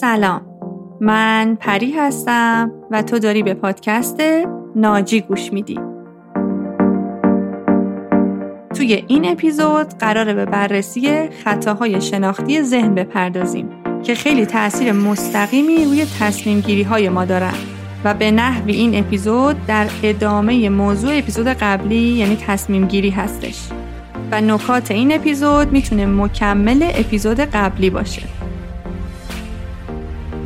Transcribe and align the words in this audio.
سلام. 0.00 0.40
من 1.00 1.56
پری 1.60 1.92
هستم 1.92 2.72
و 2.90 3.02
تو 3.02 3.18
داری 3.18 3.42
به 3.42 3.54
پادکست 3.54 4.20
ناجی 4.76 5.20
گوش 5.20 5.52
میدی. 5.52 5.80
توی 8.74 9.04
این 9.08 9.28
اپیزود 9.28 9.98
قراره 9.98 10.34
به 10.34 10.44
بررسی 10.44 11.28
خطاهای 11.44 12.00
شناختی 12.00 12.62
ذهن 12.62 12.94
بپردازیم 12.94 13.68
که 14.02 14.14
خیلی 14.14 14.46
تاثیر 14.46 14.92
مستقیمی 14.92 15.84
روی 15.84 16.06
تصمیم 16.20 16.60
گیری 16.60 16.82
های 16.82 17.08
ما 17.08 17.24
دارن 17.24 17.54
و 18.04 18.14
به 18.14 18.30
نحوی 18.30 18.72
این 18.72 18.98
اپیزود 18.98 19.66
در 19.66 19.86
ادامه 20.02 20.68
موضوع 20.68 21.18
اپیزود 21.18 21.46
قبلی 21.46 21.96
یعنی 21.96 22.36
تصمیم 22.36 22.86
گیری 22.86 23.10
هستش. 23.10 23.68
و 24.30 24.40
نکات 24.40 24.90
این 24.90 25.14
اپیزود 25.14 25.72
می‌تونه 25.72 26.06
مکمل 26.06 26.90
اپیزود 26.94 27.40
قبلی 27.40 27.90
باشه. 27.90 28.35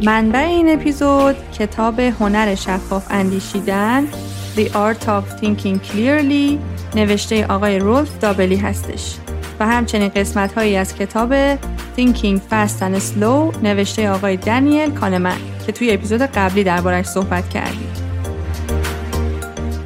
منبع 0.02 0.38
این 0.38 0.72
اپیزود 0.72 1.36
کتاب 1.59 2.00
هنر 2.00 2.54
شفاف 2.54 3.06
اندیشیدن 3.10 4.06
The 4.56 4.60
Art 4.60 5.04
of 5.06 5.42
Thinking 5.42 5.78
Clearly 5.92 6.58
نوشته 6.95 7.46
آقای 7.46 7.78
رولف 7.78 8.18
دابلی 8.18 8.56
هستش. 8.56 9.16
و 9.60 9.66
همچنین 9.66 10.08
قسمت 10.08 10.52
هایی 10.52 10.77
از 10.77 10.94
کتاب 10.94 11.55
Thinking 11.96 12.38
Fast 12.50 12.80
and 12.80 13.00
Slow 13.00 13.62
نوشته 13.62 14.10
آقای 14.10 14.36
دانیل 14.36 14.91
کانمن 14.91 15.36
که 15.66 15.72
توی 15.72 15.91
اپیزود 15.91 16.22
قبلی 16.22 16.64
دربارش 16.64 17.06
صحبت 17.06 17.48
کردیم. 17.48 17.88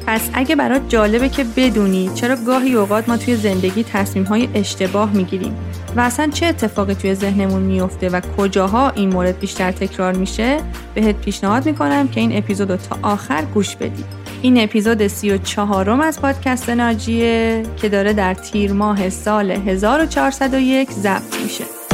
پس 0.07 0.29
اگه 0.33 0.55
برات 0.55 0.81
جالبه 0.89 1.29
که 1.29 1.45
بدونی 1.57 2.09
چرا 2.15 2.35
گاهی 2.35 2.73
اوقات 2.73 3.09
ما 3.09 3.17
توی 3.17 3.35
زندگی 3.35 3.83
تصمیم 3.83 4.25
های 4.25 4.49
اشتباه 4.53 5.11
می‌گیریم. 5.11 5.57
و 5.95 5.99
اصلا 5.99 6.29
چه 6.33 6.45
اتفاقی 6.45 6.95
توی 6.95 7.15
ذهنمون 7.15 7.61
میفته 7.61 8.09
و 8.09 8.21
کجاها 8.37 8.89
این 8.89 9.13
مورد 9.13 9.39
بیشتر 9.39 9.71
تکرار 9.71 10.13
میشه 10.13 10.57
بهت 10.95 11.15
پیشنهاد 11.15 11.65
می‌کنم 11.65 12.07
که 12.07 12.19
این 12.19 12.37
اپیزود 12.37 12.71
رو 12.71 12.77
تا 12.77 12.97
آخر 13.01 13.45
گوش 13.53 13.75
بدی. 13.75 14.03
این 14.41 14.63
اپیزود 14.63 15.07
سی 15.07 15.31
و 15.31 15.37
چهارم 15.37 16.01
از 16.01 16.21
پادکست 16.21 16.69
ناجیه 16.69 17.63
که 17.77 17.89
داره 17.89 18.13
در 18.13 18.33
تیر 18.33 18.73
ماه 18.73 19.09
سال 19.09 19.51
1401 19.51 20.91
ضبط 20.91 21.41
میشه. 21.43 21.84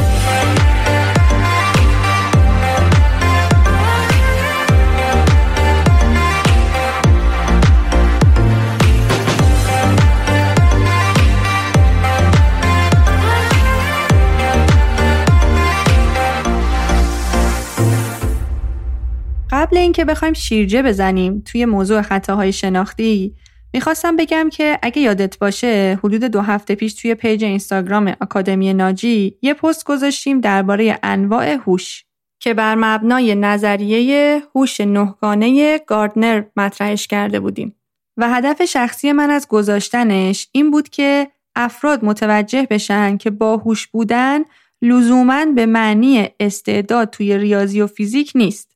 اینکه 19.82 20.04
بخوایم 20.04 20.34
شیرجه 20.34 20.82
بزنیم 20.82 21.42
توی 21.46 21.64
موضوع 21.64 22.02
خطاهای 22.02 22.52
شناختی 22.52 23.34
می‌خواستم 23.74 24.16
بگم 24.16 24.48
که 24.52 24.78
اگه 24.82 25.02
یادت 25.02 25.38
باشه 25.38 25.98
حدود 26.04 26.24
دو 26.24 26.40
هفته 26.40 26.74
پیش 26.74 26.94
توی 26.94 27.14
page 27.14 27.44
اینستاگرام 27.44 28.16
آکادمی 28.20 28.74
ناجی 28.74 29.38
یه 29.42 29.54
پست 29.54 29.84
گذاشتیم 29.84 30.40
درباره 30.40 30.98
انواع 31.02 31.48
هوش 31.48 32.04
که 32.40 32.54
بر 32.54 32.74
مبنای 32.74 33.34
نظریه 33.34 34.42
هوش 34.54 34.80
نهگانه 34.80 35.78
گاردنر 35.78 36.42
مطرحش 36.56 37.06
کرده 37.06 37.40
بودیم. 37.40 37.76
و 38.16 38.30
هدف 38.30 38.64
شخصی 38.64 39.12
من 39.12 39.30
از 39.30 39.48
گذاشتنش 39.48 40.48
این 40.52 40.70
بود 40.70 40.88
که 40.88 41.28
افراد 41.56 42.04
متوجه 42.04 42.66
بشن 42.70 43.16
که 43.16 43.30
باهوش 43.30 43.86
بودن 43.86 44.40
لزوما 44.82 45.46
به 45.46 45.66
معنی 45.66 46.28
استعداد 46.40 47.10
توی 47.10 47.38
ریاضی 47.38 47.80
و 47.80 47.86
فیزیک 47.86 48.32
نیست. 48.34 48.71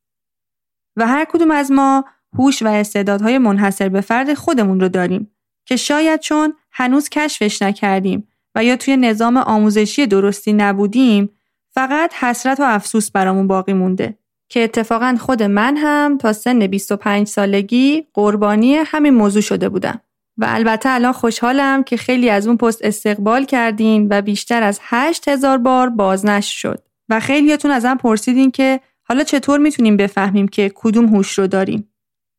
و 0.97 1.07
هر 1.07 1.25
کدوم 1.25 1.51
از 1.51 1.73
ما 1.73 2.05
هوش 2.39 2.63
و 2.63 2.67
استعدادهای 2.67 3.39
منحصر 3.39 3.89
به 3.89 4.01
فرد 4.01 4.35
خودمون 4.35 4.81
رو 4.81 4.89
داریم 4.89 5.31
که 5.65 5.77
شاید 5.77 6.21
چون 6.21 6.55
هنوز 6.73 7.09
کشفش 7.09 7.63
نکردیم 7.63 8.29
و 8.55 8.65
یا 8.65 8.77
توی 8.77 8.97
نظام 8.97 9.37
آموزشی 9.37 10.07
درستی 10.07 10.53
نبودیم 10.53 11.31
فقط 11.77 12.15
حسرت 12.15 12.61
و 12.61 12.63
افسوس 12.63 13.11
برامون 13.11 13.47
باقی 13.47 13.73
مونده. 13.73 14.19
که 14.49 14.65
اتفاقا 14.65 15.17
خود 15.21 15.43
من 15.43 15.77
هم 15.77 16.19
تا 16.19 16.33
سن 16.33 16.67
25 16.67 17.27
سالگی 17.27 18.07
قربانی 18.15 18.75
همین 18.75 19.15
موضوع 19.15 19.43
شده 19.43 19.69
بودم. 19.69 20.01
و 20.39 20.47
البته 20.49 20.89
الان 20.89 21.13
خوشحالم 21.13 21.83
که 21.85 21.97
خیلی 21.97 22.31
از 22.31 22.47
اون 22.47 22.57
پست 22.57 22.85
استقبال 22.85 23.45
کردین 23.45 24.09
و 24.11 24.23
بیشتر 24.23 24.63
از 24.63 24.81
8000 24.83 25.59
بار 25.59 25.89
بازنشر 25.89 26.57
شد. 26.57 26.83
و 27.09 27.21
خیلیاتون 27.21 27.71
ازم 27.71 27.97
پرسیدین 27.97 28.51
که 28.51 28.81
حالا 29.09 29.25
چطور 29.25 29.59
می‌تونیم 29.59 29.97
بفهمیم 29.97 30.49
که 30.49 30.73
کدوم 30.75 31.07
هوش 31.07 31.39
رو 31.39 31.47
داریم؟ 31.47 31.93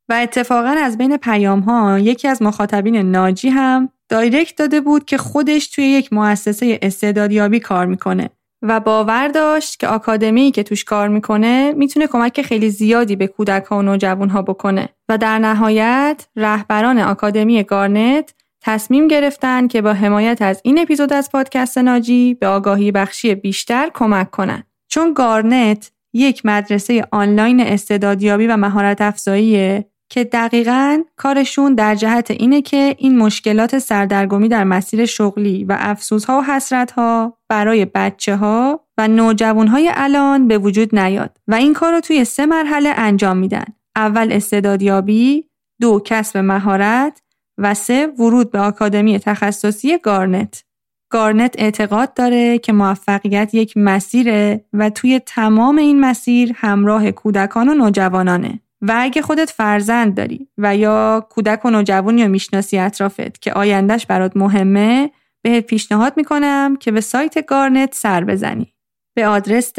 و 0.10 0.14
اتفاقا 0.14 0.76
از 0.84 0.98
بین 0.98 1.18
پیام 1.18 1.60
ها 1.60 2.00
یکی 2.00 2.28
از 2.28 2.42
مخاطبین 2.42 2.96
ناجی 2.96 3.50
هم 3.50 3.90
دایرکت 4.10 4.56
داده 4.56 4.82
بود 4.82 5.06
که 5.06 5.18
خودش 5.18 5.68
توی 5.68 5.84
یک 5.84 6.14
مؤسسه 6.14 6.80
استعدادیابی 6.82 7.60
کار 7.60 7.86
می‌کنه 7.86 8.30
و 8.62 8.80
باور 8.80 9.28
داشت 9.28 9.80
که 9.80 9.88
آکادمی 9.88 10.52
که 10.52 10.64
توش 10.64 10.84
کار 10.84 11.08
می‌کنه 11.08 11.74
می‌تونه 11.74 12.08
کمک 12.08 12.42
خیلی 12.42 12.70
زیادی 12.70 13.16
به 13.16 13.28
کودک 13.28 13.66
ها 13.66 13.78
و 13.78 13.82
نوجوان 13.82 14.30
ها 14.30 14.42
بکنه 14.42 14.90
و 15.10 15.18
در 15.18 15.40
نهایت 15.40 16.28
رهبران 16.36 17.00
آکادمی 17.00 17.64
گارنت 17.64 18.34
تصمیم 18.62 19.08
گرفتن 19.08 19.68
که 19.68 19.82
با 19.82 19.94
حمایت 19.94 20.42
از 20.42 20.62
این 20.64 20.80
اپیزود 20.80 21.14
از 21.14 21.32
پادکست 21.32 21.78
ناجی 21.78 22.34
به 22.34 22.48
آگاهی 22.48 22.92
بخشی 22.92 23.36
بیشتر 23.36 23.90
کمک 23.94 24.32
کنن 24.32 24.64
چون 24.88 25.14
گارنت 25.14 25.92
یک 26.14 26.46
مدرسه 26.46 27.08
آنلاین 27.12 27.60
استعدادیابی 27.60 28.48
و 28.48 28.58
مهارت 28.58 29.02
افزاییه 29.02 29.86
که 30.10 30.24
دقیقا 30.24 31.04
کارشون 31.16 31.76
در 31.76 31.96
جهت 31.96 32.32
اینه 32.32 32.62
که 32.62 32.96
این 32.98 33.18
مشکلات 33.18 33.80
سردرگمی 33.80 34.50
در 34.50 34.64
مسیر 34.64 35.06
شغلی 35.06 35.64
و 35.64 35.78
افسوسها 35.80 36.40
و 36.40 36.44
حسرتها 36.44 37.38
برای 37.50 37.86
بچه 37.86 38.36
ها 38.36 38.88
و 38.98 39.08
نوجوان 39.08 39.68
های 39.68 39.92
الان 39.94 40.48
به 40.48 40.58
وجود 40.58 41.00
نیاد 41.00 41.38
و 41.48 41.56
این 41.56 41.74
کار 41.74 41.94
رو 41.94 42.00
توی 42.00 42.26
سه 42.26 42.46
مرحله 42.46 42.94
انجام 42.98 43.38
میدن. 43.38 43.66
اول 43.96 44.28
استعدادیابی، 44.32 45.46
دو 45.82 46.02
کسب 46.06 46.38
مهارت 46.38 47.22
و 47.58 47.74
سه 47.74 48.08
ورود 48.08 48.52
به 48.52 48.60
آکادمی 48.60 49.20
تخصصی 49.20 49.98
گارنت. 49.98 50.64
گارنت 51.10 51.56
اعتقاد 51.58 52.14
داره 52.14 52.58
که 52.58 52.74
موفقیت 52.74 53.54
یک 53.54 53.78
مسیره 53.78 54.66
و 54.74 54.90
توی 54.90 55.20
تمام 55.20 55.78
این 55.78 56.00
مسیر 56.00 56.52
همراه 56.56 57.12
کودکان 57.12 57.70
و 57.70 57.74
نوجوانانه. 57.74 58.60
و 58.82 58.94
اگه 58.98 59.22
خودت 59.22 59.50
فرزند 59.50 60.16
داری 60.16 60.48
و 60.58 60.76
یا 60.76 61.28
کودک 61.30 61.66
و 61.66 61.70
نوجوانی 61.70 62.24
رو 62.24 62.30
می‌شناسی 62.30 62.78
اطرافت 62.78 63.42
که 63.42 63.54
آیندهش 63.54 64.06
برات 64.06 64.38
مهمه 64.38 65.12
بهت 65.42 65.66
پیشنهاد 65.66 66.14
می‌کنم 66.18 66.76
که 66.80 66.92
به 66.92 67.02
سایت 67.02 67.46
گارنت 67.46 67.96
سر 67.96 68.24
بزنی. 68.24 68.74
به 69.16 69.28
آدرس 69.28 69.74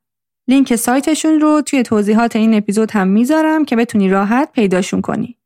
لینک 0.49 0.77
سایتشون 0.77 1.41
رو 1.41 1.63
توی 1.63 1.83
توضیحات 1.83 2.37
این 2.37 2.55
اپیزود 2.55 2.91
هم 2.91 3.09
می‌ذارم 3.09 3.65
که 3.65 3.77
بتونی 3.77 4.09
راحت 4.09 4.53
پیداشون 4.53 5.01
کنی. 5.01 5.39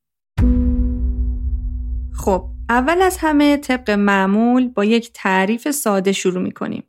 خب 2.13 2.45
اول 2.69 3.03
از 3.03 3.17
همه 3.17 3.57
طبق 3.57 3.91
معمول 3.91 4.69
با 4.69 4.85
یک 4.85 5.11
تعریف 5.15 5.71
ساده 5.71 6.13
شروع 6.13 6.43
می‌کنیم. 6.43 6.85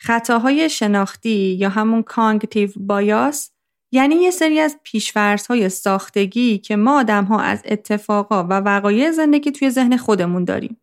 خطاهای 0.00 0.68
شناختی 0.68 1.54
یا 1.54 1.68
همون 1.68 2.02
کانگتیو 2.02 2.70
بایاس 2.76 3.50
یعنی 3.92 4.14
یه 4.14 4.30
سری 4.30 4.60
از 4.60 4.78
پیشفرس 4.82 5.46
های 5.46 5.68
ساختگی 5.68 6.58
که 6.58 6.76
ما 6.76 7.00
آدم 7.00 7.24
ها 7.24 7.40
از 7.40 7.62
اتفاقا 7.64 8.44
و 8.44 8.52
وقایع 8.52 9.10
زندگی 9.10 9.52
توی 9.52 9.70
ذهن 9.70 9.96
خودمون 9.96 10.44
داریم 10.44 10.80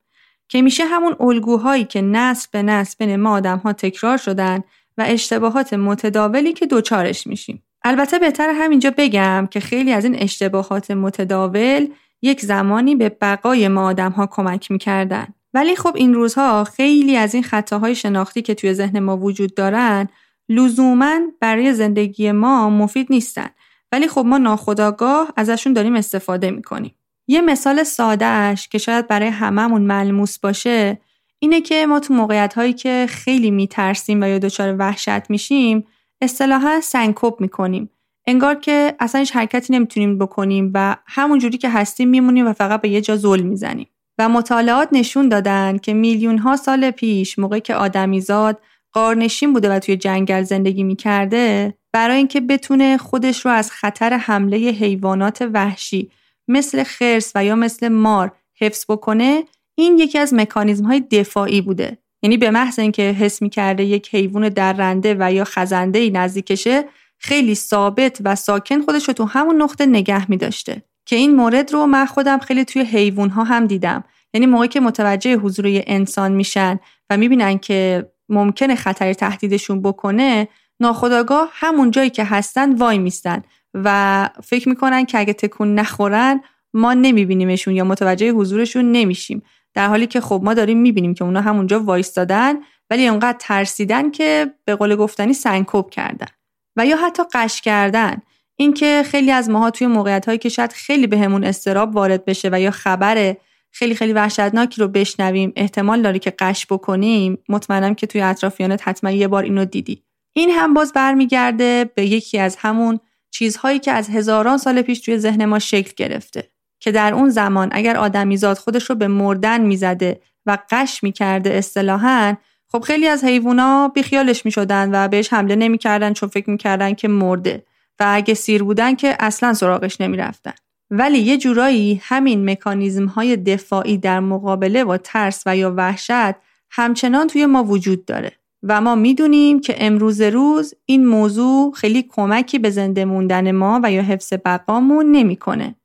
که 0.50 0.62
میشه 0.62 0.86
همون 0.86 1.16
الگوهایی 1.20 1.84
که 1.84 2.02
نسل 2.02 2.48
به 2.52 2.64
نسل 2.64 2.96
بین 3.00 3.16
ما 3.16 3.32
آدم 3.32 3.58
ها 3.58 3.74
تکرار 3.74 4.18
شدن 4.18 4.64
و 5.00 5.04
اشتباهات 5.08 5.74
متداولی 5.74 6.54
که 6.54 6.66
دوچارش 6.66 7.28
میشیم. 7.28 7.64
البته 7.84 8.20
بهتر 8.20 8.50
همینجا 8.50 8.94
بگم 8.98 9.48
که 9.52 9.60
خیلی 9.60 9.92
از 9.92 10.06
این 10.06 10.16
اشتباهات 10.16 10.92
متداول 10.92 11.88
یک 12.22 12.42
زمانی 12.42 12.96
به 12.96 13.10
بقای 13.10 13.68
ما 13.68 13.88
آدم 13.88 14.12
ها 14.12 14.28
کمک 14.32 14.72
می‌کردن. 14.72 15.28
ولی 15.54 15.76
خب 15.76 15.96
این 15.96 16.14
روزها 16.14 16.64
خیلی 16.64 17.16
از 17.16 17.34
این 17.34 17.44
خطاهای 17.44 17.96
شناختی 17.96 18.42
که 18.42 18.56
توی 18.56 18.74
ذهن 18.74 19.00
ما 19.00 19.18
وجود 19.18 19.54
دارن 19.54 20.08
لزوما 20.50 21.20
برای 21.40 21.74
زندگی 21.74 22.32
ما 22.32 22.70
مفید 22.70 23.08
نیستن. 23.10 23.50
ولی 23.92 24.08
خب 24.08 24.26
ما 24.26 24.38
ناخداگاه 24.38 25.34
ازشون 25.38 25.74
داریم 25.74 25.96
استفاده 25.96 26.52
می‌کنیم. 26.52 26.96
یه 27.28 27.42
مثال 27.42 27.84
سادهش 27.84 28.68
که 28.68 28.78
شاید 28.78 29.08
برای 29.08 29.28
هممون 29.28 29.82
ملموس 29.82 30.40
باشه 30.40 31.02
اینه 31.40 31.62
که 31.62 31.86
ما 31.86 32.00
تو 32.00 32.14
موقعیت 32.14 32.54
هایی 32.54 32.74
که 32.74 33.06
خیلی 33.10 33.52
میترسیم 33.52 34.22
و 34.22 34.28
یا 34.28 34.40
دچار 34.40 34.76
وحشت 34.80 35.30
میشیم 35.30 35.88
اصطلاحا 36.22 36.82
سنکوب 36.82 37.42
می‌کنیم. 37.42 37.90
انگار 38.28 38.56
که 38.56 38.96
اصلا 39.00 39.20
هیچ 39.20 39.36
حرکتی 39.36 39.74
نمی‌تونیم 39.74 40.18
بکنیم 40.18 40.72
و 40.74 40.96
همون 41.06 41.40
جوری 41.40 41.58
که 41.58 41.70
هستیم 41.70 42.10
میمونیم 42.10 42.48
و 42.48 42.54
فقط 42.54 42.82
به 42.82 42.90
یه 42.90 43.02
جا 43.02 43.16
زل 43.16 43.42
می‌زنیم. 43.42 43.88
و 44.18 44.30
مطالعات 44.30 44.90
نشون 44.92 45.30
دادن 45.30 45.78
که 45.78 45.94
میلیون 45.94 46.38
ها 46.38 46.56
سال 46.56 46.92
پیش 46.92 47.40
موقع 47.40 47.60
که 47.60 47.76
آدمیزاد 47.76 48.62
قارنشین 48.94 49.54
بوده 49.54 49.76
و 49.76 49.80
توی 49.80 49.98
جنگل 49.98 50.44
زندگی 50.44 50.84
می‌کرده 50.84 51.74
برای 51.94 52.18
اینکه 52.18 52.42
بتونه 52.42 52.98
خودش 52.98 53.46
رو 53.46 53.52
از 53.52 53.72
خطر 53.72 54.14
حمله 54.14 54.58
حیوانات 54.58 55.50
وحشی 55.54 56.12
مثل 56.48 56.84
خرس 56.84 57.32
و 57.36 57.46
یا 57.46 57.56
مثل 57.56 57.88
مار 57.88 58.32
حفظ 58.62 58.86
بکنه 58.90 59.44
این 59.82 59.98
یکی 59.98 60.18
از 60.18 60.34
مکانیزم 60.34 60.86
های 60.86 61.00
دفاعی 61.00 61.62
بوده. 61.62 61.98
یعنی 62.24 62.38
به 62.38 62.52
محض 62.52 62.80
اینکه 62.80 63.02
حس 63.04 63.42
می‌کرده 63.42 63.84
یک 63.84 64.16
حیوان 64.16 64.50
درنده 64.50 65.16
و 65.20 65.34
یا 65.34 65.44
خزنده 65.44 66.00
ای 66.00 66.10
نزدیکشه 66.10 66.86
خیلی 67.18 67.56
ثابت 67.56 68.18
و 68.24 68.36
ساکن 68.36 68.82
خودش 68.82 69.08
رو 69.08 69.14
تو 69.14 69.26
همون 69.26 69.62
نقطه 69.62 69.86
نگه 69.86 70.32
میداشته. 70.32 70.84
که 71.06 71.16
این 71.16 71.36
مورد 71.36 71.74
رو 71.74 71.86
من 71.86 72.06
خودم 72.06 72.38
خیلی 72.38 72.66
توی 72.66 72.82
حیوان 72.82 73.30
ها 73.30 73.44
هم 73.44 73.68
دیدم. 73.68 74.04
یعنی 74.34 74.46
موقعی 74.46 74.68
که 74.68 74.80
متوجه 74.80 75.36
حضور 75.36 75.66
انسان 75.68 76.32
میشن 76.32 76.80
و 77.10 77.18
می‌بینن 77.18 77.58
که 77.58 78.10
ممکنه 78.30 78.76
خطر 78.76 79.14
تهدیدشون 79.14 79.82
بکنه 79.82 80.48
ناخداگاه 80.80 81.50
همون 81.54 81.92
جایی 81.92 82.10
که 82.10 82.24
هستن 82.24 82.76
وای 82.76 82.98
میستن 82.98 83.44
و 83.74 84.30
فکر 84.44 84.70
می‌کنن 84.70 85.06
که 85.06 85.20
اگه 85.20 85.34
تکون 85.34 85.76
نخورن 85.76 86.42
ما 86.74 86.94
نمیبینیمشون 86.94 87.76
یا 87.76 87.84
متوجه 87.84 88.32
حضورشون 88.32 88.92
نمیشیم. 88.92 89.42
در 89.74 89.88
حالی 89.88 90.08
که 90.08 90.22
خب 90.22 90.42
ما 90.44 90.54
داریم 90.54 90.78
می‌بینیم 90.78 91.14
که 91.14 91.24
اونا 91.24 91.42
همونجا 91.42 91.80
وایستادن 91.80 92.56
ولی 92.90 93.08
اونقدر 93.08 93.38
ترسیدن 93.40 94.12
که 94.12 94.54
به 94.66 94.76
قول 94.76 94.96
گفتنی 94.96 95.34
سنکوب 95.34 95.90
کردن 95.90 96.28
و 96.76 96.86
یا 96.86 96.98
حتی 96.98 97.24
قش 97.34 97.62
کردن. 97.62 98.22
اینکه 98.56 99.04
خیلی 99.06 99.32
از 99.32 99.50
ماها 99.50 99.72
توی 99.72 99.88
موقعیت 99.88 100.26
هایی 100.26 100.38
که 100.38 100.50
شاید 100.50 100.74
خیلی 100.74 101.08
بهمون 101.08 101.42
به 101.42 101.50
استراب 101.50 101.96
وارد 101.96 102.26
بشه 102.26 102.50
و 102.52 102.60
یا 102.62 102.72
خبر 102.72 103.36
خیلی 103.72 103.96
خیلی 103.96 104.14
وحشتناکی 104.14 104.82
رو 104.82 104.88
بشنویم 104.88 105.54
احتمال 105.56 106.02
داره 106.02 106.20
که 106.20 106.34
قش 106.40 106.66
بکنیم 106.66 107.38
مطمئنم 107.50 107.96
که 107.96 108.08
توی 108.08 108.22
اطرافیانت 108.22 108.88
حتما 108.88 109.12
یه 109.12 109.28
بار 109.28 109.44
اینو 109.44 109.66
دیدی. 109.66 110.04
این 110.34 110.50
هم 110.50 110.74
باز 110.74 110.94
برمیگرده 110.94 111.92
به 111.96 112.06
یکی 112.06 112.40
از 112.40 112.56
همون 112.60 113.00
چیزهایی 113.32 113.80
که 113.80 113.92
از 113.92 114.10
هزاران 114.10 114.58
سال 114.58 114.82
پیش 114.82 115.00
توی 115.00 115.18
ذهن 115.18 115.46
ما 115.46 115.60
شکل 115.60 115.92
گرفته. 115.98 116.52
که 116.80 116.92
در 116.92 117.14
اون 117.14 117.30
زمان 117.30 117.70
اگر 117.72 117.98
آدمیزاد 117.98 118.58
خودش 118.58 118.90
رو 118.90 118.96
به 118.96 119.08
مردن 119.08 119.62
می‌زده 119.62 120.22
و 120.46 120.58
قش 120.70 121.04
می‌کرده 121.04 121.54
اصطلاحا 121.54 122.36
خب 122.72 122.80
خیلی 122.80 123.08
از 123.08 123.24
حیوونا 123.24 123.88
بیخیالش 123.88 124.46
می‌شدن 124.46 124.90
و 124.94 125.08
بهش 125.08 125.34
حمله 125.34 125.56
نمی‌کردن 125.56 126.14
چون 126.14 126.30
فکر 126.30 126.50
می‌کردن 126.50 126.94
که 126.94 127.08
مرده 127.08 127.66
و 128.00 128.06
اگه 128.08 128.34
سیر 128.34 128.64
بودن 128.64 128.96
که 128.96 129.16
اصلا 129.20 129.54
سراغش 129.54 130.02
نمی‌رفتن 130.02 130.54
ولی 130.92 131.20
یه 131.20 131.38
جورایی 131.38 132.02
همین 132.04 132.50
مکانیزم 132.50 133.06
های 133.06 133.38
دفاعی 133.38 133.98
در 133.98 134.20
مقابله 134.20 134.84
با 134.84 134.98
ترس 134.98 135.44
و 135.46 135.58
یا 135.58 135.74
وحشت 135.78 136.36
همچنان 136.72 137.28
توی 137.28 137.46
ما 137.46 137.64
وجود 137.64 138.06
داره 138.06 138.32
و 138.64 138.82
ما 138.82 138.96
می‌دونیم 138.96 139.60
که 139.60 139.76
امروز 139.78 140.22
روز 140.22 140.74
این 140.86 141.08
موضوع 141.08 141.74
خیلی 141.74 142.04
کمکی 142.04 142.60
به 142.60 142.70
زنده 142.70 143.06
موندن 143.06 143.52
ما 143.52 143.80
و 143.84 143.92
یا 143.92 144.02
حفظ 144.02 144.34
بقامون 144.46 145.12
نمی‌کنه. 145.12 145.76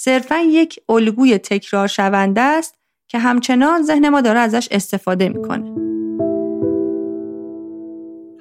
صرفا 0.00 0.38
یک 0.38 0.80
الگوی 0.88 1.38
تکرار 1.38 1.86
شونده 1.86 2.40
است 2.40 2.74
که 3.08 3.18
همچنان 3.18 3.82
ذهن 3.82 4.08
ما 4.08 4.20
داره 4.20 4.38
ازش 4.38 4.68
استفاده 4.70 5.28
می‌کنه. 5.28 5.72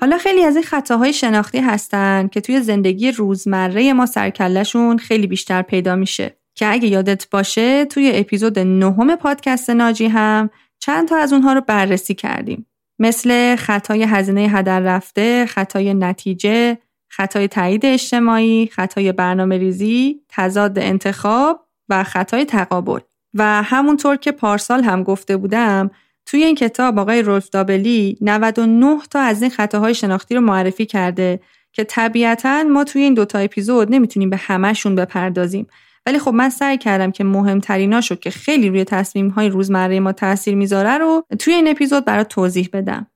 حالا 0.02 0.18
خیلی 0.18 0.44
از 0.44 0.56
این 0.56 0.66
خطاهای 0.66 1.14
شناختی 1.14 1.58
هستن 1.58 2.28
که 2.28 2.42
توی 2.42 2.62
زندگی 2.62 3.12
روزمره 3.12 3.94
ما 3.94 4.06
سرکلشون 4.06 4.98
خیلی 4.98 5.28
بیشتر 5.28 5.62
پیدا 5.62 5.96
میشه 5.96 6.38
که 6.56 6.72
اگه 6.72 6.88
یادت 6.88 7.30
باشه 7.30 7.86
توی 7.86 8.12
اپیزود 8.16 8.60
نهم 8.60 9.16
پادکست 9.16 9.70
ناجی 9.70 10.06
هم 10.06 10.50
چند 10.80 11.08
تا 11.08 11.18
از 11.18 11.34
اونها 11.34 11.54
رو 11.54 11.62
بررسی 11.62 12.16
کردیم 12.16 12.66
مثل 13.00 13.56
خطای 13.56 14.04
هزینه 14.04 14.42
هدر 14.42 14.80
رفته، 14.80 15.46
خطای 15.46 15.94
نتیجه، 15.94 16.78
خطای 17.18 17.48
تایید 17.48 17.86
اجتماعی، 17.86 18.68
خطای 18.68 19.12
برنامه 19.12 19.58
ریزی، 19.58 20.22
تضاد 20.30 20.80
انتخاب 20.80 21.66
و 21.90 22.04
خطای 22.04 22.46
تقابل. 22.46 23.00
و 23.34 23.64
همونطور 23.64 24.16
که 24.16 24.32
پارسال 24.32 24.84
هم 24.84 25.04
گفته 25.04 25.38
بودم 25.38 25.92
توی 26.26 26.44
این 26.44 26.56
کتاب 26.56 27.00
آقای 27.00 27.22
رولف 27.22 27.50
دابلی 27.50 28.18
99 28.22 28.98
تا 29.10 29.20
از 29.20 29.42
این 29.42 29.52
خطاهای 29.52 29.94
شناختی 29.94 30.36
رو 30.36 30.42
معرفی 30.42 30.86
کرده 30.86 31.40
که 31.72 31.84
طبیعتا 31.84 32.64
ما 32.64 32.84
توی 32.84 33.02
این 33.02 33.14
دوتا 33.14 33.40
اپیزود 33.40 33.94
نمی‌تونیم 33.94 34.30
به 34.30 34.38
همهشون 34.38 34.96
بپردازیم 34.96 35.68
ولی 36.06 36.20
خب 36.20 36.34
من 36.34 36.50
سعی 36.50 36.78
کردم 36.78 37.12
که 37.12 37.24
مهمتریناشو 37.24 38.16
که 38.16 38.30
خیلی 38.30 38.70
روی 38.70 38.84
تصمیم 38.84 39.30
های 39.30 39.50
روزمره 39.50 40.00
ما 40.00 40.12
تاثیر 40.12 40.56
می‌ذاره 40.56 40.98
رو 40.98 41.24
توی 41.40 41.54
این 41.54 41.68
اپیزود 41.68 42.06
برات 42.06 42.28
توضیح 42.28 42.70
بدم 42.74 43.08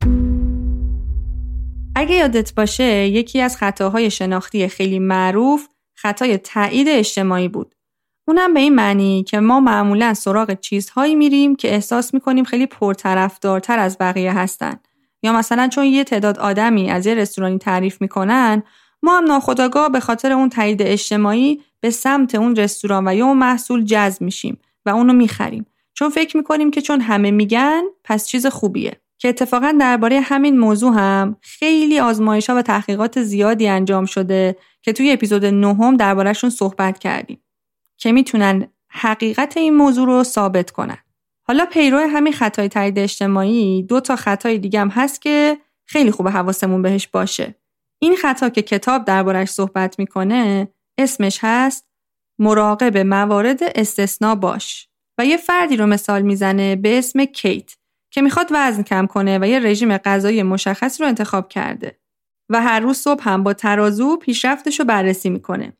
اگه 2.01 2.15
یادت 2.15 2.55
باشه 2.55 3.07
یکی 3.07 3.41
از 3.41 3.57
خطاهای 3.57 4.11
شناختی 4.11 4.67
خیلی 4.67 4.99
معروف 4.99 5.67
خطای 5.95 6.37
تایید 6.37 6.87
اجتماعی 6.89 7.47
بود. 7.47 7.75
اونم 8.27 8.53
به 8.53 8.59
این 8.59 8.75
معنی 8.75 9.23
که 9.23 9.39
ما 9.39 9.59
معمولا 9.59 10.13
سراغ 10.13 10.59
چیزهایی 10.59 11.15
میریم 11.15 11.55
که 11.55 11.73
احساس 11.73 12.13
می‌کنیم 12.13 12.43
خیلی 12.43 12.65
پرطرفدارتر 12.65 13.79
از 13.79 13.97
بقیه 13.99 14.33
هستن. 14.33 14.79
یا 15.23 15.33
مثلا 15.33 15.67
چون 15.67 15.85
یه 15.85 16.03
تعداد 16.03 16.39
آدمی 16.39 16.91
از 16.91 17.05
یه 17.05 17.13
رستورانی 17.13 17.57
تعریف 17.57 18.01
می‌کنن 18.01 18.63
ما 19.03 19.17
هم 19.17 19.23
ناخداگاه 19.23 19.89
به 19.89 19.99
خاطر 19.99 20.31
اون 20.31 20.49
تایید 20.49 20.81
اجتماعی 20.81 21.61
به 21.79 21.89
سمت 21.89 22.35
اون 22.35 22.55
رستوران 22.55 23.07
و 23.07 23.15
یا 23.15 23.25
اون 23.25 23.37
محصول 23.37 23.85
جذب 23.85 24.21
میشیم 24.21 24.59
و 24.85 24.89
اونو 24.89 25.13
می‌خریم. 25.13 25.65
چون 25.93 26.09
فکر 26.09 26.37
می‌کنیم 26.37 26.71
که 26.71 26.81
چون 26.81 27.01
همه 27.01 27.31
میگن 27.31 27.81
پس 28.03 28.27
چیز 28.27 28.47
خوبیه. 28.47 29.01
که 29.21 29.29
اتفاقا 29.29 29.75
درباره 29.79 30.19
همین 30.19 30.59
موضوع 30.59 30.93
هم 30.93 31.37
خیلی 31.41 31.99
آزمایش 31.99 32.49
ها 32.49 32.55
و 32.55 32.61
تحقیقات 32.61 33.21
زیادی 33.21 33.67
انجام 33.67 34.05
شده 34.05 34.55
که 34.81 34.93
توی 34.93 35.11
اپیزود 35.11 35.45
نهم 35.45 35.97
دربارهشون 35.97 36.49
صحبت 36.49 36.99
کردیم 36.99 37.43
که 37.97 38.11
می‌تونن 38.11 38.67
حقیقت 38.89 39.57
این 39.57 39.75
موضوع 39.75 40.05
رو 40.05 40.23
ثابت 40.23 40.71
کنن. 40.71 40.97
حالا 41.43 41.65
پیرو 41.65 41.99
همین 41.99 42.33
خطای 42.33 42.69
تایید 42.69 42.99
اجتماعی 42.99 43.83
دو 43.83 43.99
تا 43.99 44.15
خطای 44.15 44.57
دیگه 44.57 44.79
هم 44.79 44.89
هست 44.89 45.21
که 45.21 45.57
خیلی 45.85 46.11
خوب 46.11 46.27
حواسمون 46.27 46.81
بهش 46.81 47.07
باشه. 47.07 47.55
این 47.99 48.15
خطا 48.15 48.49
که 48.49 48.61
کتاب 48.61 49.05
دربارش 49.05 49.49
صحبت 49.49 49.99
می‌کنه 49.99 50.67
اسمش 50.97 51.39
هست 51.41 51.87
مراقب 52.39 52.97
موارد 52.97 53.59
استثنا 53.75 54.35
باش 54.35 54.87
و 55.17 55.25
یه 55.25 55.37
فردی 55.37 55.77
رو 55.77 55.85
مثال 55.85 56.21
می‌زنه 56.21 56.75
به 56.75 56.97
اسم 56.97 57.25
کیت 57.25 57.71
که 58.11 58.21
می‌خواد 58.21 58.47
وزن 58.51 58.83
کم 58.83 59.05
کنه 59.07 59.39
و 59.41 59.47
یه 59.47 59.59
رژیم 59.59 59.97
غذایی 59.97 60.43
مشخص 60.43 61.01
رو 61.01 61.07
انتخاب 61.07 61.49
کرده 61.49 61.97
و 62.49 62.61
هر 62.61 62.79
روز 62.79 62.97
صبح 62.97 63.29
هم 63.29 63.43
با 63.43 63.53
ترازو 63.53 64.17
پیشرفتش 64.17 64.79
رو 64.79 64.85
بررسی 64.85 65.29
می‌کنه. 65.29 65.73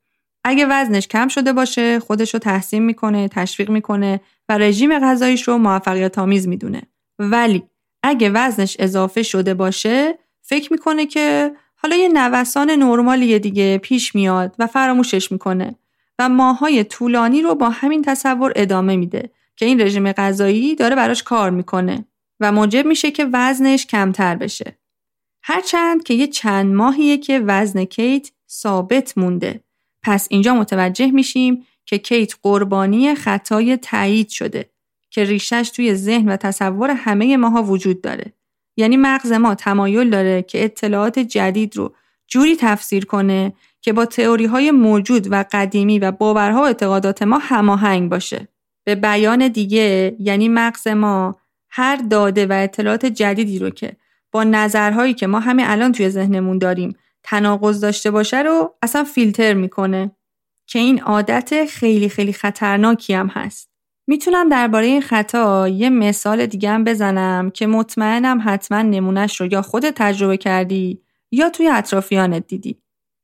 اگه 0.43 0.65
وزنش 0.69 1.07
کم 1.07 1.27
شده 1.27 1.53
باشه 1.53 1.99
خودش 1.99 2.33
رو 2.33 2.39
تحسین 2.39 2.83
می‌کنه، 2.83 3.27
تشویق 3.27 3.69
می‌کنه 3.69 4.21
و 4.49 4.57
رژیم 4.57 4.99
غذاییش 4.99 5.47
رو 5.47 5.57
موفقیت 5.57 6.19
آمیز 6.19 6.47
می‌دونه. 6.47 6.81
ولی 7.19 7.63
اگه 8.03 8.29
وزنش 8.29 8.75
اضافه 8.79 9.23
شده 9.23 9.53
باشه 9.53 10.19
فکر 10.41 10.73
می‌کنه 10.73 11.05
که 11.05 11.51
حالا 11.75 11.95
یه 11.95 12.07
نوسان 12.07 12.71
نرمالی 12.71 13.39
دیگه 13.39 13.77
پیش 13.77 14.15
میاد 14.15 14.55
و 14.59 14.67
فراموشش 14.67 15.31
می‌کنه 15.31 15.75
و 16.19 16.29
ماهای 16.29 16.83
طولانی 16.83 17.41
رو 17.41 17.55
با 17.55 17.69
همین 17.69 18.01
تصور 18.01 18.53
ادامه 18.55 18.95
میده 18.95 19.31
که 19.55 19.65
این 19.65 19.81
رژیم 19.81 20.11
غذایی 20.11 20.75
داره 20.75 20.95
براش 20.95 21.23
کار 21.23 21.49
می‌کنه 21.49 22.05
و 22.41 22.51
موجب 22.51 22.85
میشه 22.85 23.11
که 23.11 23.29
وزنش 23.33 23.85
کمتر 23.85 24.35
بشه. 24.35 24.77
هرچند 25.43 26.03
که 26.03 26.13
یه 26.13 26.27
چند 26.27 26.73
ماهیه 26.73 27.17
که 27.17 27.39
وزن 27.39 27.85
کیت 27.85 28.31
ثابت 28.49 29.17
مونده. 29.17 29.63
پس 30.03 30.27
اینجا 30.29 30.53
متوجه 30.53 31.11
میشیم 31.11 31.65
که 31.85 31.97
کیت 31.97 32.33
قربانی 32.43 33.15
خطای 33.15 33.77
تایید 33.77 34.29
شده 34.29 34.69
که 35.09 35.23
ریشش 35.23 35.71
توی 35.75 35.95
ذهن 35.95 36.29
و 36.29 36.37
تصور 36.37 36.89
همه 36.89 37.37
ماها 37.37 37.63
وجود 37.63 38.01
داره. 38.01 38.33
یعنی 38.77 38.97
مغز 38.97 39.31
ما 39.31 39.55
تمایل 39.55 40.09
داره 40.09 40.41
که 40.41 40.63
اطلاعات 40.63 41.19
جدید 41.19 41.77
رو 41.77 41.95
جوری 42.27 42.55
تفسیر 42.55 43.05
کنه 43.05 43.53
که 43.81 43.93
با 43.93 44.05
تئوری 44.05 44.45
های 44.45 44.71
موجود 44.71 45.27
و 45.31 45.45
قدیمی 45.51 45.99
و 45.99 46.11
باورها 46.11 46.61
و 46.61 46.65
اعتقادات 46.65 47.23
ما 47.23 47.37
هماهنگ 47.37 48.09
باشه. 48.09 48.47
به 48.83 48.95
بیان 48.95 49.47
دیگه 49.47 50.15
یعنی 50.19 50.49
مغز 50.49 50.87
ما 50.87 51.40
هر 51.71 51.95
داده 51.95 52.45
و 52.45 52.53
اطلاعات 52.53 53.05
جدیدی 53.05 53.59
رو 53.59 53.69
که 53.69 53.97
با 54.31 54.43
نظرهایی 54.43 55.13
که 55.13 55.27
ما 55.27 55.39
همه 55.39 55.63
الان 55.65 55.91
توی 55.91 56.09
ذهنمون 56.09 56.57
داریم 56.57 56.95
تناقض 57.23 57.81
داشته 57.81 58.11
باشه 58.11 58.41
رو 58.41 58.75
اصلا 58.81 59.03
فیلتر 59.03 59.53
می‌کنه 59.53 60.11
که 60.67 60.79
این 60.79 61.01
عادت 61.01 61.65
خیلی 61.65 62.09
خیلی 62.09 62.33
خطرناکی 62.33 63.13
هم 63.13 63.27
هست. 63.27 63.71
می‌تونم 64.07 64.49
درباره 64.49 64.85
این 64.85 65.01
خطا 65.01 65.67
یه 65.67 65.89
مثال 65.89 66.45
دیگه 66.45 66.69
هم 66.69 66.83
بزنم 66.83 67.49
که 67.49 67.67
مطمئنم 67.67 68.41
حتما 68.45 68.81
نمونش 68.81 69.41
رو 69.41 69.47
یا 69.51 69.61
خودت 69.61 69.93
تجربه 69.95 70.37
کردی 70.37 71.01
یا 71.31 71.49
توی 71.49 71.67
اطرافیانت 71.67 72.47
دیدی. 72.47 72.81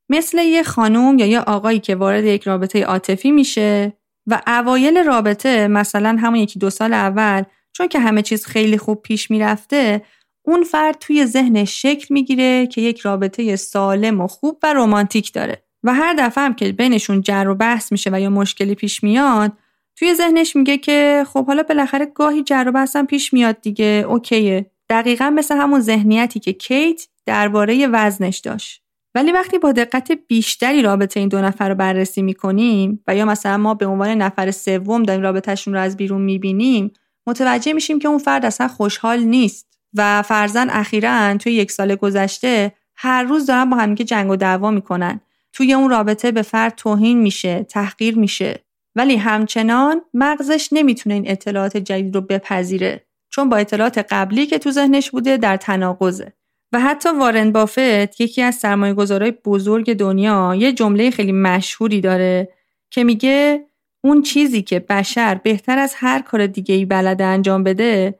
مثل 0.09 0.37
یه 0.37 0.63
خانوم 0.63 1.19
یا 1.19 1.25
یه 1.25 1.39
آقایی 1.39 1.79
که 1.79 1.95
وارد 1.95 2.23
یک 2.23 2.43
رابطه 2.43 2.83
عاطفی 2.83 3.31
میشه 3.31 3.93
و 4.27 4.41
اوایل 4.47 5.03
رابطه 5.03 5.67
مثلا 5.67 6.17
همون 6.19 6.39
یکی 6.39 6.59
دو 6.59 6.69
سال 6.69 6.93
اول 6.93 7.43
چون 7.77 7.87
که 7.87 7.99
همه 7.99 8.21
چیز 8.21 8.45
خیلی 8.45 8.77
خوب 8.77 9.01
پیش 9.01 9.31
می‌رفته 9.31 10.01
اون 10.45 10.63
فرد 10.63 10.97
توی 10.99 11.25
ذهنش 11.25 11.81
شکل 11.81 12.13
می‌گیره 12.13 12.67
که 12.67 12.81
یک 12.81 12.99
رابطه 12.99 13.55
سالم 13.55 14.21
و 14.21 14.27
خوب 14.27 14.59
و 14.63 14.73
رمانتیک 14.73 15.33
داره. 15.33 15.63
و 15.83 15.93
هر 15.93 16.13
دفعه 16.13 16.43
هم 16.43 16.53
که 16.53 16.71
بینشون 16.71 17.21
جر 17.21 17.47
و 17.47 17.55
بحث 17.55 17.91
میشه 17.91 18.09
و 18.13 18.19
یا 18.19 18.29
مشکلی 18.29 18.75
پیش 18.75 19.03
میاد 19.03 19.51
توی 19.95 20.13
ذهنش 20.13 20.55
میگه 20.55 20.77
که 20.77 21.25
خب 21.33 21.47
حالا 21.47 21.63
بالاخره 21.63 22.05
گاهی 22.05 22.43
جر 22.43 22.65
و 22.67 22.71
بحثم 22.71 23.05
پیش 23.05 23.33
میاد 23.33 23.61
دیگه 23.61 24.05
اوکیه. 24.09 24.71
دقیقا 24.89 25.29
مثل 25.29 25.57
همون 25.57 25.79
ذهنیتی 25.79 26.39
که 26.39 26.53
کیت 26.53 27.07
درباره 27.25 27.87
وزنش 27.87 28.37
داشت. 28.37 28.81
ولی 29.15 29.31
وقتی 29.31 29.57
با 29.57 29.71
دقت 29.71 30.11
بیشتری 30.27 30.81
رابطه 30.81 31.19
این 31.19 31.29
دو 31.29 31.41
نفر 31.41 31.69
رو 31.69 31.75
بررسی 31.75 32.21
می‌کنیم 32.21 33.03
و 33.07 33.15
یا 33.15 33.25
مثلا 33.25 33.57
ما 33.57 33.73
به 33.73 33.85
عنوان 33.85 34.09
نفر 34.09 34.51
سوم 34.51 35.03
داریم 35.03 35.23
رابطهشون 35.23 35.73
رو 35.73 35.79
از 35.79 35.97
بیرون 35.97 36.21
می‌بینیم 36.21 36.91
متوجه 37.27 37.73
میشیم 37.73 37.99
که 37.99 38.07
اون 38.07 38.17
فرد 38.17 38.45
اصلا 38.45 38.67
خوشحال 38.67 39.19
نیست 39.19 39.67
و 39.93 40.21
فرزن 40.21 40.69
اخیرا 40.69 41.37
توی 41.37 41.53
یک 41.53 41.71
سال 41.71 41.95
گذشته 41.95 42.71
هر 42.95 43.23
روز 43.23 43.45
دارن 43.45 43.69
با 43.69 43.77
همدیگه 43.77 44.05
جنگ 44.05 44.29
و 44.31 44.35
دعوا 44.35 44.71
می‌کنن. 44.71 45.21
توی 45.53 45.73
اون 45.73 45.89
رابطه 45.89 46.31
به 46.31 46.41
فرد 46.41 46.75
توهین 46.75 47.21
میشه 47.21 47.63
تحقیر 47.63 48.17
میشه. 48.17 48.65
ولی 48.95 49.15
همچنان 49.15 50.01
مغزش 50.13 50.69
نمی‌تونه 50.71 51.15
این 51.15 51.31
اطلاعات 51.31 51.77
جدید 51.77 52.15
رو 52.15 52.21
بپذیره 52.21 53.05
چون 53.29 53.49
با 53.49 53.57
اطلاعات 53.57 53.97
قبلی 53.97 54.45
که 54.45 54.57
تو 54.59 54.71
ذهنش 54.71 55.11
بوده 55.11 55.37
در 55.37 55.57
تناقضه. 55.57 56.33
و 56.71 56.79
حتی 56.79 57.09
وارن 57.09 57.51
بافت 57.51 58.21
یکی 58.21 58.41
از 58.41 58.55
سرمایه 58.55 58.93
گذارای 58.93 59.31
بزرگ 59.31 59.93
دنیا 59.93 60.55
یه 60.57 60.71
جمله 60.71 61.11
خیلی 61.11 61.31
مشهوری 61.31 62.01
داره 62.01 62.49
که 62.89 63.03
میگه 63.03 63.65
اون 64.03 64.21
چیزی 64.21 64.61
که 64.61 64.79
بشر 64.79 65.35
بهتر 65.35 65.77
از 65.77 65.93
هر 65.95 66.21
کار 66.21 66.47
دیگه 66.47 66.75
ای 66.75 66.85
بلده 66.85 67.23
انجام 67.23 67.63
بده 67.63 68.19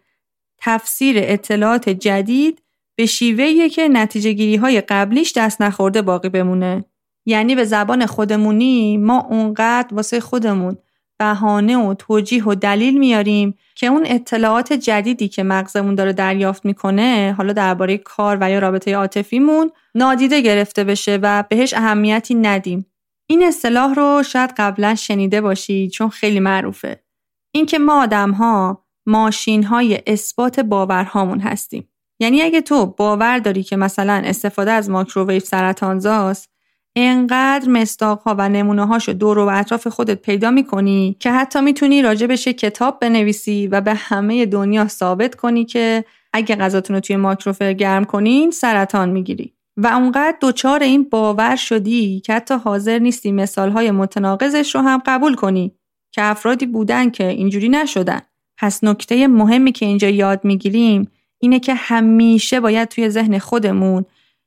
تفسیر 0.57 1.15
اطلاعات 1.19 1.89
جدید 1.89 2.61
به 2.95 3.05
شیوهیه 3.05 3.69
که 3.69 3.87
نتیجه 3.87 4.31
گیری 4.31 4.55
های 4.55 4.81
قبلیش 4.81 5.33
دست 5.35 5.61
نخورده 5.61 6.01
باقی 6.01 6.29
بمونه. 6.29 6.85
یعنی 7.25 7.55
به 7.55 7.63
زبان 7.63 8.05
خودمونی 8.05 8.97
ما 8.97 9.19
اونقدر 9.29 9.95
واسه 9.95 10.19
خودمون 10.19 10.77
بهانه 11.19 11.77
و 11.77 11.93
توجیه 11.93 12.43
و 12.47 12.55
دلیل 12.55 12.97
میاریم 12.97 13.57
که 13.75 13.87
اون 13.87 14.03
اطلاعات 14.05 14.73
جدیدی 14.73 15.27
که 15.27 15.43
مغزمون 15.43 15.95
داره 15.95 16.13
دریافت 16.13 16.65
می‌کنه 16.65 17.35
حالا 17.37 17.53
درباره 17.53 17.97
کار 17.97 18.37
و 18.41 18.51
یا 18.51 18.59
رابطه 18.59 18.95
عاطفیمون 18.95 19.71
نادیده 19.95 20.41
گرفته 20.41 20.83
بشه 20.83 21.19
و 21.21 21.43
بهش 21.49 21.73
اهمیتی 21.73 22.35
ندیم. 22.35 22.85
این 23.29 23.43
اصطلاح 23.43 23.93
رو 23.93 24.23
شاید 24.23 24.53
قبلا 24.57 24.95
شنیده 24.95 25.41
باشید 25.41 25.91
چون 25.91 26.09
خیلی 26.09 26.39
معروفه. 26.39 27.03
اینکه 27.51 27.79
ما 27.79 28.03
آدم 28.03 28.31
ها 28.31 28.85
ماشین 29.05 29.63
های 29.63 29.99
اثبات 30.07 30.59
باورهامون 30.59 31.39
هستیم. 31.39 31.89
یعنی 32.19 32.41
اگه 32.41 32.61
تو 32.61 32.85
باور 32.85 33.39
داری 33.39 33.63
که 33.63 33.75
مثلا 33.75 34.21
استفاده 34.25 34.71
از 34.71 34.89
ماکروویو 34.89 35.39
سرطانزاست 35.39 36.49
انقدر 36.95 37.69
مستاق 37.69 38.21
ها 38.21 38.35
و 38.37 38.49
نمونه 38.49 38.85
هاشو 38.85 39.11
دور 39.13 39.37
و 39.39 39.47
اطراف 39.47 39.87
خودت 39.87 40.21
پیدا 40.21 40.51
می‌کنی 40.51 41.17
که 41.19 41.31
حتی 41.31 41.61
می‌تونی 41.61 42.01
راجبش 42.01 42.47
کتاب 42.47 42.99
بنویسی 42.99 43.67
و 43.67 43.81
به 43.81 43.93
همه 43.93 44.45
دنیا 44.45 44.87
ثابت 44.87 45.35
کنی 45.35 45.65
که 45.65 46.05
اگه 46.33 46.55
غذاتون 46.55 46.95
رو 46.95 46.99
توی 46.99 47.15
ماکروفر 47.15 47.73
گرم 47.73 48.05
کنین 48.05 48.51
سرطان 48.51 49.09
می‌گیری. 49.09 49.56
و 49.77 49.87
اونقدر 49.87 50.37
دچار 50.41 50.83
این 50.83 51.03
باور 51.03 51.55
شدی 51.55 52.19
که 52.19 52.33
حتی 52.33 52.53
حاضر 52.53 52.99
نیستی 52.99 53.31
مثال 53.31 53.69
های 53.69 53.91
متناقضش 53.91 54.75
رو 54.75 54.81
هم 54.81 55.01
قبول 55.05 55.35
کنی 55.35 55.71
که 56.11 56.23
افرادی 56.23 56.65
بودن 56.65 57.09
که 57.09 57.27
اینجوری 57.27 57.69
نشدن 57.69 58.21
پس 58.57 58.83
نکته 58.83 59.27
مهمی 59.27 59.71
که 59.71 59.85
اینجا 59.85 60.09
یاد 60.09 60.45
می‌گیریم 60.45 61.11
اینه 61.39 61.59
که 61.59 61.73
همیشه 61.73 62.59
باید 62.59 62.87
توی 62.87 63.09
ذهن 63.09 63.39
خودمون 63.39 64.05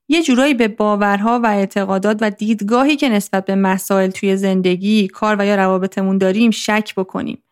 یه 0.08 0.22
جورایی 0.22 0.54
به 0.54 0.68
باورها 0.68 1.40
و 1.44 1.46
اعتقادات 1.46 2.18
و 2.20 2.30
دیدگاهی 2.30 2.96
که 2.96 3.08
نسبت 3.08 3.44
به 3.44 3.54
مسائل 3.54 4.10
توی 4.10 4.36
زندگی، 4.36 5.08
کار 5.08 5.36
و 5.38 5.46
یا 5.46 5.54
روابطمون 5.54 6.18
داریم 6.18 6.50
شک 6.50 6.94
بکنیم. 6.96 7.42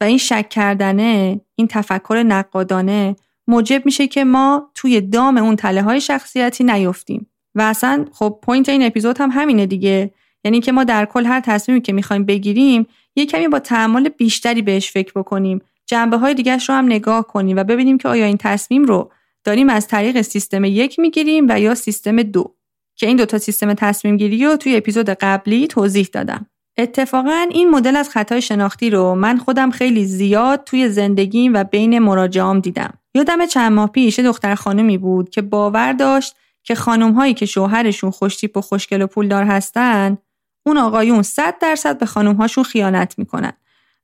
و 0.00 0.04
این 0.04 0.18
شک 0.18 0.48
کردنه، 0.48 1.40
این 1.54 1.68
تفکر 1.68 2.22
نقادانه 2.26 3.16
موجب 3.48 3.82
میشه 3.84 4.06
که 4.06 4.24
ما 4.24 4.70
توی 4.74 5.00
دام 5.00 5.36
اون 5.36 5.56
تله 5.56 5.82
های 5.82 6.00
شخصیتی 6.00 6.64
نیفتیم. 6.64 7.30
و 7.54 7.62
اصلا 7.62 8.06
خب 8.12 8.38
پوینت 8.42 8.68
این 8.68 8.82
اپیزود 8.82 9.20
هم 9.20 9.30
همینه 9.32 9.66
دیگه. 9.66 10.10
یعنی 10.44 10.60
که 10.60 10.72
ما 10.72 10.84
در 10.84 11.04
کل 11.04 11.26
هر 11.26 11.40
تصمیمی 11.40 11.80
که 11.80 11.92
می‌خوایم 11.92 12.24
بگیریم 12.24 12.86
یه 13.16 13.26
کمی 13.26 13.48
با 13.48 13.58
تحمل 13.58 14.08
بیشتری 14.08 14.62
بهش 14.62 14.90
فکر 14.90 15.12
بکنیم. 15.16 15.60
جنبه 15.86 16.16
های 16.16 16.34
دیگرش 16.34 16.68
رو 16.68 16.74
هم 16.74 16.86
نگاه 16.86 17.26
کنیم 17.26 17.56
و 17.56 17.64
ببینیم 17.64 17.98
که 17.98 18.08
آیا 18.08 18.26
این 18.26 18.36
تصمیم 18.36 18.84
رو 18.84 19.10
داریم 19.44 19.68
از 19.68 19.88
طریق 19.88 20.20
سیستم 20.20 20.64
یک 20.64 20.98
می‌گیریم 20.98 21.46
و 21.48 21.60
یا 21.60 21.74
سیستم 21.74 22.22
دو 22.22 22.54
که 22.96 23.06
این 23.06 23.16
دوتا 23.16 23.38
سیستم 23.38 23.74
تصمیم 23.74 24.16
گیری 24.16 24.44
رو 24.44 24.56
توی 24.56 24.76
اپیزود 24.76 25.10
قبلی 25.10 25.66
توضیح 25.66 26.08
دادم. 26.12 26.46
اتفاقا 26.78 27.46
این 27.50 27.70
مدل 27.70 27.96
از 27.96 28.10
خطای 28.10 28.42
شناختی 28.42 28.90
رو 28.90 29.14
من 29.14 29.38
خودم 29.38 29.70
خیلی 29.70 30.04
زیاد 30.04 30.64
توی 30.64 30.88
زندگیم 30.88 31.54
و 31.54 31.64
بین 31.64 31.98
مراجعام 31.98 32.60
دیدم. 32.60 32.97
یادم 33.14 33.46
چند 33.46 33.72
ماه 33.72 33.90
پیش 33.90 34.18
دختر 34.18 34.54
خانمی 34.54 34.98
بود 34.98 35.30
که 35.30 35.42
باور 35.42 35.92
داشت 35.92 36.36
که 36.62 36.74
خانم 36.74 37.12
هایی 37.12 37.34
که 37.34 37.46
شوهرشون 37.46 38.10
خوشتیپ 38.10 38.56
و 38.56 38.60
خوشگل 38.60 39.02
و 39.02 39.06
پولدار 39.06 39.44
هستن 39.44 40.18
اون 40.66 40.76
آقایون 40.76 41.22
100 41.22 41.58
درصد 41.58 41.98
به 41.98 42.06
خانم 42.06 42.34
هاشون 42.34 42.64
خیانت 42.64 43.18
می‌کنن. 43.18 43.52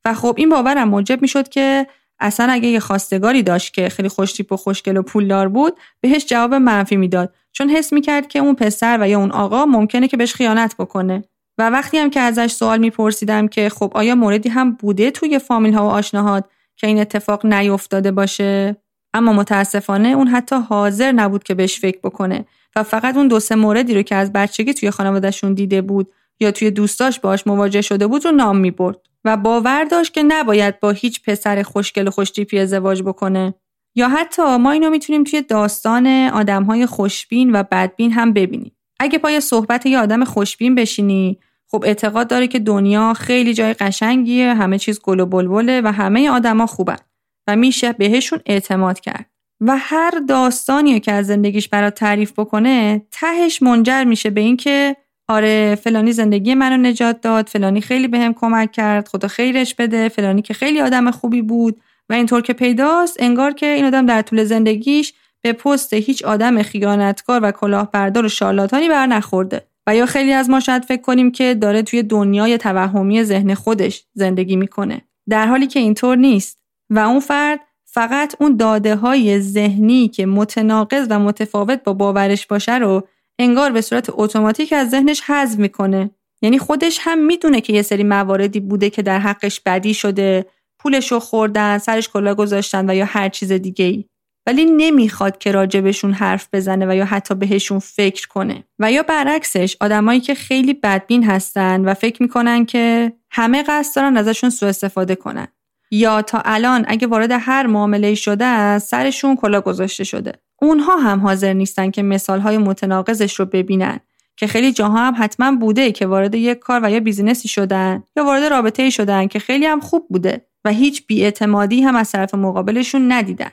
و 0.05 0.15
خب 0.15 0.35
این 0.39 0.49
باورم 0.49 0.89
موجب 0.89 1.23
می‌شد 1.23 1.49
که 1.49 1.87
اصلا 2.21 2.53
اگه 2.53 2.69
یه 2.69 2.81
خواستگاری 2.81 3.43
داشت 3.43 3.75
که 3.75 3.89
خیلی 3.89 4.09
خوشتیپ 4.09 4.53
و 4.53 4.57
خوشگل 4.57 4.97
و 4.97 5.03
پولدار 5.03 5.49
بود 5.49 5.77
بهش 6.01 6.27
جواب 6.27 6.55
منفی 6.55 6.97
می‌داد. 6.97 7.35
چون 7.53 7.71
حس 7.71 7.93
می‌کرد 7.93 8.29
که 8.29 8.39
اون 8.39 8.55
پسر 8.55 8.99
و 9.01 9.09
یا 9.09 9.19
اون 9.19 9.31
آقا 9.31 9.67
ممکنه 9.67 10.09
که 10.09 10.17
بهش 10.17 10.35
خیانت 10.35 10.77
بکنه. 10.77 11.25
و 11.59 11.71
وقتی 11.71 11.99
هم 11.99 12.11
که 12.11 12.21
ازش 12.21 12.53
سوال 12.53 12.79
میپرسیدم 12.79 13.49
که 13.49 13.69
خب 13.69 13.93
آیا 13.95 14.15
موردی 14.15 14.49
هم 14.49 14.73
بوده 14.73 15.11
توی 15.11 15.39
فامیل 15.39 15.75
ها 15.75 15.87
و 15.87 15.91
آشناهات 15.91 16.45
که 16.77 16.87
این 16.87 17.01
اتفاق 17.01 17.47
نیفتاده 17.47 18.11
باشه؟ 18.11 18.77
اما 19.15 19.33
متاسفانه 19.33 20.09
اون 20.09 20.29
حتی 20.29 20.57
حاضر 20.57 21.13
نبود 21.13 21.43
که 21.43 21.55
بهش 21.55 21.81
فکر 21.81 21.99
بکنه 22.05 22.45
و 22.77 22.83
فقط 22.83 23.17
اون 23.17 23.29
دو 23.29 23.41
سه 23.41 23.55
موردی 23.55 23.95
رو 23.95 24.03
که 24.03 24.15
از 24.15 24.33
بچگی 24.33 24.75
توی 24.75 24.91
خانوادهشون 24.91 25.55
دیده 25.55 25.83
بود 25.83 26.13
یا 26.41 26.51
توی 26.51 26.71
دوستاش 26.71 27.21
باش 27.21 27.47
مواجه 27.47 27.81
شده 27.81 28.07
بود 28.07 28.25
رو 28.25 28.33
نام 28.33 28.57
می‌برد 28.57 28.97
و 29.25 29.37
باور 29.37 29.85
داشت 29.85 30.15
که 30.15 30.23
نباید 30.23 30.81
با 30.81 30.91
هیچ 30.91 31.23
پسر 31.23 31.63
خوشگل 31.63 32.09
و 32.09 32.11
خوشتیپی 32.11 32.59
ازدواج 32.59 33.03
بکنه. 33.03 33.55
یا 33.95 34.09
حتی 34.09 34.57
ما 34.57 34.71
اینو 34.71 34.91
می‌تونیم 34.91 35.25
توی 35.25 35.43
داستان 35.43 36.07
آدمهای 36.07 36.87
خوشبین 36.87 37.57
و 37.57 37.63
بدبین 37.63 38.13
هم 38.13 38.33
ببینیم. 38.33 38.73
اگه 39.01 39.19
پای 39.19 39.41
صحبت 39.41 39.87
یه 39.87 39.99
آدم 39.99 40.25
خوشبین 40.25 40.75
بشینی 40.75 41.39
خب 41.71 41.85
اعتقاد 41.87 42.29
داره 42.29 42.47
که 42.47 42.59
دنیا 42.59 43.13
خیلی 43.13 43.55
جای 43.55 43.75
قشنگیه 43.75 44.55
همه 44.55 44.79
چیز 44.79 45.01
گل 45.01 45.21
و 45.21 45.27
بلبله 45.27 45.81
و 45.81 45.93
همه 45.93 46.31
آدما 46.31 46.67
خوبن. 46.67 46.97
و 47.47 47.57
میشه 47.57 47.93
بهشون 47.93 48.41
اعتماد 48.47 49.01
کرد. 49.01 49.31
و 49.61 49.77
هر 49.79 50.11
داستانی 50.29 51.01
که 51.01 51.13
از 51.13 51.27
زندگیش 51.27 51.69
برات 51.69 51.95
تعریف 51.95 52.33
بکنه 52.33 53.07
تهش 53.11 53.63
منجر 53.63 54.05
میشه 54.05 54.31
به 54.31 54.41
اینکه 54.41 54.97
آره 55.29 55.75
فلانی 55.75 56.13
زندگی 56.13 56.55
منو 56.55 56.77
نجات 56.77 57.21
داد 57.21 57.49
فلانی 57.49 57.81
خیلی 57.81 58.09
بهم 58.09 58.33
به 58.33 58.39
کمک 58.41 58.73
کرد 58.73 59.09
خدا 59.09 59.29
خیرش 59.29 59.75
بده 59.75 60.09
فلانی 60.09 60.43
که 60.43 60.55
خیلی 60.55 60.81
آدم 60.81 61.11
خوبی 61.11 61.43
بود 61.43 61.81
و 62.09 62.13
اینطور 62.13 62.41
که 62.41 62.53
پیداست 62.53 63.17
انگار 63.21 63.53
که 63.53 63.67
این 63.67 63.85
آدم 63.85 64.07
در 64.07 64.23
طول 64.23 64.45
زندگیش 64.45 65.13
به 65.43 65.53
پست 65.53 65.93
هیچ 65.93 66.25
آدم 66.25 66.63
خیانتکار 66.63 67.41
و 67.43 67.51
کلاهبردار 67.51 68.25
و 68.25 68.29
شارلاتانی 68.29 68.89
بر 68.89 69.07
نخورده. 69.07 69.67
و 69.87 69.97
یا 69.97 70.07
خیلی 70.07 70.33
از 70.33 70.51
ما 70.51 70.61
شاید 70.61 70.85
فکر 70.85 71.03
کنیم 71.03 71.31
که 71.31 71.55
داره 71.55 71.83
توی 71.83 72.03
دنیای 72.03 72.59
توهمی 72.59 73.25
ذهن 73.25 73.55
خودش 73.55 74.05
زندگی 74.15 74.57
می‌کنه. 74.57 75.01
در 75.29 75.47
حالی 75.47 75.67
که 75.67 75.81
اینطور 75.81 76.17
نیست. 76.17 76.64
و 76.95 76.99
اون 76.99 77.21
فرد 77.21 77.61
فقط 77.85 78.35
اون 78.41 78.57
داده 78.57 78.97
های 78.97 79.41
ذهنی 79.41 80.09
که 80.09 80.27
متناقض 80.27 81.07
و 81.11 81.19
متفاوت 81.19 81.85
با 81.85 81.93
باورش 81.93 82.47
باشه 82.47 82.79
رو 82.79 83.09
انگار 83.39 83.73
به 83.73 83.81
صورت 83.81 84.11
اتوماتیک 84.13 84.73
از 84.73 84.91
ذهنش 84.91 85.21
حذف 85.21 85.59
می‌کنه. 85.59 86.11
یعنی 86.43 86.59
خودش 86.59 86.99
هم 87.01 87.19
می‌دونه 87.19 87.61
که 87.61 87.73
یه 87.73 87.83
سری 87.83 88.05
مواردی 88.05 88.61
بوده 88.61 88.91
که 88.91 89.03
در 89.03 89.19
حقش 89.19 89.61
بدی 89.61 89.95
شده 89.95 90.47
پولشو 90.79 91.21
خوردن 91.21 91.79
سرش 91.79 92.09
کلا 92.09 92.35
گذاشتن 92.35 92.91
و 92.91 92.95
یا 92.95 93.05
هر 93.05 93.29
چیز 93.29 93.53
دیگه 93.53 93.85
ای 93.85 94.05
ولی 94.47 94.65
نمی‌خواد 94.65 95.39
که 95.39 95.53
راجبشون 95.53 96.13
حرف 96.13 96.49
بزنه 96.53 96.87
و 96.87 96.95
یا 96.95 97.05
حتی 97.05 97.35
بهشون 97.35 97.79
فکر 97.79 98.29
کنه. 98.29 98.65
و 98.79 98.93
یا 98.93 99.03
برعکسش 99.03 99.77
آدمایی 99.81 100.21
که 100.21 100.35
خیلی 100.35 100.75
بدبین 100.75 101.25
هستن 101.25 101.85
و 101.85 101.95
فکر 101.95 102.23
می‌کنن 102.23 102.67
که 102.67 103.13
همه 103.31 103.63
قصد 103.63 103.97
دارن 103.97 104.17
ازشون 104.17 104.51
سوء 104.51 104.69
استفاده 104.69 105.15
کنن. 105.15 105.49
یا 105.91 106.23
تا 106.23 106.43
الان 106.45 106.85
اگه 106.89 107.07
وارد 107.07 107.31
هر 107.31 107.67
معامله 107.67 108.15
شده 108.15 108.79
سرشون 108.79 109.37
کلا 109.37 109.61
گذاشته 109.61 110.05
شده. 110.05 110.33
اونها 110.63 110.97
هم 110.97 111.21
حاضر 111.21 111.53
نیستن 111.53 111.91
که 111.91 112.03
مثالهای 112.03 112.59
متناقضش 112.59 113.41
رو 113.41 113.45
ببینن 113.45 114.01
که 114.37 114.47
خیلی 114.47 114.73
جاها 114.73 114.99
هم 114.99 115.15
حتما 115.19 115.53
بوده 115.53 115.93
که 115.93 116.07
وارد 116.07 116.35
یک 116.35 116.59
کار 116.59 116.81
و 116.85 116.91
یا 116.91 117.01
بیزینسی 117.01 117.49
شدن 117.49 118.03
یا 118.17 118.25
وارد 118.25 118.43
رابطه 118.43 118.83
ای 118.83 118.91
شدن 118.91 119.27
که 119.27 119.39
خیلی 119.39 119.67
هم 119.67 119.81
خوب 119.81 120.07
بوده 120.09 120.47
و 120.65 120.71
هیچ 120.71 121.07
بیاعتمادی 121.07 121.83
هم 121.83 121.97
از 121.97 122.13
طرف 122.13 122.35
مقابلشون 122.35 123.13
ندیدن. 123.13 123.51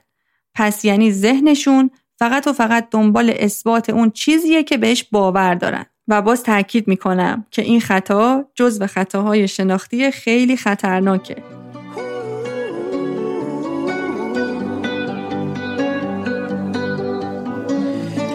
پس 0.55 0.85
یعنی 0.85 1.11
ذهنشون 1.11 1.91
فقط 2.19 2.47
و 2.47 2.53
فقط 2.53 2.88
دنبال 2.91 3.33
اثبات 3.39 3.89
اون 3.89 4.11
چیزیه 4.11 4.63
که 4.63 4.77
بهش 4.77 5.03
باور 5.03 5.55
دارن. 5.55 5.85
و 6.07 6.21
باز 6.21 6.43
تاکید 6.43 6.88
می‌کنم 6.88 7.45
که 7.51 7.61
این 7.61 7.81
خطا 7.81 8.45
جزو 8.55 8.88
خطاهای 8.88 9.47
شناختی 9.47 10.11
خیلی 10.11 10.57
خطرناکه. 10.57 11.35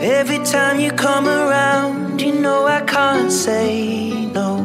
Every 0.08 0.38
time 0.38 0.78
you 0.78 0.92
come 0.92 1.26
around, 1.26 2.22
you 2.22 2.32
know 2.32 2.64
I 2.64 2.80
can't 2.82 3.32
say 3.32 4.26
no. 4.26 4.58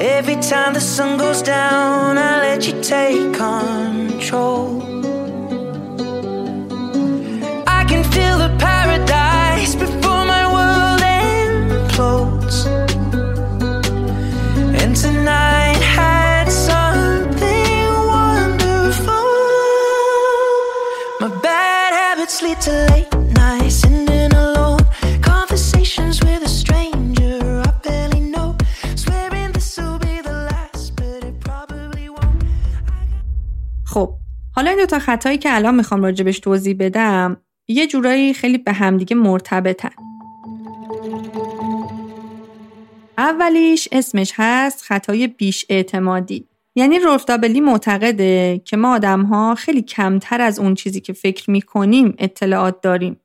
Every 0.00 0.34
time 0.50 0.74
the 0.74 0.80
sun 0.80 1.18
goes 1.18 1.40
down, 1.40 2.18
I 2.18 2.40
let 2.40 2.66
you 2.66 2.82
take 2.82 3.32
control. 3.32 4.82
I 7.78 7.84
can 7.84 8.02
feel 8.10 8.38
the 8.38 8.52
paradise 8.58 9.21
این 34.72 34.80
دوتا 34.80 34.98
خطایی 34.98 35.38
که 35.38 35.54
الان 35.54 35.74
می‌خوام 35.74 36.02
راجبش 36.02 36.38
توضیح 36.38 36.76
بدم 36.78 37.36
یه 37.68 37.86
جورایی 37.86 38.34
خیلی 38.34 38.58
به 38.58 38.72
همدیگه 38.72 39.16
مرتبطن. 39.16 39.90
اولیش 43.18 43.88
اسمش 43.92 44.32
هست 44.36 44.82
خطای 44.82 45.26
بیش 45.26 45.66
اعتمادی 45.68 46.48
یعنی 46.76 46.98
رولف 46.98 47.24
دابلی 47.24 47.60
معتقده 47.60 48.62
که 48.64 48.76
ما 48.76 48.94
آدم 48.94 49.22
ها 49.22 49.54
خیلی 49.54 49.82
کمتر 49.82 50.40
از 50.40 50.58
اون 50.58 50.74
چیزی 50.74 51.00
که 51.00 51.12
فکر 51.12 51.50
می‌کنیم 51.50 52.14
اطلاعات 52.18 52.80
داریم. 52.80 53.20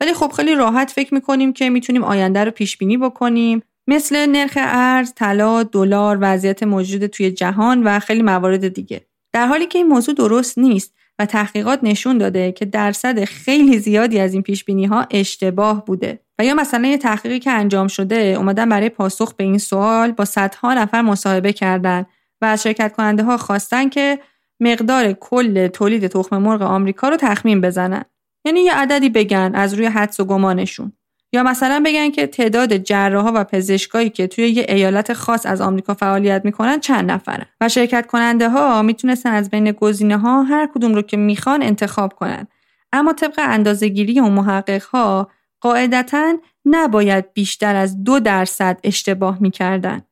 ولی 0.00 0.14
خب 0.14 0.32
خیلی 0.32 0.54
راحت 0.54 0.90
فکر 0.90 1.14
می‌کنیم 1.14 1.52
که 1.52 1.70
می‌تونیم 1.70 2.04
آینده 2.04 2.44
رو 2.44 2.50
پیش 2.50 2.76
بینی 2.76 2.96
بکنیم. 2.96 3.62
مثل 3.86 4.26
نرخ 4.26 4.52
ارز، 4.56 5.12
طلا، 5.14 5.62
دلار، 5.62 6.18
وضعیت 6.20 6.62
موجود 6.62 7.06
توی 7.06 7.30
جهان 7.30 7.82
و 7.82 7.98
خیلی 7.98 8.22
موارد 8.22 8.68
دیگه. 8.68 9.06
در 9.32 9.46
حالی 9.46 9.66
که 9.66 9.78
این 9.78 9.88
موضوع 9.88 10.14
درست 10.14 10.58
نیست 10.58 10.94
و 11.18 11.26
تحقیقات 11.26 11.80
نشون 11.82 12.18
داده 12.18 12.52
که 12.52 12.64
درصد 12.64 13.24
خیلی 13.24 13.78
زیادی 13.78 14.20
از 14.20 14.32
این 14.32 14.42
پیش 14.42 14.64
ها 14.68 15.06
اشتباه 15.10 15.84
بوده 15.84 16.20
و 16.38 16.44
یا 16.44 16.54
مثلا 16.54 16.88
یه 16.88 16.98
تحقیقی 16.98 17.38
که 17.38 17.50
انجام 17.50 17.88
شده 17.88 18.16
اومدن 18.16 18.68
برای 18.68 18.88
پاسخ 18.88 19.34
به 19.34 19.44
این 19.44 19.58
سوال 19.58 20.12
با 20.12 20.24
صدها 20.24 20.74
نفر 20.74 21.02
مصاحبه 21.02 21.52
کردن 21.52 22.06
و 22.40 22.44
از 22.44 22.62
شرکت 22.62 22.92
کننده 22.92 23.22
ها 23.22 23.36
خواستن 23.36 23.88
که 23.88 24.18
مقدار 24.60 25.12
کل 25.12 25.68
تولید 25.68 26.06
تخم 26.06 26.38
مرغ 26.38 26.62
آمریکا 26.62 27.08
رو 27.08 27.16
تخمین 27.16 27.60
بزنن. 27.60 28.04
یعنی 28.44 28.60
یه 28.60 28.74
عددی 28.74 29.08
بگن 29.08 29.52
از 29.54 29.74
روی 29.74 29.86
حدس 29.86 30.20
و 30.20 30.24
گمانشون. 30.24 30.92
یا 31.32 31.42
مثلا 31.42 31.82
بگن 31.86 32.10
که 32.10 32.26
تعداد 32.26 32.76
جراحا 32.76 33.32
و 33.34 33.44
پزشکایی 33.44 34.10
که 34.10 34.26
توی 34.26 34.48
یه 34.48 34.66
ایالت 34.68 35.12
خاص 35.12 35.46
از 35.46 35.60
آمریکا 35.60 35.94
فعالیت 35.94 36.44
می‌کنن 36.44 36.80
چند 36.80 37.10
نفرن؟ 37.10 37.46
و 37.60 37.68
شرکت 37.68 38.06
کننده 38.06 38.48
ها 38.48 38.82
می‌تونستن 38.82 39.32
از 39.32 39.50
بین 39.50 39.72
گزینه 39.72 40.18
ها 40.18 40.42
هر 40.42 40.68
کدوم 40.74 40.94
رو 40.94 41.02
که 41.02 41.16
می‌خوان 41.16 41.62
انتخاب 41.62 42.12
کنن. 42.12 42.46
اما 42.92 43.12
طبق 43.12 43.34
اندازهگیری 43.38 44.20
و 44.20 44.24
محقق 44.24 44.82
ها 44.82 45.30
قاعدتا 45.60 46.34
نباید 46.64 47.32
بیشتر 47.32 47.76
از 47.76 48.04
دو 48.04 48.20
درصد 48.20 48.80
اشتباه 48.84 49.38
می‌کردن. 49.40 50.02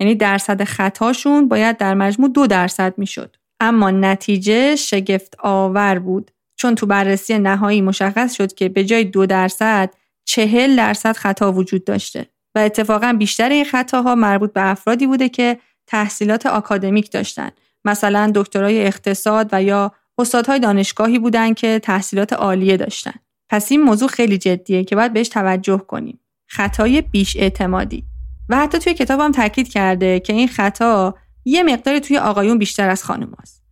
یعنی 0.00 0.14
درصد 0.14 0.64
خطاشون 0.64 1.48
باید 1.48 1.76
در 1.76 1.94
مجموع 1.94 2.28
دو 2.28 2.46
درصد 2.46 2.94
می‌شد. 2.96 3.36
اما 3.60 3.90
نتیجه 3.90 4.76
شگفت 4.76 5.36
آور 5.38 5.98
بود. 5.98 6.30
چون 6.56 6.74
تو 6.74 6.86
بررسی 6.86 7.38
نهایی 7.38 7.80
مشخص 7.80 8.34
شد 8.34 8.54
که 8.54 8.68
به 8.68 8.84
جای 8.84 9.04
دو 9.04 9.26
درصد 9.26 9.94
چهل 10.26 10.76
درصد 10.76 11.16
خطا 11.16 11.52
وجود 11.52 11.84
داشته 11.84 12.26
و 12.54 12.58
اتفاقا 12.58 13.16
بیشتر 13.18 13.48
این 13.48 13.64
خطاها 13.64 14.14
مربوط 14.14 14.52
به 14.52 14.70
افرادی 14.70 15.06
بوده 15.06 15.28
که 15.28 15.58
تحصیلات 15.86 16.46
آکادمیک 16.46 17.12
داشتن. 17.12 17.50
مثلا 17.84 18.32
دکترای 18.34 18.86
اقتصاد 18.86 19.48
و 19.52 19.62
یا 19.62 19.92
استادهای 20.18 20.60
دانشگاهی 20.60 21.18
بودن 21.18 21.54
که 21.54 21.78
تحصیلات 21.78 22.32
عالیه 22.32 22.76
داشتن. 22.76 23.14
پس 23.48 23.72
این 23.72 23.82
موضوع 23.82 24.08
خیلی 24.08 24.38
جدیه 24.38 24.84
که 24.84 24.96
باید 24.96 25.12
بهش 25.12 25.28
توجه 25.28 25.78
کنیم. 25.78 26.20
خطای 26.48 27.02
بیش 27.02 27.36
اعتمادی. 27.36 28.04
و 28.48 28.56
حتی 28.56 28.78
توی 28.78 28.94
کتابم 28.94 29.32
تاکید 29.32 29.68
کرده 29.68 30.20
که 30.20 30.32
این 30.32 30.48
خطا 30.48 31.14
یه 31.44 31.62
مقداری 31.62 32.00
توی 32.00 32.18
آقایون 32.18 32.58
بیشتر 32.58 32.88
از 32.88 33.04
خانم 33.04 33.34
هست. 33.42 33.62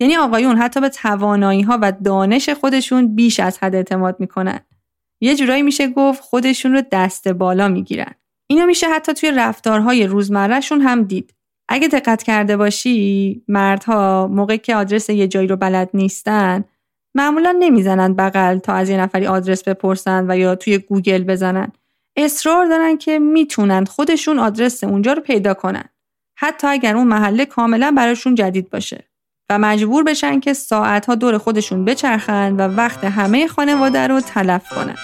یعنی 0.00 0.16
آقایون 0.16 0.56
حتی 0.56 0.80
به 0.80 0.88
توانایی 0.88 1.62
ها 1.62 1.78
و 1.82 1.92
دانش 2.04 2.48
خودشون 2.48 3.14
بیش 3.14 3.40
از 3.40 3.58
حد 3.58 3.74
اعتماد 3.74 4.16
می‌کنن. 4.18 4.60
یه 5.20 5.36
جورایی 5.36 5.62
میشه 5.62 5.88
گفت 5.88 6.22
خودشون 6.22 6.72
رو 6.72 6.82
دست 6.92 7.28
بالا 7.28 7.68
می‌گیرن. 7.68 8.14
اینو 8.46 8.66
میشه 8.66 8.88
حتی 8.88 9.14
توی 9.14 9.30
رفتارهای 9.30 10.06
روزمرهشون 10.06 10.80
هم 10.80 11.02
دید. 11.02 11.34
اگه 11.68 11.88
دقت 11.88 12.22
کرده 12.22 12.56
باشی 12.56 13.42
مردها 13.48 14.28
موقعی 14.32 14.58
که 14.58 14.76
آدرس 14.76 15.10
یه 15.10 15.28
جایی 15.28 15.48
رو 15.48 15.56
بلد 15.56 15.90
نیستن 15.94 16.64
معمولا 17.16 17.56
نمی‌زنن 17.58 18.14
بغل 18.14 18.58
تا 18.58 18.72
از 18.72 18.90
یه 18.90 18.96
نفری 18.96 19.26
آدرس 19.26 19.68
بپرسن 19.68 20.30
و 20.30 20.38
یا 20.38 20.54
توی 20.54 20.78
گوگل 20.78 21.24
بزنن. 21.24 21.72
اصرار 22.16 22.66
دارن 22.66 22.96
که 22.96 23.18
می‌تونن 23.18 23.84
خودشون 23.84 24.38
آدرس 24.38 24.84
اونجا 24.84 25.12
رو 25.12 25.22
پیدا 25.22 25.54
کنن. 25.54 25.84
حتی 26.38 26.66
اگر 26.66 26.96
اون 26.96 27.06
محله 27.06 27.46
کاملا 27.46 27.94
براشون 27.96 28.34
جدید 28.34 28.70
باشه. 28.70 29.04
و 29.50 29.58
مجبور 29.58 30.04
بشن 30.04 30.40
که 30.40 30.52
ساعتها 30.52 31.14
دور 31.14 31.38
خودشون 31.38 31.84
بچرخن 31.84 32.56
و 32.56 32.76
وقت 32.76 33.04
همه 33.04 33.46
خانواده 33.46 34.06
رو 34.06 34.20
تلف 34.20 34.68
کنن. 34.68 34.96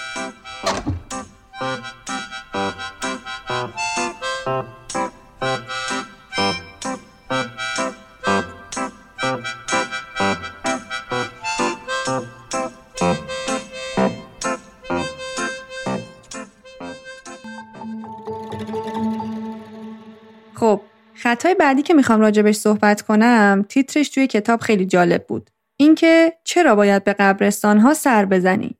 خطای 21.41 21.55
بعدی 21.55 21.81
که 21.81 21.93
می‌خوام 21.93 22.21
راجبش 22.21 22.55
صحبت 22.55 23.01
کنم 23.01 23.65
تیترش 23.69 24.09
توی 24.09 24.27
کتاب 24.27 24.59
خیلی 24.59 24.85
جالب 24.85 25.27
بود. 25.27 25.49
اینکه 25.77 26.33
چرا 26.43 26.75
باید 26.75 27.03
به 27.03 27.13
قبرستان 27.13 27.79
ها 27.79 27.93
سر 27.93 28.25
بزنی؟ 28.25 28.77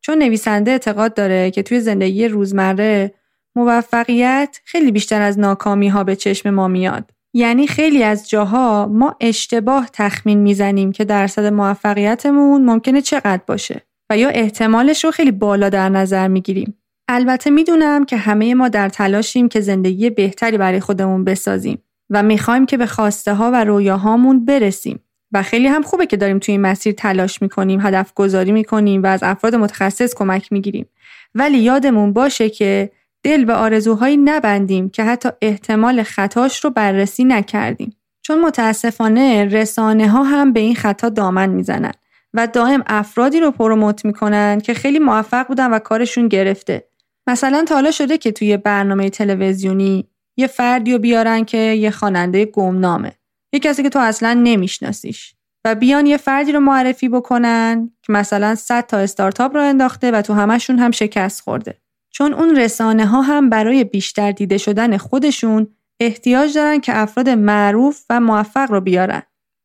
چون 0.00 0.18
نویسنده 0.18 0.70
اعتقاد 0.70 1.14
داره 1.14 1.50
که 1.50 1.62
توی 1.62 1.80
زندگی 1.80 2.28
روزمره 2.28 3.14
موفقیت 3.56 4.60
خیلی 4.64 4.92
بیشتر 4.92 5.22
از 5.22 5.38
ناکامی 5.38 5.88
ها 5.88 6.04
به 6.04 6.16
چشم 6.16 6.50
ما 6.50 6.68
میاد. 6.68 7.10
یعنی 7.34 7.66
خیلی 7.66 8.02
از 8.02 8.28
جاها 8.28 8.86
ما 8.86 9.16
اشتباه 9.20 9.88
تخمین 9.92 10.38
می‌زنیم 10.38 10.92
که 10.92 11.04
درصد 11.04 11.44
موفقیتمون 11.44 12.64
ممکنه 12.64 13.00
چقدر 13.00 13.42
باشه 13.46 13.82
و 14.10 14.18
یا 14.18 14.28
احتمالش 14.28 15.04
رو 15.04 15.10
خیلی 15.10 15.32
بالا 15.32 15.68
در 15.68 15.88
نظر 15.88 16.28
می‌گیریم. 16.28 16.78
البته 17.08 17.50
می‌دونم 17.50 18.04
که 18.04 18.16
همه 18.16 18.54
ما 18.54 18.68
در 18.68 18.88
تلاشیم 18.88 19.48
که 19.48 19.60
زندگی 19.60 20.10
بهتری 20.10 20.58
برای 20.58 20.80
خودمون 20.80 21.24
بسازیم 21.24 21.82
و 22.12 22.22
می‌خوایم 22.22 22.66
که 22.66 22.76
به 22.76 22.86
خواسته 22.86 23.34
ها 23.34 23.50
و 23.50 23.64
رویاهامون 23.64 24.44
برسیم. 24.44 25.00
و 25.32 25.42
خیلی 25.42 25.66
هم 25.66 25.82
خوبه 25.82 26.06
که 26.06 26.16
داریم 26.16 26.38
توی 26.38 26.52
این 26.52 26.60
مسیر 26.60 26.94
تلاش 26.94 27.42
می‌کنیم 27.42 27.80
هدف 27.80 28.12
گذاری 28.14 28.52
می‌کنیم 28.52 29.02
و 29.02 29.06
از 29.06 29.22
افراد 29.22 29.54
متخصص 29.54 30.14
کمک 30.14 30.52
می‌گیریم. 30.52 30.86
ولی 31.34 31.58
یادمون 31.58 32.12
باشه 32.12 32.50
که 32.50 32.90
دل 33.22 33.44
به 33.44 33.54
آرزوهایی 33.54 34.16
نبندیم 34.16 34.88
که 34.88 35.04
حتی 35.04 35.28
احتمال 35.42 36.02
خطاش 36.02 36.64
رو 36.64 36.70
بررسی 36.70 37.24
نکردیم. 37.24 37.96
چون 38.22 38.40
متاسفانه 38.40 39.44
رسانه 39.44 40.08
ها 40.08 40.22
هم 40.22 40.52
به 40.52 40.60
این 40.60 40.74
خطا 40.74 41.08
دامن 41.08 41.48
می‌زنن 41.48 41.92
و 42.34 42.46
دائم 42.46 42.82
افرادی 42.86 43.40
رو 43.40 43.50
پروموت 43.50 44.04
می‌کنن 44.04 44.60
که 44.60 44.74
خیلی 44.74 44.98
موفق 44.98 45.46
بودن 45.46 45.70
و 45.70 45.78
کارشون 45.78 46.28
گرفته. 46.28 46.88
مثلا 47.26 47.64
تا 47.68 47.74
حالا 47.74 47.90
شده 47.90 48.18
که 48.18 48.32
توی 48.32 48.56
برنامه 48.56 49.10
تلویزیونی 49.10 50.08
یه 50.36 50.46
فردی 50.46 50.92
رو 50.92 50.98
بیارن 50.98 51.44
که 51.44 51.58
یه 51.58 51.90
خواننده 51.90 52.44
گمنامه 52.44 53.12
یه 53.52 53.60
کسی 53.60 53.82
که 53.82 53.88
تو 53.88 53.98
اصلا 53.98 54.40
نمیشناسیش 54.42 55.34
و 55.64 55.74
بیان 55.74 56.06
یه 56.06 56.16
فردی 56.16 56.52
رو 56.52 56.60
معرفی 56.60 57.08
بکنن 57.08 57.90
که 58.02 58.12
مثلا 58.12 58.54
100 58.54 58.86
تا 58.86 58.98
استارتاپ 58.98 59.54
رو 59.54 59.62
انداخته 59.62 60.10
و 60.10 60.22
تو 60.22 60.34
همشون 60.34 60.78
هم 60.78 60.90
شکست 60.90 61.40
خورده 61.40 61.78
چون 62.10 62.34
اون 62.34 62.56
رسانه 62.56 63.06
ها 63.06 63.20
هم 63.20 63.50
برای 63.50 63.84
بیشتر 63.84 64.32
دیده 64.32 64.58
شدن 64.58 64.96
خودشون 64.96 65.66
احتیاج 66.00 66.54
دارن 66.54 66.80
که 66.80 66.98
افراد 66.98 67.28
معروف 67.28 68.04
و 68.10 68.20
موفق 68.20 68.70
رو 68.70 68.80
بیارن. 68.80 69.22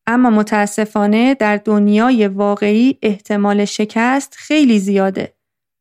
اما 0.08 0.30
متاسفانه 0.30 1.34
در 1.34 1.58
دنیای 1.58 2.28
واقعی 2.28 2.98
احتمال 3.02 3.66
شکست 3.66 4.36
خیلی 4.38 4.80
زیاده. 4.80 5.34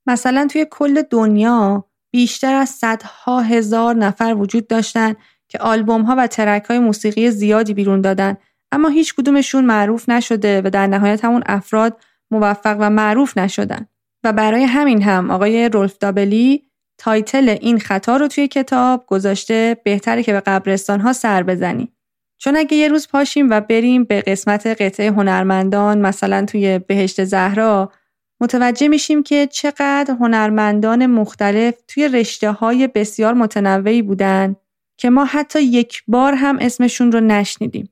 مثلا 0.07 0.46
توی 0.51 0.66
کل 0.70 1.03
دنیا 1.03 1.85
بیشتر 2.11 2.55
از 2.55 2.69
صدها 2.69 3.40
هزار 3.40 3.95
نفر 3.95 4.35
وجود 4.38 4.66
داشتن 4.66 5.14
که 5.49 5.59
آلبوم 5.59 6.03
ها 6.03 6.14
و 6.19 6.27
track 6.27 6.65
های 6.64 6.79
موسیقی 6.79 7.31
زیادی 7.31 7.75
بیرون 7.75 8.01
دادن. 8.01 8.37
اما 8.73 8.88
هیچ 8.88 9.14
کدومشون 9.14 9.64
معروف 9.64 10.09
نشده 10.09 10.62
و 10.64 10.71
در 10.71 10.87
نهایت 10.87 11.25
همون 11.25 11.42
افراد 11.47 12.01
موفق 12.31 12.77
و 12.81 12.90
معروف 12.90 13.38
نشدن. 13.38 13.87
و 14.25 14.33
برای 14.33 14.64
همین 14.64 15.03
هم 15.03 15.31
آقای 15.31 15.69
رولف 15.69 15.99
دوبلی 15.99 16.62
title 16.99 17.49
این 17.61 17.79
خطا 17.79 18.16
رو 18.16 18.29
توی 18.29 18.49
کتاب 18.49 19.05
گذاشته 19.07 19.77
بهتره 19.85 20.23
که 20.23 20.33
به 20.33 20.40
قبرستان 20.40 21.01
ها 21.01 21.12
سر 21.12 21.42
بزنی. 21.42 21.92
چون 22.38 22.57
اگه 22.57 22.77
یه 22.77 22.88
روز 22.88 23.09
پاشیم 23.09 23.51
و 23.51 23.61
بریم 23.61 24.05
به 24.05 24.21
قسمت 24.21 24.66
قطعه 24.66 25.11
هنرمندان 25.11 26.01
مثلا 26.01 26.45
توی 26.45 26.79
بهشت 26.79 27.25
زهرا 27.25 27.92
متوجه 28.40 28.88
میشیم 28.88 29.22
که 29.22 29.46
چقدر 29.46 30.14
هنرمندان 30.20 31.07
مختلف 31.07 31.75
توی 31.88 32.09
رشته 32.09 32.51
های 32.51 32.87
بسیار 32.87 33.35
متنوعی 33.35 34.03
بودن 34.03 34.57
که 34.96 35.11
ما 35.11 35.25
حتی 35.25 35.62
یک 35.62 36.03
بار 36.09 36.35
هم 36.35 36.59
اسمشون 36.61 37.12
رو 37.12 37.20
نشنیدیم. 37.20 37.88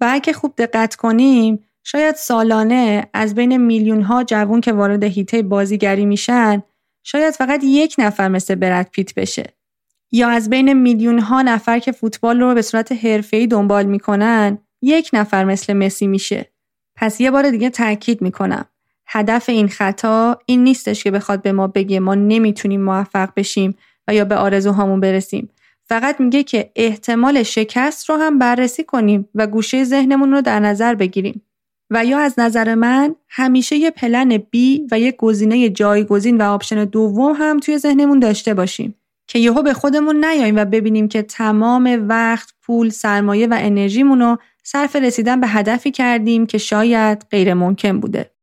و 0.00 0.08
اگه 0.10 0.32
خوب 0.32 0.54
دقت 0.58 0.94
کنیم 0.94 1.64
شاید 1.82 2.14
سالانه 2.14 3.06
از 3.12 3.34
بین 3.34 3.56
میلیون 3.56 4.02
ها 4.02 4.24
جوون 4.24 4.60
که 4.60 4.72
وارد 4.72 5.04
هیته 5.04 5.42
بازیگری 5.42 6.06
میشن 6.06 6.62
شاید 7.02 7.34
فقط 7.34 7.60
یک 7.64 7.94
نفر 7.98 8.28
مثل 8.28 8.54
برد 8.54 8.90
پیت 8.90 9.14
بشه. 9.14 9.44
یا 10.12 10.28
از 10.28 10.50
بین 10.50 10.72
میلیون 10.72 11.18
ها 11.18 11.42
نفر 11.42 11.78
که 11.78 11.92
فوتبال 11.92 12.40
رو 12.40 12.54
به 12.54 12.62
صورت 12.62 12.92
حرفه‌ای 12.92 13.46
دنبال 13.46 13.86
می‌کنن 13.86 14.58
یک 14.82 15.10
نفر 15.12 15.44
مثل 15.44 15.72
مسی 15.72 16.06
میشه. 16.06 16.52
پس 16.96 17.20
یه 17.20 17.30
بار 17.30 17.50
دیگه 17.50 17.70
تاکید 17.70 18.22
می‌کنم. 18.22 18.64
هدف 19.06 19.48
این 19.48 19.68
خطا 19.68 20.38
این 20.46 20.64
نیستش 20.64 21.04
که 21.04 21.10
بخواد 21.10 21.42
به 21.42 21.52
ما 21.52 21.66
بگه 21.66 22.00
ما 22.00 22.14
نمی‌تونیم 22.14 22.80
موفق 22.80 23.28
بشیم 23.36 23.76
و 24.08 24.14
یا 24.14 24.24
به 24.24 24.36
آرزوهامون 24.36 25.00
برسیم 25.00 25.48
فقط 25.86 26.20
میگه 26.20 26.42
که 26.42 26.70
احتمال 26.76 27.42
شکست 27.42 28.10
رو 28.10 28.16
هم 28.16 28.38
بررسی 28.38 28.84
کنیم 28.84 29.28
و 29.34 29.46
گوشه 29.46 29.84
ذهنمون 29.84 30.32
رو 30.32 30.40
در 30.40 30.60
نظر 30.60 30.94
بگیریم 30.94 31.42
و 31.90 32.04
یا 32.04 32.18
از 32.18 32.34
نظر 32.38 32.74
من 32.74 33.14
همیشه 33.28 33.76
یه 33.76 33.90
plan 33.90 34.38
B 34.38 34.56
و 34.90 35.00
یه 35.00 35.12
گزینه 35.12 35.68
جایگزین 35.68 36.40
و 36.40 36.44
option 36.44 36.84
دوم 36.84 37.32
هم 37.38 37.60
توی 37.60 37.78
ذهنمون 37.78 38.18
داشته 38.18 38.54
باشیم 38.54 38.94
که 39.26 39.38
یهو 39.38 39.62
به 39.62 39.74
خودمون 39.74 40.24
نیاییم 40.24 40.56
و 40.56 40.64
ببینیم 40.64 41.08
که 41.08 41.22
تمام 41.22 42.06
وقت، 42.08 42.54
پول، 42.62 42.88
سرمایه 42.88 43.46
و 43.46 43.56
انرژیمون 43.60 44.20
رو 44.20 44.38
صرف 44.62 44.96
رسیدن 44.96 45.40
به 45.40 45.46
هدفی 45.46 45.90
کردیم 45.90 46.46
که 46.46 46.58
شاید 46.58 47.26
غیر 47.30 47.54
ممکن 47.54 48.00
بوده. 48.00 48.33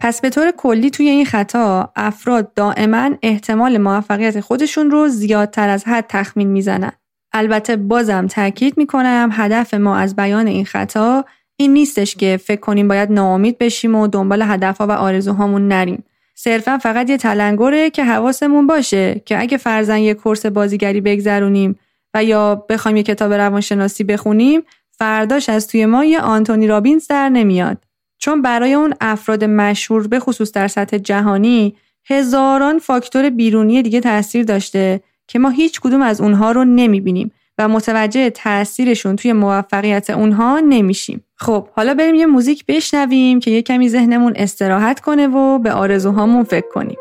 پس 0.00 0.20
به 0.20 0.30
طور 0.30 0.50
کلی 0.50 0.90
توی 0.90 1.08
این 1.08 1.24
خطا 1.24 1.92
افراد 1.96 2.54
دائما 2.54 3.10
احتمال 3.22 3.78
موفقیت 3.78 4.40
خودشون 4.40 4.90
رو 4.90 5.08
زیادتر 5.08 5.68
از 5.68 5.84
حد 5.84 6.04
تخمین 6.08 6.48
می‌زنن. 6.48 6.92
البته 7.32 7.76
بازم 7.76 8.26
تاکید 8.26 8.78
می‌کنم 8.78 9.30
هدف 9.32 9.74
ما 9.74 9.96
از 9.96 10.16
بیان 10.16 10.46
این 10.46 10.64
خطا 10.64 11.24
این 11.56 11.72
نیستش 11.72 12.14
که 12.14 12.40
فکر 12.44 12.60
کنیم 12.60 12.88
باید 12.88 13.12
ناامید 13.12 13.58
بشیم 13.58 13.94
و 13.94 14.06
دنبال 14.06 14.42
هدفها 14.42 14.86
و 14.86 14.90
آرزوهامون 14.90 15.68
نریم. 15.68 16.04
صرفا 16.34 16.78
فقط 16.78 17.10
یه 17.10 17.16
تلنگره 17.16 17.90
که 17.90 18.04
حواسمون 18.04 18.66
باشه 18.66 19.22
که 19.26 19.40
اگه 19.40 19.56
فرزن 19.56 19.98
یه 19.98 20.14
کورس 20.14 20.46
بازیگری 20.46 21.00
بگذرونیم 21.00 21.78
و 22.14 22.24
یا 22.24 22.54
بخوایم 22.54 22.96
یه 22.96 23.02
کتاب 23.02 23.32
روانشناسی 23.32 24.04
بخونیم 24.04 24.62
فرداش 24.90 25.48
از 25.48 25.66
توی 25.66 25.86
ما 25.86 26.04
یه 26.04 26.20
آنتونی 26.20 26.66
رابینز 26.66 27.06
در 27.06 27.28
نمیاد. 27.28 27.89
چون 28.20 28.42
برای 28.42 28.74
اون 28.74 28.94
افراد 29.00 29.44
مشهور 29.44 30.08
به 30.08 30.20
خصوص 30.20 30.52
در 30.52 30.68
سطح 30.68 30.98
جهانی 30.98 31.76
هزاران 32.04 32.78
فاکتور 32.78 33.30
بیرونی 33.30 33.82
دیگه 33.82 34.00
تاثیر 34.00 34.44
داشته 34.44 35.00
که 35.28 35.38
ما 35.38 35.48
هیچ 35.48 35.80
کدوم 35.80 36.02
از 36.02 36.20
اونها 36.20 36.52
رو 36.52 36.64
نمی‌بینیم 36.64 37.32
و 37.58 37.68
متوجه 37.68 38.30
تاثیرشون 38.30 39.16
توی 39.16 39.32
موفقیت 39.32 40.10
اونها 40.10 40.60
نمیشیم. 40.60 41.24
خب 41.36 41.68
حالا 41.76 41.94
بریم 41.94 42.14
یه 42.14 42.26
موزیک 42.26 42.66
بشنویم 42.66 43.40
که 43.40 43.50
یه 43.50 43.62
کمی 43.62 43.88
ذهنمون 43.88 44.32
استراحت 44.36 45.00
کنه 45.00 45.26
و 45.26 45.58
به 45.58 45.72
آرزوهامون 45.72 46.44
فکر 46.44 46.68
کنیم. 46.68 46.96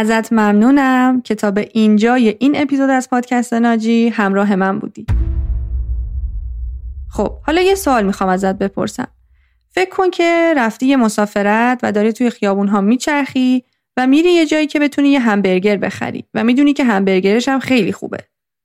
ازت 0.00 0.32
ممنونم 0.32 1.22
که 1.22 1.34
تا 1.34 1.50
به 1.50 1.68
اینجای 1.72 2.36
این 2.38 2.62
اپیزود 2.62 2.90
از 2.90 3.10
پادکست 3.10 3.54
ناجی 3.54 4.08
همراه 4.08 4.56
من 4.56 4.78
بودی. 4.78 5.06
خب 7.10 7.38
حالا 7.46 7.60
یه 7.60 7.74
سوال 7.74 8.06
می‌خوام 8.06 8.30
ازت 8.30 8.58
بپرسم. 8.58 9.08
فکر 9.70 9.90
کن 9.90 10.10
که 10.10 10.54
رفتی 10.56 10.86
یه 10.86 10.96
مسافرت 10.96 11.80
و 11.82 11.92
داری 11.92 12.12
توی 12.12 12.30
خیابون 12.30 12.68
ها 12.68 12.80
میچرخی 12.80 13.64
و 13.96 14.06
میری 14.06 14.32
یه 14.32 14.46
جایی 14.46 14.66
که 14.66 14.78
بتونی 14.78 15.08
یه 15.08 15.20
همبرگر 15.20 15.76
بخری 15.76 16.24
و 16.34 16.44
می‌دونی 16.44 16.72
که 16.72 16.84
همبرگرش 16.84 17.48
هم 17.48 17.58
خیلی 17.58 17.92
خوبه. 17.92 18.18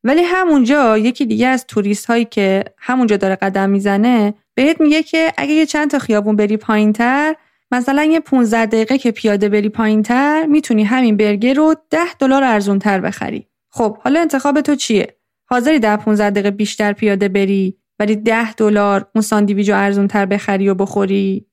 ولی 0.04 0.21
همونجا 0.21 0.98
یکی 0.98 1.26
دیگه 1.26 1.48
از 1.48 1.67
توریست 1.67 2.06
هایی 2.06 2.26
که 2.26 2.63
همونجا 2.78 3.17
داره 3.17 3.36
قدم 3.36 3.69
می‌زنه 3.69 4.34
بهت 4.54 4.82
میگه 4.82 5.04
که 5.04 5.34
اگه 5.38 5.54
یه 5.54 5.65
چند 5.65 5.91
تا 5.91 6.00
خیابون 6.00 6.36
بری 6.36 6.58
پایینتر 6.58 7.36
مثلا 7.71 8.04
یه 8.04 8.19
15 8.19 8.65
دقیقه 8.65 8.97
که 8.97 9.12
پیاده 9.12 9.49
بری 9.49 9.69
پایینتر 9.69 10.45
می‌تونی 10.45 10.84
همین 10.84 11.17
برگر 11.17 11.54
رو 11.54 11.75
10 11.89 12.13
دلار 12.19 12.43
ارزون 12.43 12.80
تر 12.80 13.01
بخری. 13.01 13.47
خب 13.69 13.97
حالا 13.97 14.19
انتخاب 14.19 14.62
تو 14.62 14.75
چیه؟ 14.75 15.17
حاضری 15.49 15.80
در 15.80 15.97
15 15.97 16.30
دقیقه 16.30 16.51
بیشتر 16.51 16.93
پیاده 16.93 17.28
بری 17.28 17.78
ولی 17.99 18.15
10 18.15 18.54
دلار 18.54 19.10
اون 19.15 19.21
ساندویچ 19.21 19.69
رو 19.69 19.75
ارزون 19.78 20.08
تر 20.08 20.25
بخری 20.25 20.69
و 20.69 20.73
بخوری؟ 20.73 21.45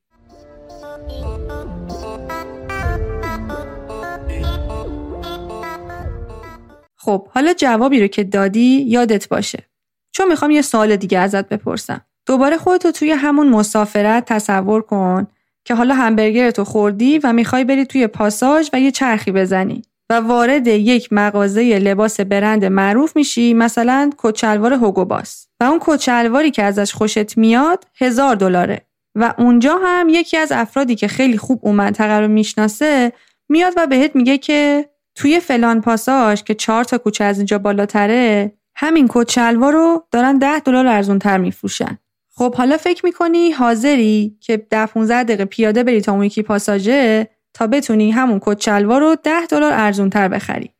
خب 6.96 7.28
حالا 7.28 7.52
جوابی 7.52 8.00
رو 8.00 8.06
که 8.06 8.24
دادی 8.24 8.84
یادت 8.88 9.28
باشه. 9.28 9.68
چون 10.12 10.28
می‌خوام 10.28 10.50
یه 10.50 10.62
سوال 10.62 10.96
دیگه 10.96 11.18
ازت 11.18 11.48
بپرسم. 11.48 12.00
دوباره 12.26 12.56
خودتو 12.56 12.90
توی 12.90 13.10
همون 13.10 13.48
مسافرت 13.48 14.24
تصور 14.24 14.82
کن 14.82 15.26
که 15.64 15.74
حالا 15.74 15.94
همبرگر 15.94 16.50
تو 16.50 16.64
خوردی 16.64 17.18
و 17.18 17.32
می‌خوای 17.32 17.64
بری 17.64 17.84
توی 17.84 18.06
پاساژ 18.06 18.68
و 18.72 18.80
یه 18.80 18.90
چرخی 18.90 19.32
بزنی. 19.32 19.82
و 20.10 20.14
وارد 20.14 20.66
یک 20.66 21.12
مغازه 21.12 21.78
لباس 21.78 22.20
برند 22.20 22.64
معروف 22.64 23.16
میشی 23.16 23.54
مثلا 23.54 24.10
کچلوار 24.18 24.72
هوگو 24.72 25.04
باس. 25.04 25.46
و 25.60 25.64
اون 25.64 25.78
کچلواری 25.80 26.50
که 26.50 26.62
ازش 26.62 26.92
خوشت 26.92 27.38
میاد 27.38 27.84
هزار 28.00 28.36
دلاره. 28.36 28.86
و 29.14 29.34
اونجا 29.38 29.78
هم 29.84 30.08
یکی 30.08 30.36
از 30.36 30.52
افرادی 30.52 30.94
که 30.94 31.08
خیلی 31.08 31.38
خوب 31.38 31.60
اون 31.62 31.74
منطقه 31.74 32.18
رو 32.18 32.28
می‌شناسه 32.28 33.12
میاد 33.48 33.72
و 33.76 33.86
بهت 33.86 34.16
میگه 34.16 34.38
که 34.38 34.88
توی 35.14 35.40
فلان 35.40 35.80
پاساژ 35.80 36.42
که 36.42 36.54
چهار 36.54 36.84
تا 36.84 36.98
کوچه 36.98 37.24
از 37.24 37.38
اینجا 37.38 37.58
بالاتره 37.58 38.52
همین 38.76 39.06
کچلوار 39.10 39.72
رو 39.72 40.06
دارن 40.10 40.38
ده 40.38 40.58
دلار 40.58 40.86
ارزونتر 40.86 41.38
میفروشن. 41.38 41.98
خب 42.34 42.54
حالا 42.54 42.76
فکر 42.76 43.06
می‌کنی 43.06 43.50
حاضری 43.50 44.36
که 44.40 44.56
ده 44.56 44.86
15 44.86 45.24
دقیقه 45.24 45.44
پیاده 45.44 45.82
بری 45.82 46.00
تا 46.00 46.12
اون 46.12 46.24
یکی 46.24 46.42
پاساژه؟ 46.42 47.28
تا 47.54 47.66
بتونی 47.66 48.10
همون 48.10 48.40
کت 48.42 48.60
شلوار 48.60 49.00
رو 49.00 49.16
10 49.22 49.46
دلار 49.46 49.72
ارزون 49.72 50.10
تر 50.10 50.28
بخری. 50.28 50.70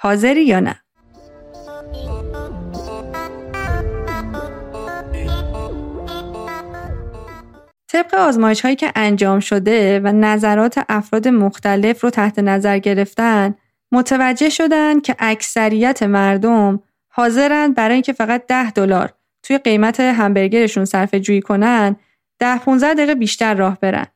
حاضری 0.00 0.44
یا 0.44 0.60
نه؟ 0.60 0.82
طبق 7.88 8.14
آزمایش 8.14 8.60
هایی 8.60 8.76
که 8.76 8.92
انجام 8.94 9.40
شده 9.40 10.00
و 10.00 10.12
نظرات 10.12 10.84
افراد 10.88 11.28
مختلف 11.28 12.04
رو 12.04 12.10
تحت 12.10 12.38
نظر 12.38 12.78
گرفتن 12.78 13.54
متوجه 13.92 14.48
شدن 14.48 15.00
که 15.00 15.16
اکثریت 15.18 16.02
مردم 16.02 16.80
حاضرن 17.08 17.72
برای 17.72 17.94
اینکه 17.94 18.12
فقط 18.12 18.46
10 18.46 18.70
دلار 18.70 19.12
توی 19.42 19.58
قیمت 19.58 20.00
همبرگرشون 20.00 20.84
صرفه 20.84 21.20
جویی 21.20 21.40
کنن 21.40 21.96
10 22.38 22.58
15 22.58 22.94
دقیقه 22.94 23.14
بیشتر 23.14 23.54
راه 23.54 23.78
برن. 23.80 24.06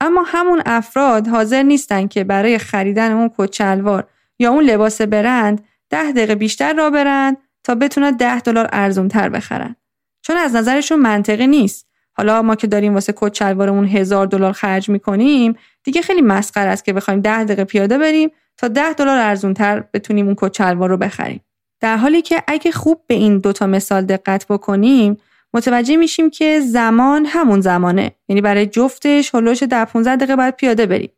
اما 0.00 0.22
همون 0.26 0.62
افراد 0.66 1.28
حاضر 1.28 1.62
نیستن 1.62 2.06
که 2.06 2.24
برای 2.24 2.58
خریدن 2.58 3.12
اون 3.12 3.30
کچلوار 3.38 4.08
یا 4.38 4.50
اون 4.50 4.64
لباس 4.64 5.00
برند 5.00 5.64
10 5.90 6.12
دقیقه 6.12 6.34
بیشتر 6.34 6.72
راه 6.72 6.90
برن 6.90 7.36
تا 7.64 7.74
بتونن 7.74 8.10
10 8.10 8.40
دلار 8.40 8.68
ارزون 8.72 9.08
تر 9.08 9.28
بخرن. 9.28 9.76
چون 10.22 10.36
از 10.36 10.56
نظرشون 10.56 10.98
منطقی 10.98 11.46
نیست. 11.46 11.86
حالا 12.16 12.42
ما 12.42 12.54
که 12.54 12.66
داریم 12.66 12.94
واسه 12.94 13.14
کت 13.16 13.34
شلوارمون 13.34 13.84
هزار 13.84 14.26
دلار 14.26 14.52
خرج 14.52 14.88
می‌کنیم 14.88 15.56
دیگه 15.84 16.02
خیلی 16.02 16.22
مسخره 16.22 16.70
است 16.70 16.84
که 16.84 16.92
بخوایم 16.92 17.20
ده 17.20 17.44
دقیقه 17.44 17.64
پیاده 17.64 17.98
بریم 17.98 18.30
تا 18.56 18.68
ده 18.68 18.92
دلار 18.92 19.18
ارزونتر 19.18 19.84
بتونیم 19.94 20.26
اون 20.26 20.34
کت 20.38 20.56
شلوار 20.56 20.88
رو 20.88 20.96
بخریم. 20.96 21.40
در 21.80 21.96
حالی 21.96 22.22
که 22.22 22.42
اگه 22.46 22.72
خوب 22.72 23.02
به 23.06 23.14
این 23.14 23.38
دوتا 23.38 23.66
مثال 23.66 24.04
دقت 24.04 24.46
بکنیم 24.46 25.16
متوجه 25.54 25.96
میشیم 25.96 26.30
که 26.30 26.60
زمان 26.60 27.26
همون 27.26 27.60
زمانه. 27.60 28.12
یعنی 28.28 28.40
برای 28.40 28.66
جفتش 28.66 29.34
هلوش 29.34 29.62
ده 29.62 29.84
15 29.84 30.16
دقیقه 30.16 30.36
باید 30.36 30.56
پیاده 30.56 30.86
بریم. 30.86 31.10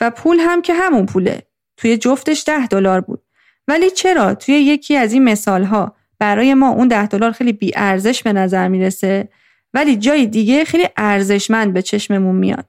و 0.00 0.10
پول 0.10 0.38
هم 0.40 0.62
که 0.62 0.74
همون 0.74 1.06
پوله. 1.06 1.42
توی 1.76 1.96
جفتش 1.96 2.44
ده 2.46 2.66
دلار 2.66 3.00
بود. 3.00 3.22
ولی 3.68 3.90
چرا 3.90 4.34
توی 4.34 4.54
یکی 4.54 4.96
از 4.96 5.12
این 5.12 5.24
مثال 5.24 5.64
ها 5.64 5.96
برای 6.18 6.54
ما 6.54 6.68
اون 6.68 6.88
ده 6.88 7.06
دلار 7.06 7.32
خیلی 7.32 7.52
بی 7.52 7.72
ارزش 7.76 8.22
به 8.22 8.32
نظر 8.32 8.68
می‌رسه 8.68 9.28
ولی 9.74 9.96
جای 9.96 10.26
دیگه 10.26 10.64
خیلی 10.64 10.88
ارزشمند 10.96 11.72
به 11.72 11.82
چشممون 11.82 12.36
میاد. 12.36 12.66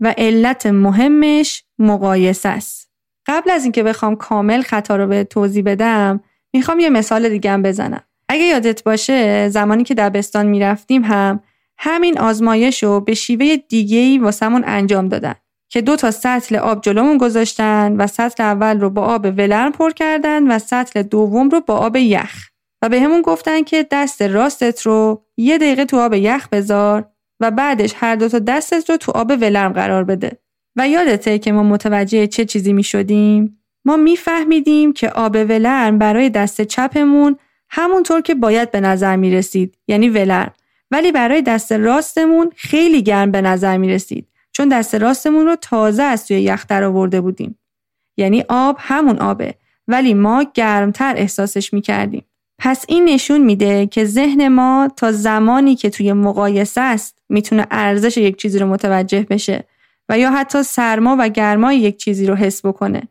و 0.00 0.14
علت 0.18 0.66
مهمش 0.66 1.64
مقایسه 1.78 2.48
است. 2.48 2.90
قبل 3.26 3.50
از 3.50 3.62
اینکه 3.62 3.82
بخوام 3.82 4.16
کامل 4.16 4.62
خطا 4.62 4.96
رو 4.96 5.06
به 5.06 5.24
توضیح 5.24 5.62
بدم 5.62 6.20
می‌خوام 6.54 6.80
یه 6.80 6.90
مثال 6.90 7.28
دیگه 7.28 7.50
هم 7.50 7.62
بزنم. 7.62 8.02
اگه 8.28 8.42
یادت 8.44 8.84
باشه 8.84 9.48
زمانی 9.48 9.84
که 9.84 9.94
دبستان 9.94 10.46
می‌رفتیم 10.46 11.04
هم 11.04 11.40
همین 11.78 12.18
آزمایش 12.18 12.82
رو 12.82 13.00
به 13.00 13.14
شیوه 13.14 13.56
دیگه 13.56 13.98
ای 13.98 14.18
واسمون 14.18 14.64
انجام 14.66 15.08
دادن 15.08 15.34
که 15.68 15.80
دو 15.80 15.96
تا 15.96 16.10
سطل 16.10 16.56
آب 16.56 16.82
جلومون 16.82 17.18
گذاشتن 17.18 17.96
و 17.98 18.06
سطل 18.06 18.42
اول 18.42 18.80
رو 18.80 18.90
با 18.90 19.02
آب 19.02 19.24
ولرم 19.24 19.72
پر 19.72 19.90
کردن 19.90 20.52
و 20.52 20.58
سطل 20.58 21.02
دوم 21.02 21.48
رو 21.48 21.60
با 21.60 21.76
آب 21.76 21.96
یخ. 21.96 22.48
و 22.82 22.88
به 22.88 23.00
همون 23.00 23.22
گفتن 23.22 23.62
که 23.62 23.86
دست 23.90 24.22
راستت 24.22 24.82
رو 24.82 25.24
یه 25.36 25.58
دقیقه 25.58 25.84
تو 25.84 25.98
آب 25.98 26.14
یخ 26.14 26.48
بذار 26.48 27.10
و 27.40 27.50
بعدش 27.50 27.94
هر 27.96 28.16
دو 28.16 28.28
تا 28.28 28.38
دستت 28.38 28.90
رو 28.90 28.96
تو 28.96 29.12
آب 29.12 29.30
ولرم 29.30 29.72
قرار 29.72 30.04
بده. 30.04 30.38
و 30.76 30.88
یادته 30.88 31.38
که 31.38 31.52
ما 31.52 31.62
متوجه 31.62 32.26
چه 32.26 32.44
چیزی 32.44 32.72
می 32.72 32.82
شدیم؟ 32.82 33.57
ما 33.88 33.96
میفهمیدیم 33.96 34.92
که 34.92 35.10
آب 35.10 35.34
ولرم 35.34 35.98
برای 35.98 36.30
دست 36.30 36.62
چپمون 36.62 37.36
همونطور 37.70 38.20
که 38.20 38.34
باید 38.34 38.70
به 38.70 38.80
نظر 38.80 39.16
می 39.16 39.30
رسید 39.30 39.74
یعنی 39.88 40.08
ولرم. 40.08 40.52
ولی 40.90 41.12
برای 41.12 41.42
دست 41.42 41.72
راستمون 41.72 42.50
خیلی 42.56 43.02
گرم 43.02 43.30
به 43.30 43.40
نظر 43.40 43.76
می 43.76 43.88
رسید 43.88 44.28
چون 44.52 44.68
دست 44.68 44.94
راستمون 44.94 45.46
رو 45.46 45.56
تازه 45.56 46.02
از 46.02 46.26
توی 46.26 46.40
یخ 46.40 46.66
در 46.66 46.84
آورده 46.84 47.20
بودیم. 47.20 47.58
یعنی 48.16 48.44
آب 48.48 48.76
همون 48.78 49.18
آبه 49.18 49.54
ولی 49.88 50.14
ما 50.14 50.46
گرمتر 50.54 51.14
احساسش 51.16 51.72
می 51.72 51.80
کردیم 51.80 52.24
پس 52.58 52.84
این 52.88 53.04
نشون 53.04 53.40
میده 53.40 53.86
که 53.86 54.04
ذهن 54.04 54.48
ما 54.48 54.90
تا 54.96 55.12
زمانی 55.12 55.76
که 55.76 55.90
توی 55.90 56.12
مقایسه 56.12 56.80
است 56.80 57.22
می‌تونه 57.28 57.66
ارزش 57.70 58.16
یک 58.16 58.36
چیزی 58.36 58.58
رو 58.58 58.66
متوجه 58.66 59.26
بشه 59.30 59.64
و 60.08 60.18
یا 60.18 60.30
حتی 60.30 60.62
سرما 60.62 61.16
و 61.18 61.28
گرمای 61.28 61.78
یک 61.78 61.96
چیزی 61.96 62.26
رو 62.26 62.34
حس 62.34 62.66
بکنه. 62.66 63.02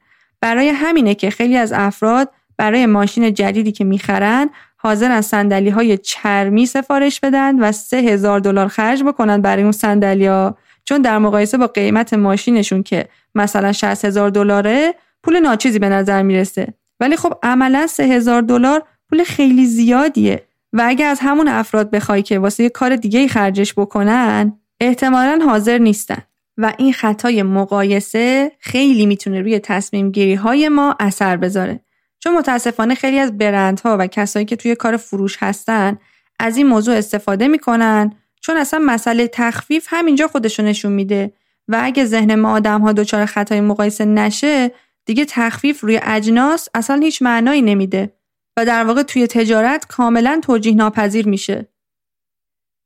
برای 0.42 0.70
همینه 0.70 1.16
که 1.16 1.30
خیلی 1.30 1.58
از 1.58 1.74
افراد 1.74 2.30
برای 2.58 2.86
ماشین 2.86 3.34
جدیدی 3.34 3.72
که 3.72 3.84
می‌خرن 3.84 4.50
حاضر 4.78 5.12
از 5.12 5.26
سندلی 5.26 5.70
های 5.70 5.98
چرمی 5.98 6.66
سفارش 6.66 7.20
بدن 7.20 7.60
و 7.60 7.72
سه 7.72 7.98
هزار 7.98 8.40
دلار 8.40 8.68
خرج 8.68 9.04
بکنن 9.04 9.42
برای 9.42 9.64
اون 9.64 9.72
سندلی 9.72 10.28
ها 10.28 10.58
چون 10.84 11.02
در 11.02 11.18
مقایسه 11.18 11.58
با 11.58 11.68
قیمت 11.68 12.14
ماشینشون 12.14 12.84
که 12.84 13.08
مثلا 13.36 13.72
60 13.72 14.06
هزار 14.06 14.30
دلاره 14.30 14.94
پول 15.24 15.40
ناچیزی 15.40 15.80
به 15.80 15.90
نظر 15.90 16.22
می‌رسه. 16.22 16.74
ولی 17.00 17.16
خب 17.16 17.34
عملا 17.44 17.88
سه 17.88 18.04
هزار 18.04 18.42
دلار 18.42 18.84
پول 19.10 19.24
خیلی 19.24 19.66
زیادیه. 19.66 20.48
و 20.74 20.84
اگه 20.86 21.06
از 21.06 21.20
همون 21.22 21.48
افراد 21.48 21.92
بخوای 21.92 22.22
که 22.22 22.40
واسه 22.40 22.64
یه 22.64 22.70
کار 22.70 22.96
دیگه 22.96 23.28
خرجش 23.28 23.74
بکنن 23.74 24.60
احتمالا 24.80 25.46
حاضر 25.46 25.78
نیستن. 25.78 26.24
و 26.58 26.74
این 26.78 26.94
خطای 26.94 27.44
مقایسه 27.44 28.52
خیلی 28.60 29.06
می‌تونه 29.06 29.42
روی 29.42 29.60
تصمیم 29.60 30.12
گیری 30.12 30.36
های 30.36 30.70
ما 30.70 30.96
اثر 31.00 31.38
بذاره 31.38 31.80
چون 32.20 32.38
متاسفانه 32.38 32.96
خیلی 32.96 33.20
از 33.20 33.38
برندها 33.38 33.98
و 34.00 34.08
کسایی 34.08 34.46
که 34.46 34.56
توی 34.56 34.76
کار 34.76 34.98
فروش 34.98 35.38
هستن 35.40 35.98
از 36.40 36.58
این 36.58 36.68
موضوع 36.68 36.96
استفاده 36.96 37.48
می‌کنن 37.48 38.14
چون 38.42 38.58
اصلا 38.58 38.80
مسئله 38.80 39.28
تخفیف 39.28 39.88
همینجا 39.90 40.28
خودشو 40.28 40.64
نشون 40.64 40.92
میده 40.92 41.34
و 41.68 41.80
اگه 41.84 42.06
ذهن 42.06 42.36
ما 42.36 42.52
آدم 42.52 42.82
ها 42.82 42.94
دچار 42.94 43.26
خطای 43.26 43.62
مقایسه 43.62 44.06
نشه 44.06 44.72
دیگه 45.06 45.26
تخفیف 45.26 45.82
روی 45.82 46.00
اجناس 46.04 46.70
اصلا 46.74 47.00
هیچ 47.02 47.22
معنایی 47.22 47.62
نمیده 47.62 48.14
و 48.58 48.66
در 48.66 48.84
واقع 48.84 49.04
توی 49.04 49.28
تجارت 49.28 49.86
کاملا 49.86 50.40
توجیه 50.44 50.76
ناپذیر 50.76 51.28
میشه. 51.28 51.68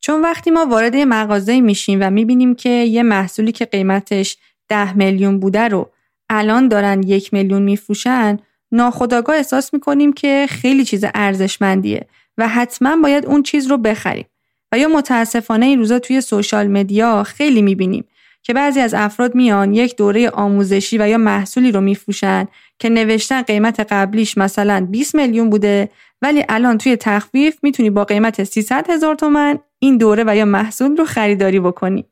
چون 0.04 0.20
وقتی 0.20 0.50
ما 0.50 0.66
وارد 0.66 0.96
مغازه 0.96 1.60
میشیم 1.60 1.98
و 2.02 2.10
می‌بینیم 2.10 2.54
که 2.54 2.68
یه 2.68 3.02
محصولی 3.02 3.52
که 3.52 3.64
قیمتش 3.64 4.36
ده 4.68 4.96
میلیون 4.96 5.40
بوده 5.40 5.68
رو 5.68 5.90
الان 6.30 6.68
دارن 6.68 7.02
یک 7.02 7.34
میلیون 7.34 7.62
میفروشن 7.62 8.38
ناخداگاه 8.72 9.36
احساس 9.36 9.74
می‌کنیم 9.74 10.12
که 10.12 10.46
خیلی 10.48 10.84
چیز 10.84 11.04
ارزشمندیه 11.14 12.06
و 12.38 12.48
حتما 12.48 12.96
باید 12.96 13.26
اون 13.26 13.42
چیز 13.42 13.66
رو 13.66 13.76
بخریم. 13.78 14.26
و 14.72 14.78
یا 14.78 14.88
متاسفانه 14.88 15.66
این 15.66 15.78
روزا 15.78 15.98
توی 15.98 16.20
سوشال 16.20 16.66
مدیا 16.66 17.22
خیلی 17.22 17.62
می‌بینیم 17.62 18.04
که 18.42 18.54
بعضی 18.54 18.80
از 18.80 18.94
افراد 18.94 19.34
میان 19.34 19.74
یک 19.74 19.96
دوره 19.96 20.30
آموزشی 20.30 20.98
و 20.98 21.08
یا 21.08 21.18
محصولی 21.18 21.72
رو 21.72 21.80
میفروشن 21.80 22.46
که 22.78 22.88
نوشتن 22.88 23.42
قیمت 23.42 23.80
قبلیش 23.80 24.38
مثلا 24.38 24.86
20 24.90 25.14
میلیون 25.14 25.50
بوده 25.50 25.88
ولی 26.22 26.44
الان 26.48 26.78
توی 26.78 26.96
تخفیف 26.96 27.58
می‌تونی 27.62 27.90
با 27.90 28.04
قیمت 28.04 28.44
300 28.44 28.90
هزار 28.90 29.14
تومن 29.14 29.58
این 29.82 29.96
دوره 29.96 30.24
و 30.26 30.36
یا 30.36 30.44
محصول 30.44 30.96
رو 30.96 31.04
خریداری 31.04 31.60
بکنی 31.60 32.04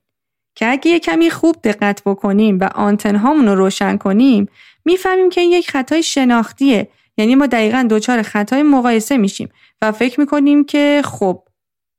که 0.55 0.71
اگه 0.71 0.91
یه 0.91 0.99
کمی 0.99 1.31
خوب 1.31 1.57
دقت 1.65 2.03
بکنیم 2.07 2.59
و 2.61 2.65
آنتن 2.75 3.17
هامون 3.17 3.47
رو 3.47 3.55
روشن 3.55 3.97
کنیم 3.97 4.49
می‌فهمیم 4.85 5.31
که 5.31 5.41
این 5.41 5.51
یک 5.51 5.71
خطای 5.71 6.03
شناختیه. 6.03 6.89
یعنی 7.17 7.35
ما 7.35 7.47
دقیقا 7.47 7.87
دچار 7.91 8.23
خطای 8.23 8.63
مقایسه 8.63 9.17
میشیم 9.17 9.49
و 9.83 9.93
فکر 9.93 10.21
می‌کنیم 10.21 10.65
که 10.65 11.03
خب 11.05 11.43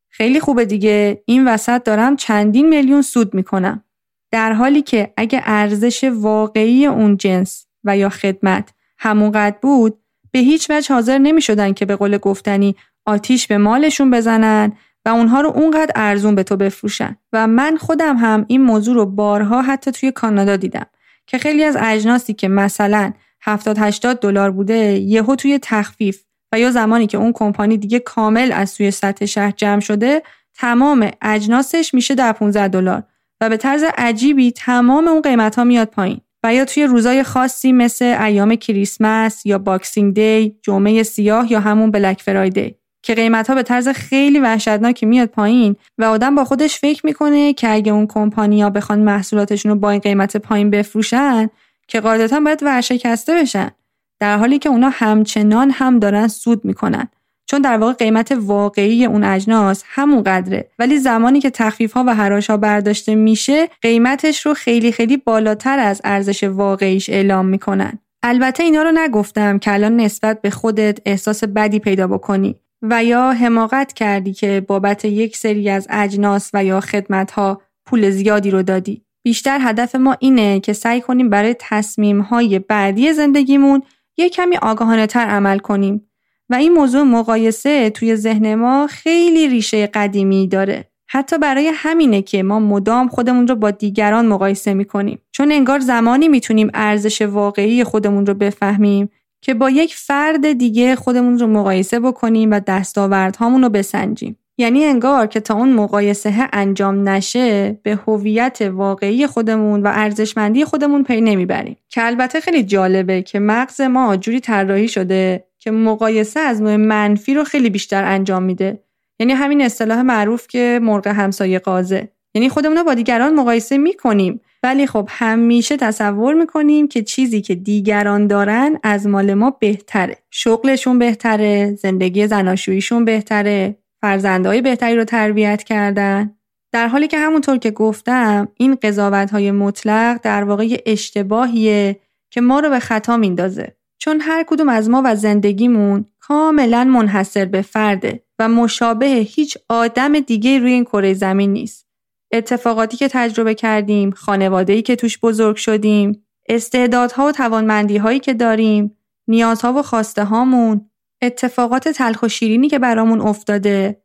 خیلی 0.09 0.39
خوبه 0.39 0.65
دیگه. 0.65 1.23
این 1.25 1.47
وسط 1.47 1.83
دارم 1.83 2.15
چندین 2.15 2.69
میلیون 2.69 3.01
سود 3.01 3.33
می‌کنم. 3.33 3.83
در 4.31 4.53
حالی 4.53 4.81
که 4.81 5.13
اگه 5.17 5.41
ارزش 5.45 6.03
واقعی 6.03 6.85
اون 6.85 7.17
جنس 7.17 7.65
و 7.83 7.97
یا 7.97 8.09
خدمت 8.09 8.73
همونقدر 8.97 9.55
بود 9.61 9.97
به 10.31 10.39
هیچ 10.39 10.67
وجه 10.69 10.95
حاضر 10.95 11.17
نمی 11.17 11.41
شدن 11.41 11.73
که 11.73 11.85
به 11.85 11.95
قول 11.95 12.17
گفتنی 12.17 12.75
آتیش 13.05 13.47
به 13.47 13.57
مالشون 13.57 14.11
بزنن 14.11 14.77
و 15.05 15.09
اونها 15.09 15.41
رو 15.41 15.49
اونقدر 15.49 15.91
ارزون 15.95 16.35
به 16.35 16.43
تو 16.43 16.57
بفروشن. 16.57 17.17
و 17.33 17.47
من 17.47 17.77
خودم 17.77 18.17
هم 18.17 18.45
این 18.47 18.61
موضوع 18.61 18.95
رو 18.95 19.05
بارها 19.05 19.61
حتی 19.61 19.91
توی 19.91 20.11
کانادا 20.11 20.55
دیدم 20.55 20.85
که 21.27 21.37
خیلی 21.37 21.63
از 21.63 21.77
اجناسی 21.79 22.33
که 22.33 22.47
مثلا 22.47 23.13
70 23.41 23.77
80 23.79 24.19
دلار 24.19 24.51
بوده 24.51 24.75
یهو 24.97 25.35
توی 25.35 25.59
تخفیف 25.61 26.23
و 26.51 26.59
یا 26.59 26.71
زمانی 26.71 27.07
که 27.07 27.17
اون 27.17 27.31
کمپانی 27.33 27.77
دیگه 27.77 27.99
کامل 27.99 28.51
از 28.51 28.75
توی 28.75 28.91
سطح 28.91 29.25
شهر 29.25 29.51
جمع 29.51 29.79
شده 29.79 30.21
تمام 30.53 31.11
اجناسش 31.21 31.93
میشه 31.93 32.15
در 32.15 32.31
15 32.31 32.67
دلار. 32.67 33.03
و 33.41 33.49
به 33.49 33.57
طرز 33.57 33.83
عجیبی 33.97 34.51
تمام 34.51 35.07
اون 35.07 35.21
قیمت 35.21 35.55
ها 35.55 35.63
میاد 35.63 35.87
پایین. 35.87 36.21
و 36.43 36.53
یا 36.53 36.65
توی 36.65 36.83
روزای 36.83 37.23
خاصی 37.23 37.71
مثل 37.71 38.05
ایام 38.05 38.55
کریسمس 38.55 39.45
یا 39.45 39.57
Boxing 39.57 40.13
Day، 40.13 40.55
جمعه 40.61 41.03
سیاه 41.03 41.51
یا 41.51 41.59
همون 41.59 41.91
Black 41.91 42.21
Friday. 42.21 42.75
که 43.03 43.15
قیمت 43.15 43.49
ها 43.49 43.55
به 43.55 43.63
طرز 43.63 43.87
خیلی 43.87 44.39
وحشتناکی 44.39 45.05
میاد 45.05 45.29
پایین 45.29 45.75
و 45.97 46.03
آدم 46.03 46.35
با 46.35 46.45
خودش 46.45 46.79
فکر 46.79 47.05
می‌کنه 47.05 47.53
که 47.53 47.73
اگه 47.73 47.91
اون 47.91 48.07
کمپانیا 48.07 48.69
بخوان 48.69 48.99
محصولاتشون 48.99 49.71
رو 49.71 49.77
با 49.77 49.89
این 49.89 49.99
قیمت 49.99 50.37
پایین 50.37 50.69
بفروشن 50.69 51.49
که 51.87 51.99
قاعدتا 51.99 52.39
باید 52.39 52.63
ورشکسته 52.63 53.35
بشن. 53.35 53.71
در 54.19 54.37
حالی 54.37 54.59
که 54.59 54.69
اونا 54.69 54.89
همچنان 54.93 55.71
هم 55.71 55.99
دارن 55.99 56.27
سود 56.27 56.65
می‌کنن. 56.65 57.07
چون 57.45 57.61
در 57.61 57.77
واقع 57.77 57.93
قیمت 57.93 58.31
واقعی 58.31 59.05
اون 59.05 59.23
اجناس 59.23 59.83
همون 59.87 60.23
قدره 60.23 60.69
ولی 60.79 60.97
زمانی 60.97 61.39
که 61.39 61.49
تخفیف 61.49 61.93
ها 61.93 62.03
و 62.07 62.15
حراش 62.15 62.49
ها 62.49 62.57
برداشته 62.57 63.15
میشه 63.15 63.67
قیمتش 63.81 64.45
رو 64.45 64.53
خیلی 64.53 64.91
خیلی 64.91 65.17
بالاتر 65.17 65.79
از 65.79 66.01
ارزش 66.03 66.43
واقعیش 66.43 67.09
اعلام 67.09 67.45
می‌کنن. 67.45 67.99
البته 68.23 68.63
اینا 68.63 68.83
رو 68.83 68.91
نگفتم 68.91 69.59
که 69.59 69.73
الان 69.73 69.95
نسبت 69.95 70.41
به 70.41 70.49
خودت 70.49 70.99
احساس 71.05 71.43
بدی 71.43 71.79
پیدا 71.79 72.07
بکنی. 72.07 72.60
و 72.81 73.03
یا 73.03 73.31
حماقت 73.31 73.93
کردی 73.93 74.33
که 74.33 74.65
بابت 74.67 75.05
یک 75.05 75.37
سری 75.37 75.69
از 75.69 75.87
اجناس 75.89 76.49
و 76.53 76.65
یا 76.65 76.79
خدمت 76.79 77.31
ها 77.31 77.61
پول 77.85 78.09
زیادی 78.09 78.51
رو 78.51 78.63
دادی. 78.63 79.05
بیشتر 79.23 79.59
هدف 79.61 79.95
ما 79.95 80.17
اینه 80.19 80.59
که 80.59 80.73
سعی 80.73 81.01
کنیم 81.01 81.29
برای 81.29 81.55
تصمیم 81.59 82.21
های 82.21 82.59
بعدی 82.59 83.13
زندگیمون 83.13 83.83
یه 84.17 84.29
کمی 84.29 84.57
آگاهانه 84.57 85.07
تر 85.07 85.25
عمل 85.25 85.59
کنیم. 85.59 86.07
و 86.49 86.55
این 86.55 86.71
موضوع 86.71 87.03
مقایسه 87.03 87.89
توی 87.89 88.15
ذهن 88.15 88.55
ما 88.55 88.87
خیلی 88.87 89.47
ریشه 89.47 89.87
قدیمی 89.87 90.47
داره. 90.47 90.91
حتی 91.07 91.37
برای 91.37 91.71
همینه 91.75 92.21
که 92.21 92.43
ما 92.43 92.59
مدام 92.59 93.07
خودمون 93.07 93.47
رو 93.47 93.55
با 93.55 93.71
دیگران 93.71 94.27
مقایسه 94.27 94.73
می‌کنیم. 94.73 95.19
چون 95.31 95.51
انگار 95.51 95.79
زمانی 95.79 96.27
می‌تونیم 96.27 96.69
ارزش 96.73 97.21
واقعی 97.21 97.83
خودمون 97.83 98.25
رو 98.25 98.33
بفهمیم 98.33 99.09
که 99.41 99.53
با 99.53 99.69
یک 99.69 99.95
فرد 99.95 100.51
دیگه 100.51 100.95
خودمون 100.95 101.39
رو 101.39 101.47
مقایسه 101.47 101.99
بکنیم 101.99 102.51
و 102.51 102.59
دستاوردهامون 102.67 103.63
رو 103.63 103.69
بسنجیم. 103.69 104.37
یعنی 104.57 104.85
انگار 104.85 105.27
که 105.27 105.39
تا 105.39 105.53
اون 105.53 105.73
مقایسه 105.73 106.49
انجام 106.53 107.09
نشه 107.09 107.79
به 107.83 107.99
هویت 108.07 108.61
واقعی 108.61 109.27
خودمون 109.27 109.83
و 109.83 109.91
ارزشمندی 109.93 110.65
خودمون 110.65 111.03
پی 111.03 111.21
نمی‌بریم. 111.21 111.77
که 111.89 112.05
البته 112.05 112.39
خیلی 112.39 112.63
جالبه 112.63 113.21
که 113.21 113.39
مغز 113.39 113.81
ما 113.81 114.17
جوری 114.17 114.39
طراحی 114.39 114.87
شده 114.87 115.43
که 115.59 115.71
مقایسه 115.71 116.39
از 116.39 116.61
نوع 116.61 116.75
منفی 116.75 117.33
رو 117.33 117.43
خیلی 117.43 117.69
بیشتر 117.69 118.03
انجام 118.03 118.43
میده. 118.43 118.83
یعنی 119.19 119.33
همین 119.33 119.61
اصطلاح 119.61 120.01
معروف 120.01 120.47
که 120.47 120.79
مرغ 120.81 121.07
همسایه 121.07 121.59
قازه. 121.59 122.09
یعنی 122.33 122.49
خودمون 122.49 122.77
رو 122.77 122.83
با 122.83 122.93
دیگران 122.93 123.35
مقایسه 123.35 123.77
می‌کنیم. 123.77 124.41
ولی 124.63 124.87
خب 124.87 125.09
همیشه 125.11 125.77
تصور 125.77 126.33
می‌کنیم 126.33 126.87
که 126.87 127.03
چیزی 127.03 127.41
که 127.41 127.55
دیگران 127.55 128.27
دارن 128.27 128.79
از 128.83 129.07
مال 129.07 129.33
ما 129.33 129.49
بهتره. 129.49 130.17
شغلشون 130.31 130.99
بهتره 130.99 131.75
زندگی 131.75 132.27
زناشوییشون 132.27 133.05
بهتره 133.05 133.77
فرزندهای 134.01 134.61
بهتری 134.61 134.95
رو 134.95 135.03
تربیت 135.03 135.63
کردن. 135.63 136.35
در 136.71 136.87
حالی 136.87 137.07
که 137.07 137.19
همونطور 137.19 137.57
که 137.57 137.71
گفتم 137.71 138.47
این 138.57 138.75
قضاوت 138.75 139.31
های 139.31 139.51
مطلق 139.51 140.19
در 140.23 140.43
واقع 140.43 140.81
اشتباهیه 140.85 141.99
که 142.31 142.41
ما 142.41 142.59
رو 142.59 142.69
به 142.69 142.79
خطا 142.79 143.17
میندازه. 143.17 143.75
چون 143.97 144.21
هر 144.21 144.43
کدوم 144.47 144.69
از 144.69 144.89
ما 144.89 145.01
و 145.05 145.15
زندگیمون 145.15 146.05
کاملا 146.19 146.83
منحصر 146.83 147.45
به 147.45 147.61
فرده 147.61 148.23
و 148.39 148.49
مشابه 148.49 149.05
هیچ 149.05 149.57
آدم 149.69 150.19
دیگه 150.19 150.59
روی 150.59 150.71
این 150.71 150.83
کره 150.83 151.13
زمین 151.13 151.53
نیست. 151.53 151.90
اتفاقاتی 152.31 152.97
که 152.97 153.07
تجربه 153.07 153.53
کردیم، 153.53 154.11
خانواده‌ای 154.11 154.81
که 154.81 154.95
توش 154.95 155.19
بزرگ 155.19 155.55
شدیم، 155.55 156.25
استعدادها 156.49 157.25
و 157.25 157.31
توانمندی‌هایی 157.31 158.19
که 158.19 158.33
داریم، 158.33 158.97
نیازها 159.27 159.73
و 159.73 159.81
خواسته 159.81 160.23
هامون، 160.23 160.89
اتفاقات 161.21 161.89
تلخ 161.89 162.23
و 162.23 162.27
شیرینی 162.27 162.69
که 162.69 162.79
برامون 162.79 163.21
افتاده 163.21 164.01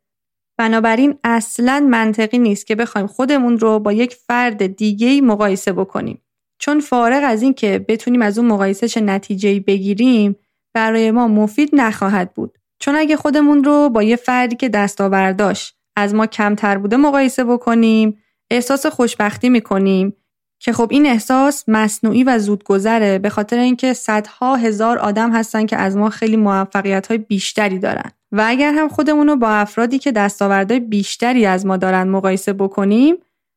بنابراین 0.58 1.18
اصلا 1.24 1.86
منطقی 1.90 2.38
نیست 2.38 2.66
که 2.66 2.74
بخوایم 2.74 3.06
خودمون 3.06 3.58
رو 3.58 3.78
با 3.78 3.92
یک 3.92 4.14
فرد 4.14 4.66
دیگه 4.66 5.20
مقایسه 5.20 5.72
بکنیم. 5.72 6.22
چون 6.58 6.80
فارغ 6.80 7.20
از 7.24 7.42
این 7.42 7.54
که 7.54 7.84
بتونیم 7.88 8.22
از 8.22 8.38
اون 8.38 8.48
مقایسه 8.48 8.88
چه 8.88 9.00
نتیجه 9.00 9.60
بگیریم 9.60 10.36
برای 10.74 11.10
ما 11.10 11.28
مفید 11.28 11.70
نخواهد 11.72 12.34
بود 12.34 12.58
چون 12.78 12.96
اگه 12.96 13.16
خودمون 13.16 13.64
رو 13.64 13.90
با 13.90 14.02
یه 14.02 14.16
فردی 14.16 14.56
که 14.56 14.68
دستاورداش 14.68 15.74
از 15.96 16.14
ما 16.14 16.26
کمتر 16.26 16.78
بوده 16.78 16.96
مقایسه 16.96 17.44
بکنیم. 17.44 18.18
احساس 18.50 18.87
خوشبختی 18.87 19.48
می‌کنیم 19.48 20.16
که 20.59 20.72
خب 20.72 20.88
این 20.90 21.06
احساس 21.06 21.64
مصنوعی 21.68 22.24
و 22.24 22.38
زودگذره 22.38 23.18
به 23.18 23.28
خاطر 23.28 23.59
اینکه 23.59 23.92
صدها 23.92 24.56
هزار 24.56 24.98
آدم 24.98 25.32
هستن 25.32 25.66
که 25.66 25.76
از 25.76 25.96
ما 25.96 26.11
خیلی 26.11 26.37
موفقیت 26.37 27.06
های 27.06 27.18
بیشتری 27.18 27.78
دارن. 27.78 28.11
و 28.32 28.44
اگر 28.46 28.72
هم 28.72 28.88
خودمون 28.88 29.26
رو 29.26 29.37
با 29.37 29.48
افرادی 29.48 29.98
که 29.98 30.12
دستاوردهای 30.12 30.80
بیشتری 30.80 31.46
از 31.46 31.66
ما 31.66 31.76
دارن 31.76 32.09
مقایسه 32.09 32.52
بکنیم 32.52 33.16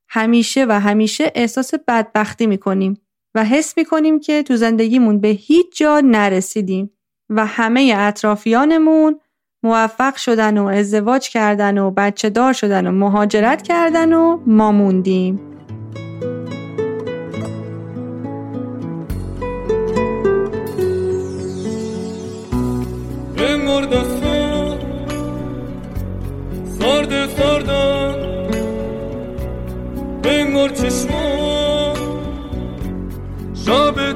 همیشه 0.10 0.66
و 0.66 0.80
همیشه 0.80 1.32
احساس 1.36 1.74
بدبختی 1.88 2.48
می‌کنیم 2.48 3.02
و 3.36 3.46
حس 3.46 3.78
می‌کنیم 3.78 4.20
که 4.20 4.44
تو 4.44 4.56
زندگیمون 4.56 5.20
به 5.20 5.28
هیچ 5.28 5.78
جا 5.78 6.02
نرسیدیم 6.06 6.92
و 7.30 7.46
همه 7.46 7.94
اطرافیانمون 7.98 9.20
موفق 9.64 10.16
شدن 10.16 10.58
و 10.58 10.66
ازدواج 10.66 11.30
کردن 11.30 11.78
و 11.78 11.92
بچه 11.92 12.30
دار 12.30 12.54
شدن 12.54 12.88
و 12.88 12.92
مهاجرت 12.92 13.62
کردن 13.62 14.14
و 14.14 14.40
ما 14.46 14.72
موندیم. 14.72 15.40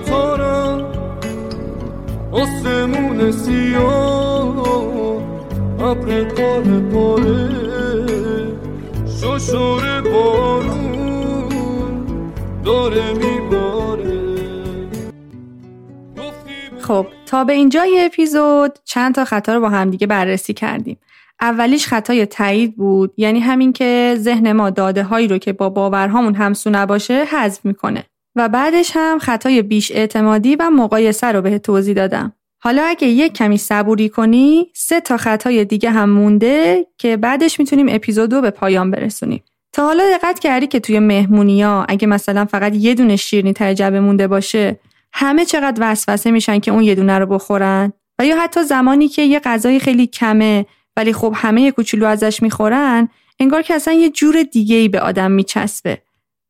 تارا 0.05 0.91
آسمون 2.31 3.31
سیاه 3.31 4.22
ابر 5.93 6.23
بارون 10.01 10.93
داره 12.63 13.13
خب 16.81 17.07
تا 17.25 17.43
به 17.43 17.53
اینجای 17.53 18.05
اپیزود 18.05 18.79
چند 18.85 19.15
تا 19.15 19.25
خطا 19.25 19.53
رو 19.53 19.61
با 19.61 19.69
همدیگه 19.69 20.07
بررسی 20.07 20.53
کردیم. 20.53 20.97
اولیش 21.41 21.87
خطای 21.87 22.25
تایید 22.25 22.75
بود 22.75 23.13
یعنی 23.17 23.39
همین 23.39 23.73
که 23.73 24.15
ذهن 24.17 24.51
ما 24.51 24.69
داده 24.69 25.03
هایی 25.03 25.27
رو 25.27 25.37
که 25.37 25.53
با 25.53 25.69
باورهامون 25.69 26.35
همسو 26.35 26.69
نباشه 26.69 27.23
حذف 27.23 27.65
می‌کنه. 27.65 28.03
و 28.35 28.49
بعدش 28.49 28.91
هم 28.95 29.19
خطای 29.19 29.61
بیش 29.61 29.91
اعتمادی 29.91 30.55
و 30.55 30.69
مقایسه 30.69 31.31
رو 31.31 31.41
به 31.41 31.59
توضیح 31.59 31.95
دادم. 31.95 32.33
حالا 32.63 32.83
اگه 32.83 33.07
یک 33.07 33.33
کمی 33.33 33.57
صبوری 33.57 34.09
کنی 34.09 34.67
سه 34.73 35.01
تا 35.01 35.17
خطای 35.17 35.65
دیگه 35.65 35.91
هم 35.91 36.09
مونده 36.09 36.87
که 36.97 37.17
بعدش 37.17 37.59
می‌تونیم 37.59 37.85
اپیزود 37.89 38.33
رو 38.33 38.41
به 38.41 38.49
پایان 38.49 38.91
برسونیم. 38.91 39.43
تا 39.73 39.85
حالا 39.85 40.03
دقت 40.17 40.39
کردی 40.39 40.67
که 40.67 40.79
توی 40.79 40.99
مهمونیا 40.99 41.85
اگه 41.89 42.07
مثلا 42.07 42.45
فقط 42.45 42.75
یه 42.75 42.93
دونه 42.93 43.15
شیرنی 43.15 43.53
تجربه 43.53 43.99
مونده 43.99 44.27
باشه 44.27 44.79
همه 45.13 45.45
چقدر 45.45 45.77
وسوسه 45.81 46.31
میشن 46.31 46.59
که 46.59 46.71
اون 46.71 46.83
یه 46.83 46.95
دونه 46.95 47.19
رو 47.19 47.25
بخورن؟ 47.25 47.93
و 48.19 48.25
یا 48.25 48.41
حتی 48.41 48.63
زمانی 48.63 49.07
که 49.07 49.21
یه 49.21 49.39
غذای 49.39 49.79
خیلی 49.79 50.07
کمه 50.07 50.65
ولی 50.97 51.13
خب 51.13 51.33
همه 51.35 51.71
کوچولو 51.71 52.05
ازش 52.05 52.43
می‌خورن 52.43 53.09
انگار 53.39 53.61
که 53.61 53.73
اصلا 53.73 53.93
یه 53.93 54.09
جور 54.09 54.43
دیگه 54.43 54.75
ای 54.75 54.87
به 54.87 54.99
آدم 54.99 55.31
میچسبه. 55.31 56.01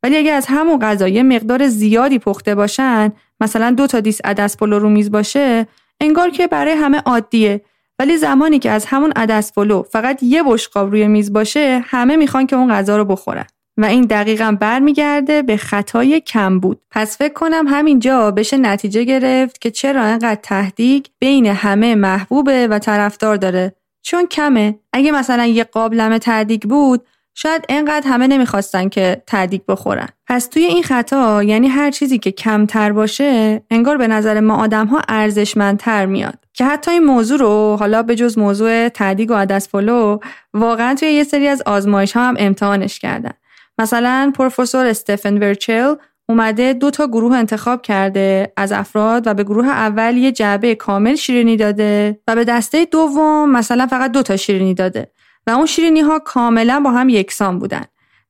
ولی 0.04 0.18
اگه 0.18 0.32
از 0.32 0.46
همون 0.50 0.80
غذا 0.80 1.08
یه 1.08 1.24
مقدار 1.24 1.68
زیادی 1.68 2.20
پخته 2.20 2.56
باشن 2.56 3.12
مثلا 3.40 3.72
دو 3.72 3.88
تا 3.88 4.00
دیس 4.00 4.22
عدس 4.24 4.58
پلو 4.58 4.80
رو 4.80 4.90
میز 4.90 5.12
باشه 5.12 5.68
انگار 6.02 6.30
که 6.30 6.48
برای 6.48 6.74
همه 6.74 6.98
عادیه. 6.98 7.62
ولی 8.00 8.18
زمانی 8.18 8.60
که 8.60 8.72
از 8.72 8.86
همون 8.86 9.12
عدس 9.16 9.54
پلو 9.54 9.84
فقط 9.84 10.24
یه 10.24 10.44
بشقاب 10.44 10.92
روی 10.92 11.08
میز 11.08 11.34
باشه 11.34 11.82
همه 11.86 12.16
می‌خوان 12.16 12.48
که 12.48 12.56
اون 12.56 12.74
غذا 12.74 12.98
رو 12.98 13.06
بخورن. 13.06 13.46
و 13.78 13.86
این 13.86 14.02
دقیقا 14.02 14.58
برمیگرده 14.60 15.42
به 15.42 15.58
خطای 15.58 16.22
کمبود. 16.22 16.82
پس 16.92 17.18
فکر 17.18 17.34
کنم 17.34 17.66
همینجا 17.68 18.32
بشه 18.32 18.58
نتیجه 18.58 19.04
گرفت 19.04 19.62
که 19.62 19.72
چرا 19.72 20.02
انقدر 20.02 20.40
تهدیگ 20.44 21.06
بین 21.20 21.46
همه 21.46 21.96
محبوبه 21.96 22.68
و 22.68 22.80
طرفدار 22.80 23.36
داره. 23.36 23.76
چون 24.02 24.26
کمه. 24.26 24.80
اگه 24.94 25.12
مثلا 25.12 25.46
یه 25.46 25.64
قابلمه 25.64 26.20
تعدیق 26.20 26.68
بود 26.68 27.06
شاید 27.36 27.66
انقدر 27.70 28.08
همه 28.10 28.28
نمی‌خواستن 28.28 28.90
که 28.90 29.24
تعدیق 29.28 29.62
بخورن. 29.68 30.08
پس 30.28 30.48
توی 30.48 30.64
این 30.64 30.84
خطا 30.84 31.44
یعنی 31.44 31.68
هر 31.68 31.92
چیزی 31.92 32.20
که 32.20 32.32
کمتر 32.32 32.92
باشه 32.92 33.62
انگار 33.72 33.98
به 33.98 34.08
نظر 34.08 34.40
ما 34.40 34.56
آدم 34.56 34.88
ها 34.88 35.02
ارزشمندتر 35.10 36.06
میاد. 36.06 36.36
که 36.54 36.66
حتی 36.66 36.92
این 36.92 37.04
موضوع 37.04 37.38
رو 37.38 37.78
حالا 37.80 38.04
به 38.04 38.16
جز 38.16 38.38
موضوع 38.38 38.90
تعدیق 38.90 39.32
و 39.32 39.34
عدس 39.34 39.68
فلو 39.68 40.20
واقعا 40.54 40.96
توی 40.96 41.08
یه 41.08 41.24
سری 41.24 41.48
از 41.48 41.62
آزمایش 41.66 42.12
ها 42.12 42.28
هم 42.28 42.36
امتحانش 42.40 43.00
کردن. 43.00 43.34
مثلا 43.78 44.32
پروفسور 44.36 44.86
استفن 44.86 45.38
ورچل 45.38 45.96
اومده 46.30 46.74
دو 46.74 46.92
تا 46.92 47.08
گروه 47.08 47.38
انتخاب 47.38 47.82
کرده 47.82 48.54
از 48.58 48.72
افراد 48.72 49.28
و 49.28 49.34
به 49.34 49.44
گروه 49.44 49.68
اول 49.68 50.18
یه 50.18 50.32
جعبه 50.32 50.76
کامل 50.76 51.16
شیرینی 51.16 51.58
داده 51.58 52.20
و 52.28 52.36
به 52.36 52.44
دسته 52.44 52.86
دوم 52.86 53.52
مثلا 53.52 53.88
فقط 53.88 54.12
دو 54.12 54.24
تا 54.24 54.38
شیرینی 54.38 54.74
داده. 54.74 55.12
و 55.48 55.52
اون 55.52 55.66
شیرینی 55.66 56.02
ها 56.02 56.20
کاملا 56.20 56.80
با 56.80 56.92
هم 56.92 57.10
یکسان 57.10 57.60
بودن. 57.60 57.84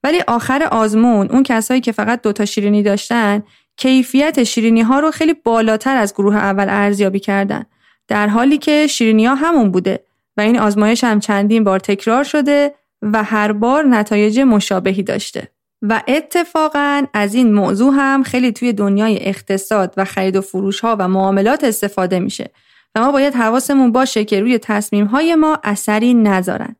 ولی 0.03 0.22
آخر 0.28 0.64
آزمون 0.64 1.28
اون 1.32 1.43
کسایی 1.43 1.82
که 1.82 1.91
فقط 1.91 2.22
دو 2.22 2.34
تا 2.34 2.45
شیرینی 2.45 2.84
داشتن 2.84 3.43
کیفیت 3.78 4.43
شیرینی 4.43 4.82
ها 4.82 4.99
رو 4.99 5.11
خیلی 5.11 5.34
بالاتر 5.34 5.97
از 5.97 6.14
گروه 6.14 6.36
اول 6.36 6.66
ارزیابی 6.70 7.20
کردن. 7.20 7.66
در 8.07 8.28
حالی 8.28 8.57
که 8.57 8.88
شیرینی 8.88 9.26
ها 9.26 9.36
همون 9.36 9.72
بوده 9.72 10.03
و 10.38 10.41
این 10.41 10.59
آزمایش 10.59 11.03
هم 11.03 11.20
چندین 11.20 11.64
بار 11.64 11.80
تکرار 11.80 12.24
شده 12.24 12.74
و 13.01 13.24
هر 13.24 13.51
بار 13.51 13.84
نتایج 13.84 14.39
مشابهی 14.39 15.03
داشته. 15.03 15.47
و 15.82 16.01
اتفاقا 16.07 17.03
از 17.14 17.34
این 17.34 17.53
موضوع 17.53 17.93
هم 17.93 18.24
خیلی 18.24 18.51
توی 18.51 18.74
دنیای 18.74 19.28
اقتصاد 19.28 19.93
و 19.97 20.05
خرید 20.05 20.36
و 20.36 20.41
فروش 20.41 20.80
ها 20.80 20.95
و 20.99 21.07
معاملات 21.07 21.64
استفاده 21.64 22.20
میشه. 22.20 22.51
و 22.95 23.01
ما 23.01 23.11
باید 23.11 23.34
حواسمون 23.34 23.91
باشه 23.91 24.26
که 24.26 24.41
روی 24.41 24.57
تصمیم 24.57 25.05
های 25.05 25.36
ما 25.36 25.59
اثری 25.64 26.14
نذارن. 26.14 26.76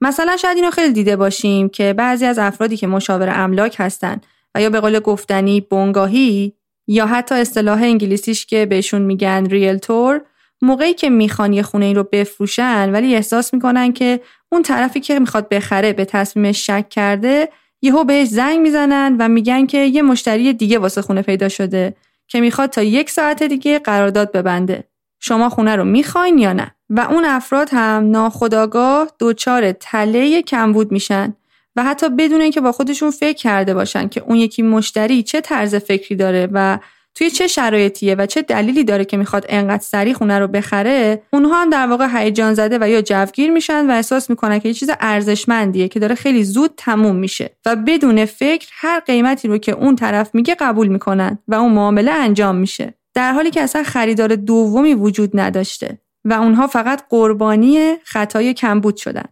مثلا 0.00 0.36
شاید 0.36 0.56
اینو 0.56 0.70
خیلی 0.70 0.92
دیده 0.92 1.16
باشیم 1.16 1.68
که 1.68 1.92
بعضی 1.92 2.26
از 2.26 2.38
افرادی 2.38 2.76
که 2.76 2.86
مشاور 2.86 3.28
املاک 3.28 3.76
هستن 3.78 4.20
و 4.54 4.62
یا 4.62 4.70
به 4.70 4.80
قول 4.80 4.98
گفتنی 4.98 5.60
بنگاهی 5.60 6.52
یا 6.88 7.06
حتی 7.06 7.34
اصطلاح 7.34 7.82
انگلیسیش 7.82 8.46
که 8.46 8.66
بهشون 8.66 9.02
میگن 9.02 9.46
ریلتور 9.46 10.20
موقعی 10.62 10.94
که 10.94 11.10
می‌خوان 11.10 11.52
یه 11.52 11.62
خونه 11.62 11.86
ای 11.86 11.94
رو 11.94 12.04
بفروشن 12.12 12.90
ولی 12.92 13.14
احساس 13.14 13.54
می‌کنن 13.54 13.92
که 13.92 14.20
اون 14.52 14.62
طرفی 14.62 15.00
که 15.00 15.18
می‌خواد 15.18 15.48
بخره 15.48 15.92
به 15.92 16.04
تصمیمش 16.04 16.66
شک 16.66 16.88
کرده 16.88 17.48
یهو 17.82 18.04
بهش 18.04 18.28
زنگ 18.28 18.60
می‌زنن 18.60 19.16
و 19.18 19.28
میگن 19.28 19.66
که 19.66 19.78
یه 19.78 20.02
مشتری 20.02 20.52
دیگه 20.52 20.78
واسه 20.78 21.02
خونه 21.02 21.22
پیدا 21.22 21.48
شده 21.48 21.96
که 22.28 22.40
می‌خواد 22.40 22.70
تا 22.70 22.82
یک 22.82 23.10
ساعت 23.10 23.42
دیگه 23.42 23.78
قرارداد 23.78 24.32
ببنده. 24.32 24.84
شما 25.20 25.48
خونه 25.48 25.76
رو 25.76 25.84
می‌خواین 25.84 26.38
یا 26.38 26.52
نه؟ 26.52 26.73
و 26.90 27.00
اون 27.00 27.24
افراد 27.24 27.68
هم 27.72 28.10
ناخداگاه 28.10 29.08
دچار 29.20 29.72
تله 29.72 30.42
کمبود 30.42 30.92
میشن 30.92 31.34
و 31.76 31.84
حتی 31.84 32.08
بدون 32.08 32.40
اینکه 32.40 32.60
با 32.60 32.72
خودشون 32.72 33.10
فکر 33.10 33.36
کرده 33.36 33.74
باشن 33.74 34.08
که 34.08 34.22
اون 34.26 34.36
یکی 34.36 34.62
مشتری 34.62 35.22
چه 35.22 35.40
طرز 35.40 35.74
فکری 35.74 36.16
داره 36.16 36.48
و 36.52 36.78
توی 37.14 37.30
چه 37.30 37.46
شرایطیه 37.46 38.14
و 38.14 38.26
چه 38.26 38.42
دلیلی 38.42 38.84
داره 38.84 39.04
که 39.04 39.16
می‌خواد 39.16 39.46
انقدر 39.48 39.82
سریع 39.82 40.12
خونه 40.12 40.38
رو 40.38 40.46
بخره 40.46 41.22
اونها 41.32 41.62
هم 41.62 41.70
در 41.70 41.86
واقع 41.86 42.08
هیجان 42.12 42.54
زده 42.54 42.78
و 42.80 42.88
یا 42.88 43.02
جوگیر 43.02 43.50
میشن 43.50 43.90
و 43.90 43.90
احساس 43.90 44.30
می‌کنن 44.30 44.58
که 44.58 44.68
یه 44.68 44.74
چیز 44.74 44.90
ارزشمندیه 45.00 45.88
که 45.88 46.00
داره 46.00 46.14
خیلی 46.14 46.44
زود 46.44 46.70
تموم 46.76 47.16
میشه 47.16 47.50
و 47.66 47.76
بدون 47.76 48.24
فکر 48.24 48.68
هر 48.72 49.00
قیمتی 49.00 49.48
رو 49.48 49.58
که 49.58 49.72
اون 49.72 49.96
طرف 49.96 50.34
میگه 50.34 50.54
قبول 50.54 50.88
می‌کنن 50.88 51.38
و 51.48 51.54
اون 51.54 51.72
معامله 51.72 52.10
انجام 52.10 52.56
میشه. 52.56 52.94
در 53.14 53.32
حالی 53.32 53.50
که 53.50 53.62
اصلا 53.62 53.82
خریدار 53.82 54.36
دومی 54.36 54.94
وجود 54.94 55.30
نداشته. 55.34 55.98
و 56.24 56.32
اونها 56.32 56.66
فقط 56.66 57.02
قربانی 57.08 57.94
خطای 58.04 58.54
کمبود 58.54 58.96
شدن. 58.96 59.24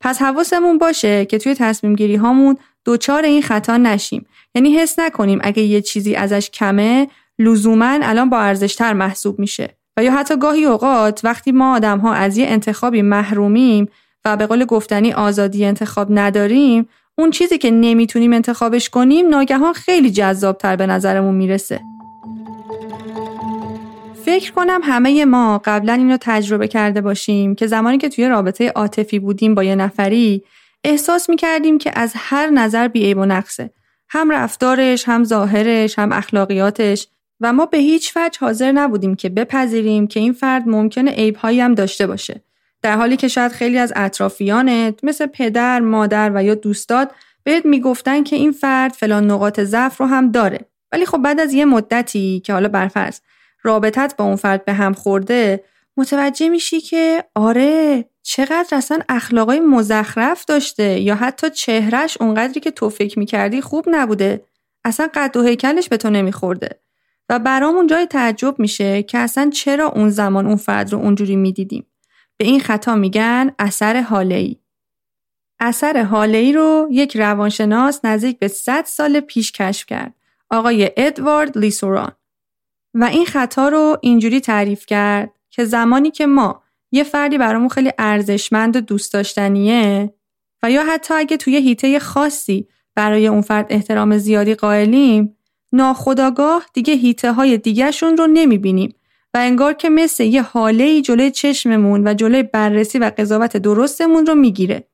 پس 0.00 0.22
حواسمون 0.22 0.78
باشه 0.78 1.24
که 1.24 1.38
توی 1.38 1.54
تصمیم 1.54 1.94
گیری 1.94 2.16
هامون 2.16 2.56
دوچار 2.84 3.22
این 3.24 3.42
خطا 3.42 3.76
نشیم. 3.76 4.26
یعنی 4.54 4.76
حس 4.76 4.98
نکنیم 4.98 5.38
اگه 5.42 5.62
یه 5.62 5.80
چیزی 5.80 6.14
ازش 6.14 6.50
کمه 6.50 7.08
لزوما 7.38 7.98
الان 8.02 8.30
با 8.30 8.38
ارزشتر 8.38 8.92
محسوب 8.92 9.38
میشه. 9.38 9.76
و 9.96 10.04
یا 10.04 10.12
حتی 10.12 10.36
گاهی 10.36 10.64
اوقات 10.64 11.20
وقتی 11.24 11.52
ما 11.52 11.76
آدم 11.76 11.98
ها 11.98 12.12
از 12.12 12.36
یه 12.36 12.46
انتخابی 12.46 13.02
محرومیم 13.02 13.88
و 14.24 14.36
به 14.36 14.46
قول 14.46 14.64
گفتنی 14.64 15.12
آزادی 15.12 15.64
انتخاب 15.64 16.08
نداریم 16.10 16.88
اون 17.18 17.30
چیزی 17.30 17.58
که 17.58 17.70
نمی‌تونیم 17.70 18.32
انتخابش 18.32 18.88
کنیم 18.88 19.28
ناگهان 19.28 19.72
خیلی 19.72 20.10
جذابتر 20.10 20.76
به 20.76 20.86
نظرمون 20.86 21.34
می‌رسه. 21.34 21.80
فکر 24.24 24.52
کنم 24.52 24.80
همه 24.82 25.24
ما 25.24 25.60
قبلا 25.64 25.92
اینو 25.92 26.16
تجربه 26.20 26.68
کرده 26.68 27.00
باشیم 27.00 27.54
که 27.54 27.66
زمانی 27.66 27.98
که 27.98 28.08
توی 28.08 28.28
رابطه 28.28 28.68
عاطفی 28.68 29.18
بودیم 29.18 29.54
با 29.54 29.64
یه 29.64 29.74
نفری 29.74 30.42
احساس 30.84 31.30
می‌کردیم 31.30 31.78
که 31.78 31.92
از 31.94 32.12
هر 32.16 32.50
نظر 32.50 32.88
بیعیب 32.88 33.18
و 33.18 33.24
نقصه. 33.24 33.70
هم 34.08 34.30
رفتارش 34.30 35.08
هم 35.08 35.24
ظاهرش 35.24 35.98
هم 35.98 36.12
اخلاقیاتش. 36.12 37.08
و 37.40 37.52
ما 37.52 37.66
به 37.66 37.78
هیچ 37.78 38.12
وجه 38.16 38.38
حاضر 38.40 38.72
نبودیم 38.72 39.14
که 39.14 39.28
بپذیریم 39.28 40.06
که 40.06 40.20
این 40.20 40.32
فرد 40.32 40.68
ممکنه 40.68 41.10
عیبهایی 41.10 41.60
هم 41.60 41.74
داشته 41.74 42.06
باشه. 42.06 42.42
در 42.82 42.96
حالی 42.96 43.16
که 43.16 43.28
شاید 43.28 43.52
خیلی 43.52 43.78
از 43.78 43.92
اطرافیانت 43.96 45.04
مثل 45.04 45.26
پدر، 45.26 45.80
مادر 45.80 46.30
و 46.34 46.44
یا 46.44 46.54
دوستات 46.54 47.10
بهت 47.44 47.66
می‌گفتن 47.66 48.22
که 48.22 48.36
این 48.36 48.52
فرد 48.52 48.92
فلان 48.92 49.30
نقاط 49.30 49.60
ضعف 49.60 50.00
رو 50.00 50.06
هم 50.06 50.30
داره. 50.30 50.60
ولی 50.92 51.06
خب 51.06 51.18
بعد 51.18 51.40
از 51.40 51.52
یه 51.52 51.64
مدتی 51.64 52.42
که 52.44 52.52
حالا 52.52 52.68
برفرض 52.68 53.20
رابطت 53.62 54.14
با 54.16 54.24
اون 54.24 54.36
فرد 54.36 54.64
به 54.64 54.72
هم 54.72 54.92
خورده 54.92 55.64
متوجه 55.96 56.48
میشی 56.48 56.80
که 56.80 57.24
آره 57.34 58.04
چقدر 58.22 58.68
اصلا 58.72 58.98
اخلاقای 59.08 59.60
مزخرف 59.60 60.44
داشته 60.44 61.00
یا 61.00 61.14
حتی 61.14 61.50
چهرش 61.50 62.16
اونقدری 62.20 62.60
که 62.60 62.70
تو 62.70 62.90
فکر 62.90 63.18
می‌کردی 63.18 63.60
خوب 63.60 63.84
نبوده. 63.88 64.44
اصلا 64.84 65.08
قد 65.14 65.36
و 65.36 65.42
هیکلش 65.42 65.88
به 65.88 65.96
تو 65.96 66.10
نمیخورده. 66.10 66.80
و 67.28 67.38
برامون 67.38 67.86
جای 67.86 68.06
تعجب 68.06 68.58
میشه 68.58 69.02
که 69.02 69.18
اصلا 69.18 69.50
چرا 69.50 69.88
اون 69.88 70.10
زمان 70.10 70.46
اون 70.46 70.56
فرد 70.56 70.92
رو 70.92 70.98
اونجوری 70.98 71.36
می‌دیدیم. 71.36 71.86
به 72.36 72.44
این 72.44 72.60
خطا 72.60 72.94
میگن 72.94 73.52
اثر 73.58 74.00
حاله 74.00 74.34
ای. 74.34 74.56
اثر 75.60 76.02
حاله 76.02 76.38
ای 76.38 76.52
رو 76.52 76.88
یک 76.90 77.16
روانشناس 77.16 78.00
نزدیک 78.04 78.38
به 78.38 78.48
100 78.48 78.84
سال 78.84 79.20
پیش 79.20 79.52
کشف 79.52 79.86
کرد. 79.86 80.14
آقای 80.50 80.90
ادوارد 80.96 81.58
لیسوران. 81.58 82.12
و 82.94 83.04
این 83.04 83.26
خطا 83.26 83.68
رو 83.68 83.98
اینجوری 84.00 84.40
تعریف 84.40 84.86
کرد 84.86 85.30
که 85.50 85.64
زمانی 85.64 86.10
که 86.10 86.26
ما 86.26 86.62
یه 86.92 87.04
فردی 87.04 87.38
برامون 87.38 87.68
خیلی 87.68 87.92
ارزشمند 87.98 88.76
و 88.76 88.80
دوست 88.80 89.12
داشتنیه 89.12 90.14
و 90.62 90.70
یا 90.70 90.84
حتی 90.84 91.14
اگه 91.14 91.36
توی 91.36 91.56
هیته 91.56 91.98
خاصی 91.98 92.68
برای 92.94 93.26
اون 93.26 93.40
فرد 93.40 93.66
احترام 93.70 94.18
زیادی 94.18 94.54
قائلیم 94.54 95.36
ناخداگاه 95.72 96.66
دیگه 96.72 96.94
هیته 96.94 97.32
های 97.32 97.58
دیگهشون 97.58 98.16
رو 98.16 98.26
نمی‌بینیم 98.26 98.94
و 99.34 99.38
انگار 99.38 99.72
که 99.72 99.90
مثل 99.90 100.24
یه 100.24 100.42
حاله 100.42 101.00
جلوی 101.00 101.30
چشممون 101.30 102.08
و 102.08 102.14
جلوی 102.14 102.42
بررسی 102.42 102.98
و 102.98 103.12
قضاوت 103.18 103.56
درستمون 103.56 104.26
رو 104.26 104.34
می‌گیره. 104.34 104.88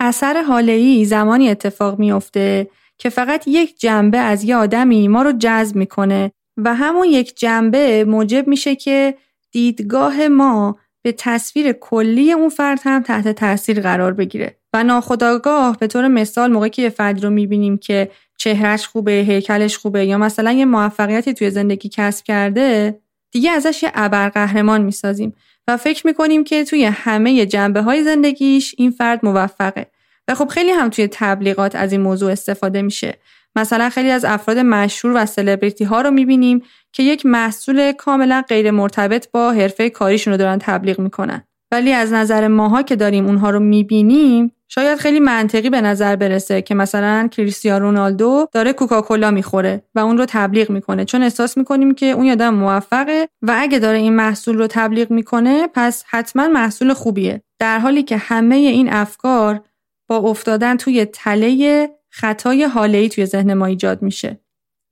اثر 0.00 0.42
حاله 0.42 0.72
ای 0.72 1.04
زمانی 1.04 1.48
اتفاق 1.48 1.98
میافته 1.98 2.70
که 2.98 3.08
فقط 3.08 3.48
یک 3.48 3.80
جنبه 3.80 4.18
از 4.18 4.44
یه 4.44 4.56
آدمی 4.56 5.08
ما 5.08 5.22
رو 5.22 5.32
جذب 5.32 5.76
می‌کنه 5.76 6.32
و 6.56 6.74
همون 6.74 7.06
یک 7.06 7.38
جنبه 7.38 8.04
موجب 8.04 8.48
میشه 8.48 8.76
که 8.76 9.14
دیدگاه 9.52 10.28
ما 10.28 10.78
به 11.02 11.12
تصویر 11.12 11.72
کلی 11.72 12.32
اون 12.32 12.48
فرد 12.48 12.80
هم 12.84 13.02
تحت 13.02 13.28
تاثیر 13.28 13.80
قرار 13.80 14.12
بگیره. 14.12 14.56
و 14.72 14.84
ناخداگاه 14.84 15.78
به 15.78 15.86
طور 15.86 16.08
مثال 16.08 16.52
موقعی 16.52 16.70
که 16.70 16.82
یه 16.82 16.88
فردی 16.88 17.20
رو 17.20 17.30
می‌بینیم 17.30 17.78
که 17.78 18.10
چهرش 18.38 18.86
خوبه 18.86 19.12
هیکلش 19.12 19.78
خوبه 19.78 20.06
یا 20.06 20.18
مثلا 20.18 20.52
یه 20.52 20.64
موفقیتی 20.64 21.34
توی 21.34 21.50
زندگی 21.50 21.88
کسب 21.88 22.24
کرده 22.24 22.98
دیگه 23.30 23.50
ازش 23.50 23.82
یه 23.82 23.90
ابرقهرمان 23.94 24.82
می‌سازیم. 24.82 25.34
و 25.68 25.76
فکر 25.76 26.06
می‌کنیم 26.06 26.44
که 26.44 26.64
توی 26.64 26.84
همه 26.84 27.46
جنبه 27.46 27.82
های 27.82 28.04
زندگیش 28.04 28.74
این 28.78 28.90
فرد 28.90 29.20
موفقه. 29.22 29.86
و 30.28 30.34
خب 30.34 30.48
خیلی 30.48 30.70
هم 30.70 30.88
توی 30.88 31.08
تبلیغات 31.12 31.74
از 31.74 31.92
این 31.92 32.00
موضوع 32.00 32.32
استفاده 32.32 32.82
میشه. 32.82 33.18
مثلا 33.56 33.90
خیلی 33.90 34.10
از 34.10 34.24
افراد 34.24 34.58
مشهور 34.58 35.14
و 35.16 35.26
سلبریتی 35.26 35.84
ها 35.84 36.00
رو 36.00 36.10
می‌بینیم 36.10 36.62
که 36.92 37.02
یک 37.02 37.26
محصول 37.26 37.92
کاملا 37.92 38.44
غیر 38.48 38.70
مرتبط 38.70 39.30
با 39.30 39.52
حرفه 39.52 39.90
کاریشون 39.90 40.32
رو 40.32 40.36
دارن 40.36 40.58
تبلیغ 40.58 40.98
می‌کنن. 41.00 41.42
ولی 41.72 41.92
از 41.92 42.12
نظر 42.12 42.48
ماها 42.48 42.82
که 42.82 42.96
داریم 42.96 43.26
اونها 43.26 43.50
رو 43.50 43.60
می‌بینیم 43.60 44.52
شاید 44.68 44.98
خیلی 44.98 45.20
منطقی 45.20 45.70
به 45.70 45.80
نظر 45.80 46.16
برسه 46.16 46.62
که 46.62 46.74
مثلا 46.74 47.28
کریستیانو 47.28 47.84
رونالدو 47.84 48.46
داره 48.52 48.72
کوکاکولا 48.72 49.30
می‌خوره 49.30 49.82
و 49.94 50.00
اون 50.00 50.18
رو 50.18 50.26
تبلیغ 50.28 50.70
می‌کنه. 50.70 51.04
چون 51.04 51.22
احساس 51.22 51.56
می‌کنیم 51.56 51.94
که 51.94 52.06
اون 52.06 52.30
آدم 52.30 52.54
موفقه 52.54 53.28
و 53.42 53.54
اگه 53.58 53.78
داره 53.78 53.98
این 53.98 54.16
محصول 54.16 54.58
رو 54.58 54.66
تبلیغ 54.66 55.10
می‌کنه 55.10 55.68
پس 55.74 56.04
حتما 56.08 56.48
محصول 56.48 56.92
خوبیه. 56.92 57.42
در 57.58 57.78
حالی 57.78 58.02
که 58.02 58.16
همه 58.16 58.54
این 58.54 58.92
افکار 58.92 59.60
با 60.08 60.16
افتادن 60.16 60.76
توی 60.76 61.04
تله 61.04 61.88
خطای 62.10 62.64
حاله 62.64 63.08
توی 63.08 63.26
ذهن 63.26 63.54
ما 63.54 63.66
ایجاد 63.66 64.02
میشه. 64.02 64.40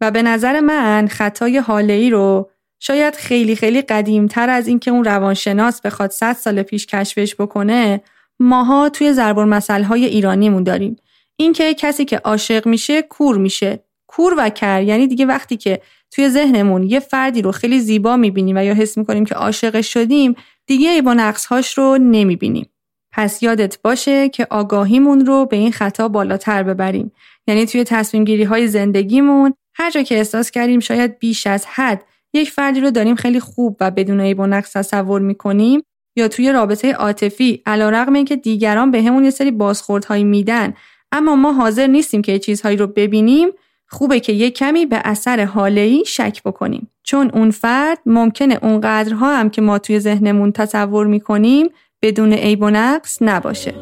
و 0.01 0.11
به 0.11 0.23
نظر 0.23 0.61
من 0.61 1.09
خطای 1.11 1.59
حاله 1.59 2.11
رو 2.11 2.51
شاید 2.81 3.15
خیلی 3.15 3.57
خیلی 3.57 3.83
قدیمتر 3.83 4.51
از 4.51 4.69
اینکه 4.69 4.91
اون 4.91 5.05
روانشناس 5.05 5.81
بخواد 5.81 6.11
100 6.11 6.33
سال 6.33 6.63
پیش 6.63 6.87
کشفش 6.87 7.35
بکنه 7.35 8.01
ماها 8.41 8.89
توی 8.89 9.13
ضرب 9.13 9.39
های 9.69 10.05
ایرانیمون 10.05 10.63
داریم. 10.63 10.97
اینکه 11.37 11.75
کسی 11.75 12.05
که 12.05 12.19
عاشق 12.19 12.67
میشه 12.67 13.03
کور 13.03 13.39
میشه. 13.39 13.85
کور 14.07 14.35
و 14.39 14.49
کر 14.49 14.83
یعنی 14.83 15.07
دیگه 15.07 15.27
وقتی 15.27 15.57
که 15.57 15.81
توی 16.11 16.29
ذهنمون 16.29 16.83
یه 16.83 17.01
فردی 17.01 17.43
رو 17.43 17.53
خیلی 17.53 17.81
زیبا 17.81 18.17
می‌بینیم 18.17 18.57
و 18.57 18.65
یا 18.65 18.75
حس 18.75 18.99
می‌کنیم 18.99 19.25
که 19.25 19.35
عاشق 19.35 19.81
شدیم 19.81 20.35
دیگه 20.67 21.03
با 21.03 21.15
نقصهاش 21.15 21.79
رو 21.79 21.99
نمی‌بینیم. 22.01 22.67
پس 23.13 23.43
یادت 23.43 23.83
باشه 23.83 24.29
که 24.29 24.47
آگاهیمون 24.51 25.27
رو 25.27 25.47
به 25.47 25.57
این 25.57 25.73
خطا 25.73 26.09
بالاتر 26.09 26.63
ببریم. 26.63 27.13
یعنی 27.47 27.67
توی 27.67 27.85
تصمیم 27.85 28.25
گیری 28.25 28.45
های 28.45 28.69
زندگیمون 28.69 29.55
هر 29.75 29.91
جا 29.91 30.03
که 30.03 30.17
احساس 30.17 30.51
کردیم 30.51 30.81
شاید 30.81 31.19
بیش 31.19 31.47
از 31.47 31.67
حد 31.67 32.05
یک 32.33 32.51
فردی 32.51 32.81
رو 32.81 32.91
داریم 32.91 33.15
خیلی 33.15 33.41
خوب 33.41 33.77
و 33.81 33.91
بدون 33.91 34.21
عیب 34.21 34.41
و 34.41 34.47
نقص 34.47 34.73
تصور 34.73 35.21
می‌کنیم 35.21 35.83
یا 36.17 36.29
توی 36.29 36.53
رابطه 36.53 36.93
عاطفی 36.93 37.63
علیرغم 37.67 38.13
اینکه 38.13 38.37
دیگران 38.37 38.91
به 38.91 39.03
همون 39.03 39.25
یه 39.25 39.31
سری 39.31 39.51
بازخوردهایی 39.51 40.25
میدن 40.25 40.75
اما 41.13 41.37
ما 41.37 41.53
حاضر 41.53 41.87
نیستیم 41.87 42.23
که 42.23 42.39
چیزهایی 42.39 42.77
رو 42.77 42.87
ببینیم 42.87 43.49
خوبه 43.87 44.21
که 44.21 44.33
یک 44.33 44.55
کمی 44.55 44.87
به 44.87 45.01
اثر 45.05 45.45
حاله‌ای 45.45 46.05
شک 46.07 46.43
بکنیم. 46.45 46.91
چون 47.03 47.31
اون 47.31 47.51
فرد 47.51 47.99
ممکنه 48.07 48.59
اونقدرها 48.63 49.37
هم 49.37 49.51
که 49.51 49.63
ما 49.63 49.79
توی 49.79 50.01
ذهنمون 50.01 50.53
تصور 50.53 51.07
می‌کنیم 51.07 51.69
بدون 52.03 52.33
عیب 52.33 52.63
و 52.63 52.71
نقص 52.71 53.19
نباشه. 53.21 53.75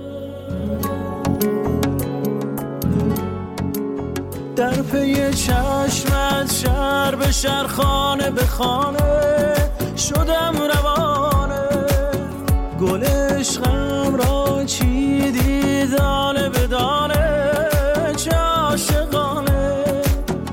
در 4.56 4.82
پی 4.82 5.30
چشمت 5.30 6.52
شهر 6.52 7.14
به 7.14 7.32
شهر 7.32 7.66
خانه 7.66 8.30
به 8.30 8.42
خانه 8.42 9.54
شدم 9.96 10.54
روانه. 10.74 11.68
گل 12.80 13.04
عشقم 13.04 14.16
را 14.16 14.64
چیدی 14.64 15.86
دانه 15.86 16.48
به 16.48 16.66
دانه 16.66 17.52
چه 18.16 18.30
عاشقانه. 18.30 19.84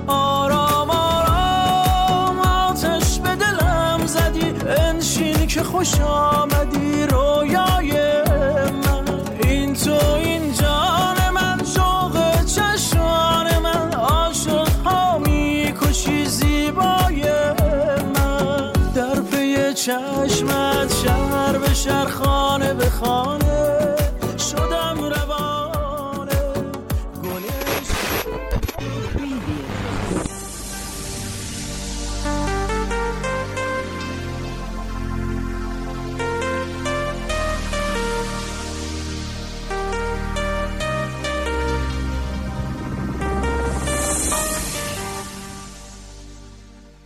آرام 0.08 0.90
آرام 0.90 2.40
آتش 2.40 3.20
به 3.20 3.36
دلم 3.36 4.06
زدی 4.06 4.54
انشین 4.78 5.48
که 5.48 5.64
خوشم 5.64 6.13
شهر 21.84 22.08
خانه 22.08 22.74
به 22.74 22.90
خانه 22.90 23.96
شدم 24.38 25.04
روانه. 25.04 26.54
گلش 27.24 27.88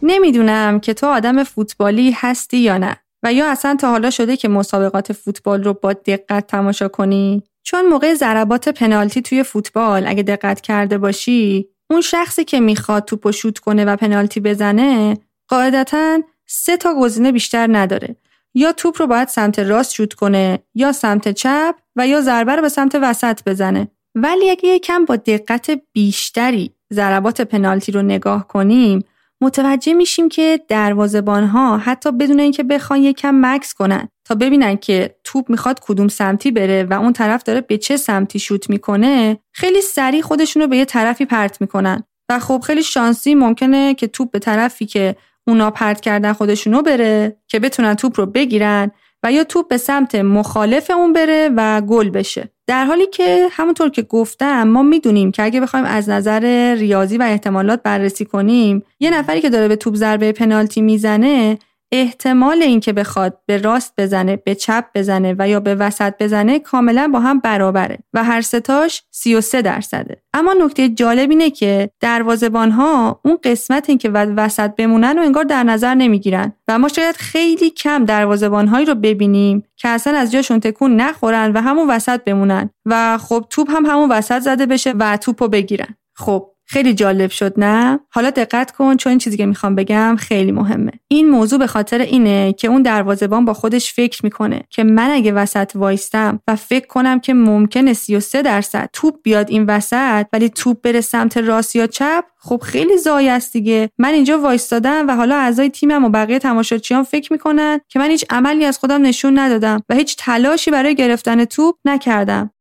نمی‌دونم 0.02 0.80
که 0.80 0.94
تو 0.94 1.08
آدم 1.08 1.44
فوتبالی 1.44 2.12
هستی 2.12 2.58
یا 2.58 2.78
نه. 2.78 3.07
و 3.28 3.34
یا 3.34 3.52
اصلا 3.52 3.76
تا 3.76 3.90
حالا 3.90 4.10
شده 4.10 4.38
که 4.38 4.48
مسابقات 4.48 5.14
فوتبال 5.14 5.64
رو 5.64 5.74
با 5.74 5.94
دقت 5.94 6.48
تماشا 6.48 6.88
کنی؟ 6.88 7.44
چون 7.64 7.86
موقع 7.86 8.14
ضربات 8.14 8.70
پنالتی 8.70 9.22
توی 9.22 9.44
فوتبال 9.44 10.08
اگه 10.08 10.24
دقت 10.24 10.62
کرده 10.62 10.98
باشی 10.98 11.70
اون 11.90 12.02
شخصی 12.02 12.44
که 12.44 12.60
می‌خواد 12.60 13.06
توپ 13.06 13.32
شوت 13.32 13.60
کنه 13.60 13.86
و 13.86 13.96
پنالتی 13.96 14.40
بزنه 14.40 15.18
قاعدتا 15.48 16.20
سه 16.46 16.78
تا 16.78 16.94
گزینه 16.94 17.32
بیشتر 17.32 17.68
نداره. 17.72 18.16
یا 18.54 18.72
توپ 18.72 19.02
رو 19.02 19.08
باید 19.08 19.28
سمت 19.28 19.60
راست 19.60 19.94
شوت 19.94 20.14
کنه 20.14 20.60
یا 20.76 20.92
سمت 20.92 21.32
چپ 21.32 21.76
و 21.96 22.08
یا 22.08 22.22
ضربه 22.22 22.56
رو 22.56 22.62
به 22.62 22.70
سمت 22.70 22.96
وسط 23.02 23.40
بزنه. 23.46 23.88
ولی 24.16 24.50
اگه 24.50 24.70
یکم 24.70 25.06
با 25.06 25.16
دقت 25.16 25.72
بیشتری 25.94 26.72
ضربات 26.94 27.42
پنالتی 27.42 27.92
رو 27.92 28.02
نگاه 28.02 28.48
کنیم 28.48 29.04
متوجه 29.42 29.94
میشیم 29.94 30.30
که 30.30 30.60
دروازبان 30.68 31.44
ها 31.44 31.78
حتی 31.78 32.12
بدون 32.12 32.40
اینکه 32.40 32.64
بخوان 32.64 33.04
یکم 33.04 33.36
مکس 33.42 33.74
کنن 33.74 34.10
تا 34.26 34.36
ببینن 34.36 34.76
که 34.76 35.16
توپ 35.24 35.50
می‌خواد 35.50 35.80
کدوم 35.80 36.08
سمتی 36.08 36.52
بره 36.52 36.84
و 36.84 36.94
اون 36.94 37.14
طرف 37.14 37.44
داره 37.44 37.62
به 37.62 37.78
چه 37.78 37.98
سمتی 37.98 38.40
شوت 38.40 38.70
می‌کنه 38.70 39.38
خیلی 39.52 39.82
سریع 39.82 40.22
خودشون 40.22 40.62
رو 40.62 40.68
به 40.68 40.78
یه 40.78 40.86
طرفی 40.86 41.26
پرت 41.26 41.62
می‌کنن. 41.62 42.04
و 42.30 42.40
خب 42.40 42.64
خیلی 42.66 42.84
شانسی 42.84 43.36
ممکنه 43.36 43.94
که 43.94 44.08
توپ 44.08 44.32
به 44.32 44.40
طرفی 44.40 44.86
که 44.86 45.16
اونا 45.48 45.72
پرت 45.72 46.02
کردن 46.02 46.34
خودشونو 46.34 46.82
بره 46.82 47.38
که 47.48 47.60
بتونن 47.60 47.94
توپ 47.94 48.20
رو 48.20 48.26
بگیرن 48.26 48.92
و 49.24 49.32
یا 49.32 49.44
توپ 49.44 49.68
به 49.68 49.78
سمت 49.78 50.16
مخالف 50.16 50.92
اون 50.92 51.14
بره 51.14 51.50
و 51.56 51.82
گل 51.82 52.10
بشه. 52.10 52.52
در 52.68 52.86
حالی 52.86 53.08
که 53.08 53.48
همونطور 53.52 53.90
که 53.90 54.02
گفتم 54.02 54.64
ما 54.64 54.84
می‌دونیم 54.84 55.32
که 55.32 55.44
اگه 55.44 55.62
بخوایم 55.62 55.86
از 55.86 56.10
نظر 56.10 56.74
ریاضی 56.76 57.18
و 57.18 57.24
احتمالات 57.24 57.84
بررسی 57.84 58.26
کنیم 58.26 58.84
یه 59.00 59.10
نفری 59.10 59.42
که 59.42 59.50
داره 59.50 59.68
به 59.68 59.76
توپ 59.76 59.96
ضربه 59.96 60.32
پنالتی 60.32 60.82
می‌زنه 60.82 61.60
احتمال 61.92 62.62
اینکه 62.62 62.94
بخواد 62.94 63.40
به 63.46 63.58
راست 63.58 63.94
بزنه 63.98 64.36
به 64.36 64.56
چپ 64.56 64.86
بزنه 64.96 65.36
و 65.40 65.50
یا 65.50 65.60
به 65.60 65.76
وسط 65.76 66.14
بزنه 66.20 66.60
کاملا 66.60 67.10
با 67.14 67.20
هم 67.20 67.40
برابره 67.40 67.98
و 68.14 68.24
هر 68.24 68.42
ستاش 68.42 69.04
33 69.12 69.62
درصده. 69.62 70.22
اما 70.34 70.54
نکته 70.54 70.90
جالب 70.90 71.30
اینه 71.30 71.50
که 71.50 71.90
دروازبان 72.00 72.72
ها 72.72 73.20
اون 73.26 73.38
قسمت 73.44 73.90
این 73.90 73.98
که 73.98 74.10
وسط 74.10 74.76
بمونن 74.76 75.20
و 75.20 75.22
انگار 75.22 75.44
در 75.44 75.64
نظر 75.64 75.96
نمی‌گیرن 75.96 76.54
و 76.68 76.80
ما 76.80 76.88
شاید 76.88 77.16
خیلی 77.16 77.70
کم 77.70 78.06
دروازبان 78.06 78.68
هایی 78.68 78.86
رو 78.86 78.96
ببینیم 78.96 79.64
که 79.76 79.90
اصلا 79.90 80.18
از 80.18 80.32
جاشون 80.32 80.60
تکون 80.60 80.96
نخورن 80.96 81.52
و 81.52 81.62
همون 81.62 81.90
وسط 81.90 82.24
بمونن 82.24 82.70
و 82.86 83.18
خب 83.18 83.46
توپ 83.50 83.72
هم 83.72 83.86
همون 83.86 84.12
وسط 84.12 84.40
زده 84.40 84.66
بشه 84.66 84.94
و 85.00 85.18
توپو 85.18 85.48
بگیرن. 85.48 85.96
خب 86.16 86.52
خیلی 86.70 86.94
جالب 86.94 87.30
شد 87.30 87.54
نه؟ 87.58 88.00
حالا 88.10 88.30
دقت 88.30 88.72
کن 88.72 88.98
چون 88.98 89.10
این 89.10 89.20
چیزی 89.20 89.38
که 89.38 89.46
می‌خوام 89.46 89.76
بگم 89.76 90.16
خیلی 90.20 90.52
مهمه. 90.52 90.92
این 91.08 91.30
موضوع 91.30 91.60
به 91.60 91.68
خاطر 91.68 92.02
اینه 92.02 92.54
که 92.54 92.68
اون 92.68 92.82
دروازه‌بان 92.82 93.46
با 93.46 93.54
خودش 93.54 93.94
فکر 93.94 94.20
می‌کنه 94.24 94.62
که 94.70 94.84
من 94.84 95.12
اگه 95.12 95.32
وسط 95.32 95.72
وایستم 95.76 96.40
و 96.48 96.56
فکر 96.56 96.88
کنم 96.88 97.20
که 97.20 97.34
ممکنه 97.34 97.94
33 97.94 98.42
درصد 98.42 98.90
توپ 98.94 99.16
بیاد 99.24 99.50
این 99.50 99.66
وسط 99.66 100.26
ولی 100.34 100.50
توپ 100.50 100.82
بره 100.82 101.02
سمت 101.02 101.38
راست 101.38 101.76
یا 101.76 101.88
چپ 101.88 102.24
خب 102.40 102.62
خیلی 102.64 102.98
زای 102.98 103.30
است 103.30 103.54
دیگه. 103.54 103.90
من 103.98 104.10
اینجا 104.10 104.40
وایستادم 104.40 105.08
و 105.08 105.16
حالا 105.16 105.36
اعضای 105.36 105.70
تیمم 105.70 106.06
و 106.06 106.10
بقیه 106.10 106.40
تماشاچیان 106.40 107.04
فکر 107.04 107.34
می‌کنن 107.34 107.80
که 107.90 108.00
من 108.00 108.10
هیچ 108.10 108.26
عملی 108.30 108.66
از 108.66 108.78
خودم 108.78 109.02
نشون 109.02 109.40
ندادم 109.40 109.82
و 109.90 109.96
هیچ 109.96 110.16
تلاشی 110.20 110.72
برای 110.72 110.96
گرفتن 110.96 111.46
توپ 111.46 111.76
نکردم. 111.86 112.52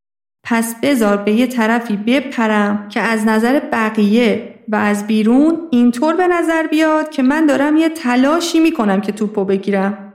پس 0.48 0.74
بذار 0.82 1.16
به 1.16 1.32
یه 1.32 1.46
طرفی 1.46 1.96
بپرم 1.96 2.88
که 2.88 3.00
از 3.00 3.24
نظر 3.26 3.60
بقیه 3.72 4.54
و 4.68 4.76
از 4.76 5.06
بیرون 5.06 5.68
اینطور 5.70 6.16
به 6.16 6.26
نظر 6.26 6.66
بیاد 6.66 7.10
که 7.10 7.22
من 7.22 7.46
دارم 7.46 7.76
یه 7.76 7.88
تلاشی 7.88 8.60
می‌کنم 8.60 9.00
که 9.00 9.12
توپو 9.12 9.44
بگیرم. 9.44 10.14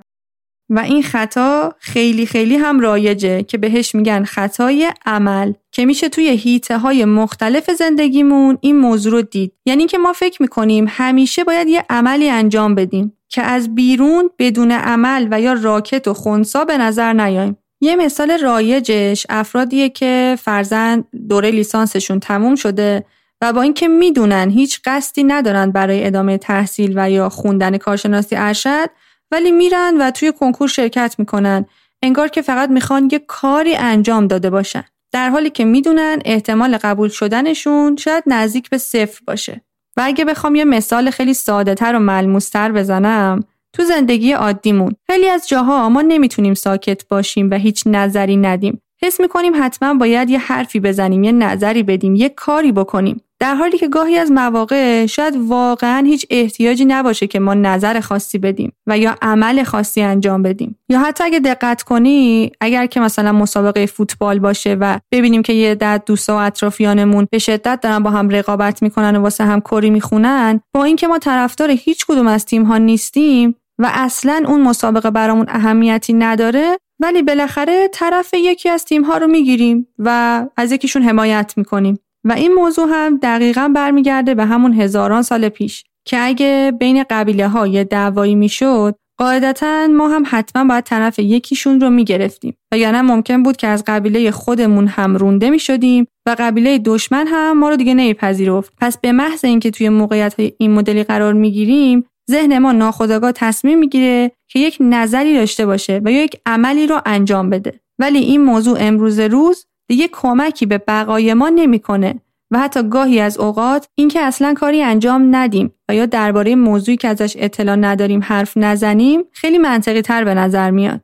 و 0.69 0.79
این 0.79 1.03
خطا 1.03 1.75
خیلی 1.79 2.25
خیلی 2.25 2.55
هم 2.55 2.79
رایجه 2.79 3.43
که 3.43 3.57
بهش 3.57 3.95
میگن 3.95 4.23
خطای 4.23 4.91
عمل 5.05 5.53
که 5.71 5.86
میشه 5.86 6.09
توی 6.09 6.29
هیته 6.29 6.77
های 6.77 7.05
مختلف 7.05 7.71
زندگیمون 7.71 8.57
این 8.61 8.77
موضوع 8.77 9.11
رو 9.11 9.21
دید. 9.21 9.53
یعنی 9.65 9.88
که 9.88 9.97
ما 9.97 10.13
فکر 10.13 10.41
می‌کنیم 10.41 10.86
همیشه 10.89 11.43
باید 11.43 11.67
یه 11.67 11.86
عملی 11.89 12.29
انجام 12.29 12.75
بدیم 12.75 13.17
که 13.29 13.41
از 13.41 13.75
بیرون 13.75 14.29
بدون 14.39 14.71
عمل 14.71 15.27
و 15.32 15.41
یا 15.41 15.53
راکت 15.53 16.07
و 16.07 16.13
خونسا 16.13 16.65
به 16.65 16.77
نظر 16.77 17.13
نیایم. 17.13 17.57
یه 17.82 17.95
مثال 17.95 18.38
رایجش 18.38 19.25
افرادیه 19.29 19.89
که 19.89 20.38
فرزن 20.41 21.03
دوره 21.29 21.51
لیسانسشون 21.51 22.19
تموم 22.19 22.55
شده 22.55 23.05
و 23.41 23.53
با 23.53 23.61
اینکه 23.61 23.88
می‌دونن 23.88 24.49
هیچ 24.49 24.82
قصدی 24.86 25.23
ندارن 25.23 25.71
برای 25.71 26.05
ادامه 26.05 26.38
تحصیل 26.38 26.93
و 26.95 27.11
یا 27.11 27.29
خوندن 27.29 27.77
کارشناسی 27.77 28.36
ارشد 28.36 28.89
ولی 29.32 29.51
میرن 29.51 29.97
و 29.99 30.11
توی 30.11 30.32
کنکور 30.32 30.67
شرکت 30.67 31.15
می‌کنن. 31.17 31.65
انگار 32.03 32.27
که 32.27 32.41
فقط 32.41 32.69
می‌خوان 32.69 33.09
یه 33.11 33.19
کاری 33.19 33.75
انجام 33.75 34.27
داده 34.27 34.49
باشن. 34.49 34.84
در 35.11 35.29
حالی 35.29 35.49
که 35.49 35.65
می‌دونن 35.65 36.19
احتمال 36.25 36.77
قبول 36.77 37.09
شدنشون 37.09 37.95
شاید 37.95 38.23
نزدیک 38.27 38.69
به 38.69 38.77
صفر 38.77 39.21
باشه. 39.27 39.61
و 39.97 40.01
اگه 40.05 40.25
بخوام 40.25 40.55
یه 40.55 40.65
مثال 40.65 41.09
خیلی 41.09 41.34
ساده 41.34 41.75
تر 41.75 41.95
و 41.95 41.99
ملموستر 41.99 42.71
بزنم 42.71 43.39
تو 43.74 43.84
زندگی 43.84 44.32
عادیمون. 44.32 44.95
خیلی 45.07 45.30
از 45.30 45.47
جاها 45.47 45.89
ما 45.89 46.01
نمی‌تونیم 46.01 46.53
ساکت 46.53 47.07
باشیم 47.07 47.49
و 47.51 47.55
هیچ 47.55 47.84
نظری 47.86 48.38
ندیم. 48.38 48.82
حس 49.03 49.19
می‌کنیم 49.19 49.53
حتما 49.55 49.93
باید 49.93 50.30
یه 50.30 50.39
حرفی 50.39 50.80
بزنیم 50.80 51.24
یه 51.24 51.32
نظری 51.32 51.84
بدیم 51.84 52.15
یه 52.15 52.30
کاری 52.30 52.72
بکنیم. 52.72 53.22
در 53.39 53.55
حالی 53.55 53.78
که 53.78 53.88
گاهی 53.88 54.17
از 54.17 54.32
مواقع 54.32 55.05
شاید 55.05 55.36
واقعا 55.47 56.03
هیچ 56.05 56.26
احتیاجی 56.30 56.86
نباشه 56.86 57.28
که 57.28 57.39
ما 57.39 57.53
نظر 57.53 57.99
خاصی 57.99 58.38
بدیم 58.38 58.74
و 58.88 58.97
یا 58.97 59.15
عمل 59.22 59.63
خاصی 59.63 60.01
انجام 60.01 60.43
بدیم. 60.43 60.80
یا 60.89 60.99
حتی 60.99 61.24
اگه 61.24 61.39
دقت 61.39 61.84
کنی 61.84 62.51
اگر 62.61 62.86
که 62.86 62.99
مثلا 62.99 63.32
مسابقه 63.32 63.86
فوتبال 63.86 64.39
باشه 64.39 64.74
و 64.74 64.99
ببینیم 65.11 65.41
که 65.41 65.53
یه 65.53 65.76
دد 65.76 66.03
دوستا 66.05 66.36
و 66.36 66.39
اطرافیانمون 66.39 67.28
به 67.32 67.38
شدت 67.38 67.80
دارن 67.82 67.99
با 67.99 68.09
هم 68.09 68.30
رقابت 68.30 68.84
می‌کنن 68.84 69.15
و 69.15 69.19
واسه 69.22 69.43
هم 69.43 69.61
کری 69.61 69.89
می‌خونن 69.89 70.61
با 70.74 70.84
اینکه 70.84 71.07
ما 71.07 71.19
طرفدار 71.19 71.72
هیچ 71.72 72.05
کدوم 72.05 72.28
از 72.28 72.45
تیم 72.45 72.63
ها 72.63 72.78
نیستیم 72.78 73.55
و 73.82 73.89
اصلا 73.93 74.43
اون 74.47 74.61
مسابقه 74.61 75.11
برامون 75.11 75.45
اهمیتی 75.49 76.13
نداره 76.13 76.77
ولی 76.99 77.21
بالاخره 77.21 77.88
طرف 77.88 78.34
یکی 78.34 78.69
از 78.69 78.86
تیم 78.86 79.03
ها 79.03 79.17
رو 79.17 79.27
می‌گیریم 79.27 79.88
و 79.99 80.41
از 80.57 80.71
یکیشون 80.71 81.01
حمایت 81.01 81.53
می‌کنیم. 81.57 81.99
و 82.25 82.32
این 82.32 82.53
موضوع 82.53 82.88
هم 82.89 83.17
دقیقا 83.17 83.71
برمیگرده 83.75 84.36
به 84.36 84.45
همون 84.45 84.73
هزاران 84.73 85.21
سال 85.21 85.49
پیش 85.49 85.84
که 86.07 86.25
اگه 86.25 86.73
بین 86.79 87.03
قبیله 87.09 87.47
ها 87.47 87.67
یه 87.67 87.84
دعوایی 87.84 88.36
می‌شد 88.36 88.95
قاعدتا 89.19 89.88
ما 89.88 90.09
هم 90.09 90.23
حتما 90.27 90.63
باید 90.63 90.84
طرف 90.84 91.19
یکیشون 91.19 91.82
رو 91.82 91.89
می‌گرفتیم. 91.89 92.53
و 92.73 92.77
یعنی 92.77 93.01
ممکن 93.01 93.43
بود 93.43 93.57
که 93.57 93.67
از 93.67 93.84
قبیله 93.88 94.32
خودمون 94.32 94.88
هم 94.88 95.15
رونده 95.15 95.49
می 95.49 95.59
شدیم 95.59 96.07
و 96.27 96.36
قبیله 96.39 96.77
دشمن 96.77 97.27
هم 97.27 97.59
ما 97.59 97.69
رو 97.69 97.75
دیگه 97.75 97.93
نمیپذیرفت. 97.93 98.73
پس 98.77 98.97
به 98.97 99.11
محض 99.11 99.45
اینکه 99.45 99.71
توی 99.71 99.89
موقعیت 99.89 100.39
های 100.39 100.53
این 100.57 100.71
مدلی 100.71 101.03
قرار 101.03 101.34
می‌گیریم 101.34 102.05
ذهن 102.32 102.57
ما 102.57 102.72
ناخودآگاه 102.72 103.32
تصمیم 103.32 103.80
می‌گیره 103.80 104.32
که 104.47 104.59
یک 104.59 104.78
نظری 104.80 105.36
داشته 105.36 105.65
باشه 105.65 106.01
و 106.05 106.11
یا 106.11 106.24
یک 106.24 106.41
عملی 106.45 106.88
رو 106.88 107.01
انجام 107.05 107.49
بده 107.49 107.80
ولی 107.99 108.19
این 108.19 108.41
موضوع 108.41 108.78
امروز 108.80 109.19
روز 109.19 109.65
دیگه 109.88 110.09
کمکی 110.11 110.65
به 110.65 110.78
بقای 110.78 111.34
ما 111.34 111.49
نمی‌کنه 111.49 112.22
و 112.51 112.59
حتی 112.59 112.89
گاهی 112.89 113.19
از 113.19 113.38
اوقات 113.38 113.88
اینکه 113.95 114.19
اصلا 114.19 114.53
کاری 114.53 114.84
انجام 114.84 115.36
ندیم 115.36 115.74
و 115.89 115.95
یا 115.95 116.05
درباره 116.05 116.55
موضوعی 116.55 116.97
که 116.97 117.07
ازش 117.07 117.34
اطلاع 117.39 117.76
نداریم 117.76 118.19
حرف 118.24 118.57
نزنیم 118.57 119.24
خیلی 119.32 119.57
منطقی 119.57 120.01
تر 120.01 120.24
به 120.24 120.34
نظر 120.34 120.72
میاد. 120.72 121.01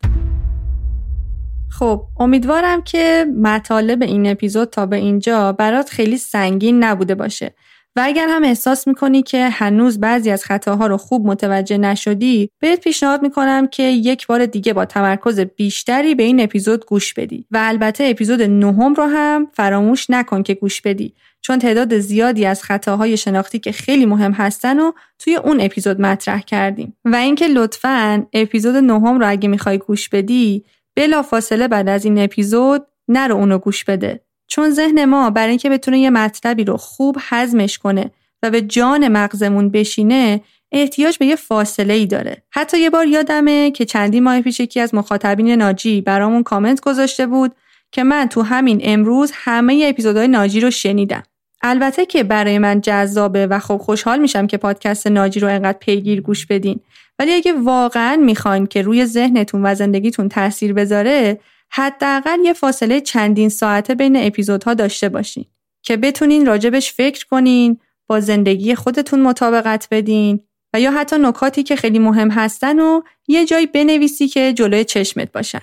خب 1.70 2.02
امیدوارم 2.20 2.82
که 2.82 3.26
مطالب 3.42 4.02
این 4.02 4.28
اپیزود 4.28 4.70
تا 4.70 4.86
به 4.86 4.96
اینجا 4.96 5.52
برات 5.52 5.90
خیلی 5.90 6.18
سنگین 6.18 6.84
نبوده 6.84 7.16
باشه 7.16 7.54
و 7.98 8.02
اگر 8.04 8.28
هم 8.30 8.44
احساس 8.44 8.88
می‌کنی 8.88 9.24
که 9.24 9.50
هنوز 9.50 10.00
بعضی 10.00 10.30
از 10.30 10.46
خطاها 10.46 10.88
رو 10.88 10.98
خوب 10.98 11.28
متوجه 11.28 11.78
نشدی 11.78 12.50
بهت 12.60 12.80
پیشنهاد 12.80 13.22
می‌کنم 13.22 13.68
که 13.68 13.84
یک 13.84 14.28
بار 14.28 14.46
دیگه 14.46 14.74
با 14.74 14.86
تمرکز 14.86 15.40
بیشتری 15.40 16.16
به 16.16 16.24
این 16.24 16.42
اپیزود 16.42 16.86
گوش 16.86 17.14
بدی. 17.14 17.46
و 17.52 17.58
البته 17.62 18.04
اپیزود 18.04 18.42
نهم 18.42 18.94
رو 18.94 19.04
هم 19.04 19.48
فراموش 19.54 20.10
نکن 20.10 20.44
که 20.44 20.54
گوش 20.54 20.82
بدی 20.82 21.14
چون 21.42 21.60
تعداد 21.60 22.00
زیادی 22.00 22.46
از 22.46 22.64
خطاهای 22.64 23.18
شناختی 23.18 23.60
که 23.60 23.72
خیلی 23.72 24.06
مهم 24.06 24.32
هستن 24.32 24.80
و 24.80 24.92
توی 25.20 25.36
اون 25.36 25.62
اپیزود 25.62 26.02
مطرح 26.02 26.42
کردیم. 26.42 26.98
و 27.06 27.16
اینکه 27.16 27.48
لطفا 27.48 28.26
اپیزود 28.34 28.76
نهم 28.76 29.20
رو 29.20 29.30
اگه 29.30 29.50
می‌خوای 29.50 29.78
گوش 29.78 30.10
بدی 30.10 30.66
بلا 30.96 31.22
فاصله 31.22 31.68
بعد 31.68 31.90
از 31.90 32.06
این 32.06 32.20
اپیزود 32.20 32.88
نرو 33.08 33.36
اونو 33.36 33.58
گوش 33.58 33.84
بده. 33.84 34.27
چون 34.48 34.70
ذهن 34.70 35.06
ما 35.06 35.30
برای 35.30 35.50
اینکه 35.50 35.70
بتونه 35.70 36.00
یه 36.00 36.10
مطلبی 36.10 36.64
رو 36.64 36.78
خوب 36.78 37.18
هضمش 37.22 37.78
کنه 37.78 38.12
و 38.44 38.50
به 38.50 38.62
جان 38.62 39.08
مغزمون 39.08 39.70
بشینه 39.70 40.42
احتیاج 40.72 41.18
به 41.18 41.26
یه 41.26 41.36
فاصله 41.36 41.94
ای 41.94 42.06
داره. 42.06 42.44
حتی 42.52 42.80
یه 42.80 42.90
بار 42.90 43.08
یادمه 43.08 43.72
که 43.72 43.86
چندی 43.86 44.20
ماه 44.20 44.42
پیش 44.42 44.60
یکی 44.60 44.80
از 44.80 44.96
مخاطبین 44.96 45.50
ناجی 45.50 46.02
برامون 46.02 46.44
کامنت 46.44 46.82
گذاشته 46.82 47.28
بود 47.28 47.56
که 47.92 48.04
من 48.04 48.26
تو 48.26 48.42
همین 48.42 48.82
امروز 48.84 49.32
همه 49.34 49.86
اپیزودهای 49.90 50.28
ناجی 50.28 50.60
رو 50.60 50.72
شنیدم. 50.72 51.24
البته 51.62 52.06
که 52.06 52.24
برای 52.24 52.60
من 52.60 52.82
جذابه 52.82 53.48
و 53.48 53.60
خب 53.60 53.78
خوشحال 53.78 54.20
میشم 54.20 54.48
که 54.48 54.58
پادکست 54.58 55.08
ناجی 55.08 55.40
رو 55.40 55.48
انقدر 55.48 55.78
پیگیر 55.78 56.22
گوش 56.22 56.46
بدین. 56.46 56.80
ولی 57.20 57.34
اگه 57.34 57.54
واقعا 57.54 58.16
می‌خواین 58.16 58.66
که 58.68 58.82
روی 58.82 59.06
ذهنتون 59.06 59.66
و 59.66 59.76
زندگیتون 59.76 60.30
تاثیر 60.30 60.74
بذاره 60.74 61.40
حداقل 61.72 62.40
یه 62.44 62.54
فاصله 62.54 63.02
چندین 63.02 63.50
ساعته 63.50 63.96
بین 63.96 64.16
اپیزودها 64.28 64.74
داشته 64.74 65.10
باشین 65.10 65.46
که 65.82 65.98
بتونین 65.98 66.46
راجبش 66.46 66.94
فکر 66.94 67.26
کنین 67.26 67.80
با 68.08 68.20
زندگی 68.20 68.76
خودتون 68.76 69.22
مطابقت 69.22 69.88
بدین 69.92 70.40
و 70.74 70.80
یا 70.80 70.92
حتی 70.92 71.18
نکاتی 71.20 71.64
که 71.64 71.76
خیلی 71.76 72.00
مهم 72.00 72.32
هستن 72.32 72.80
و 72.80 73.02
یه 73.28 73.46
جایی 73.46 73.66
بنویسی 73.66 74.28
که 74.28 74.54
جلوی 74.54 74.84
چشمت 74.84 75.32
باشن. 75.32 75.62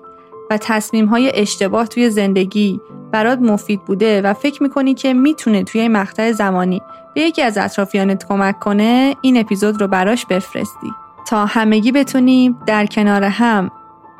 و 0.49 0.57
تصمیمهای 0.57 1.31
اشتباه 1.35 1.87
توی 1.87 2.09
زندگی 2.09 2.79
برات 3.11 3.39
مفید 3.39 3.85
بوده 3.85 4.21
و 4.21 4.33
فکر 4.33 4.63
می‌کنی 4.63 4.93
که 4.93 5.13
می‌تونه 5.13 5.63
توی 5.63 5.87
مقطع 5.87 6.31
زمانی 6.31 6.81
به 7.15 7.21
یکی 7.21 7.41
از 7.41 7.57
اطرافیانت 7.57 8.27
کمک 8.27 8.59
کنه 8.59 9.15
این 9.21 9.37
اپیزود 9.37 9.81
رو 9.81 9.87
براش 9.87 10.25
بفرستی. 10.25 10.87
تا 11.27 11.45
همگی 11.45 11.91
بتونیم 11.91 12.59
در 12.67 12.85
کنار 12.85 13.23
هم 13.23 13.71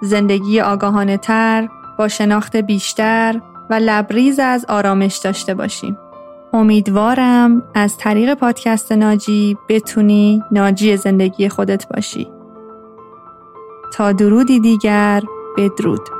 زندگی 0.02 0.62
آگاهانه 0.62 1.18
تر 1.18 1.70
با 1.98 2.08
شناخت 2.08 2.56
بیشتر 2.56 3.42
و 3.70 3.74
لبریز 3.74 4.40
از 4.40 4.66
آرامش 4.70 5.18
داشته 5.18 5.54
باشیم. 5.54 5.98
امیدوارم 6.54 7.64
از 7.76 7.98
طریق 7.98 8.34
پادکست 8.34 8.92
ناجی 8.92 9.58
بتونی 9.70 10.44
ناجی 10.52 10.98
زندگی 10.98 11.50
خودت 11.50 11.88
باشی. 11.88 12.28
تا 13.94 14.12
درودی 14.12 14.60
دیگر 14.60 15.24
بدرود. 15.58 16.17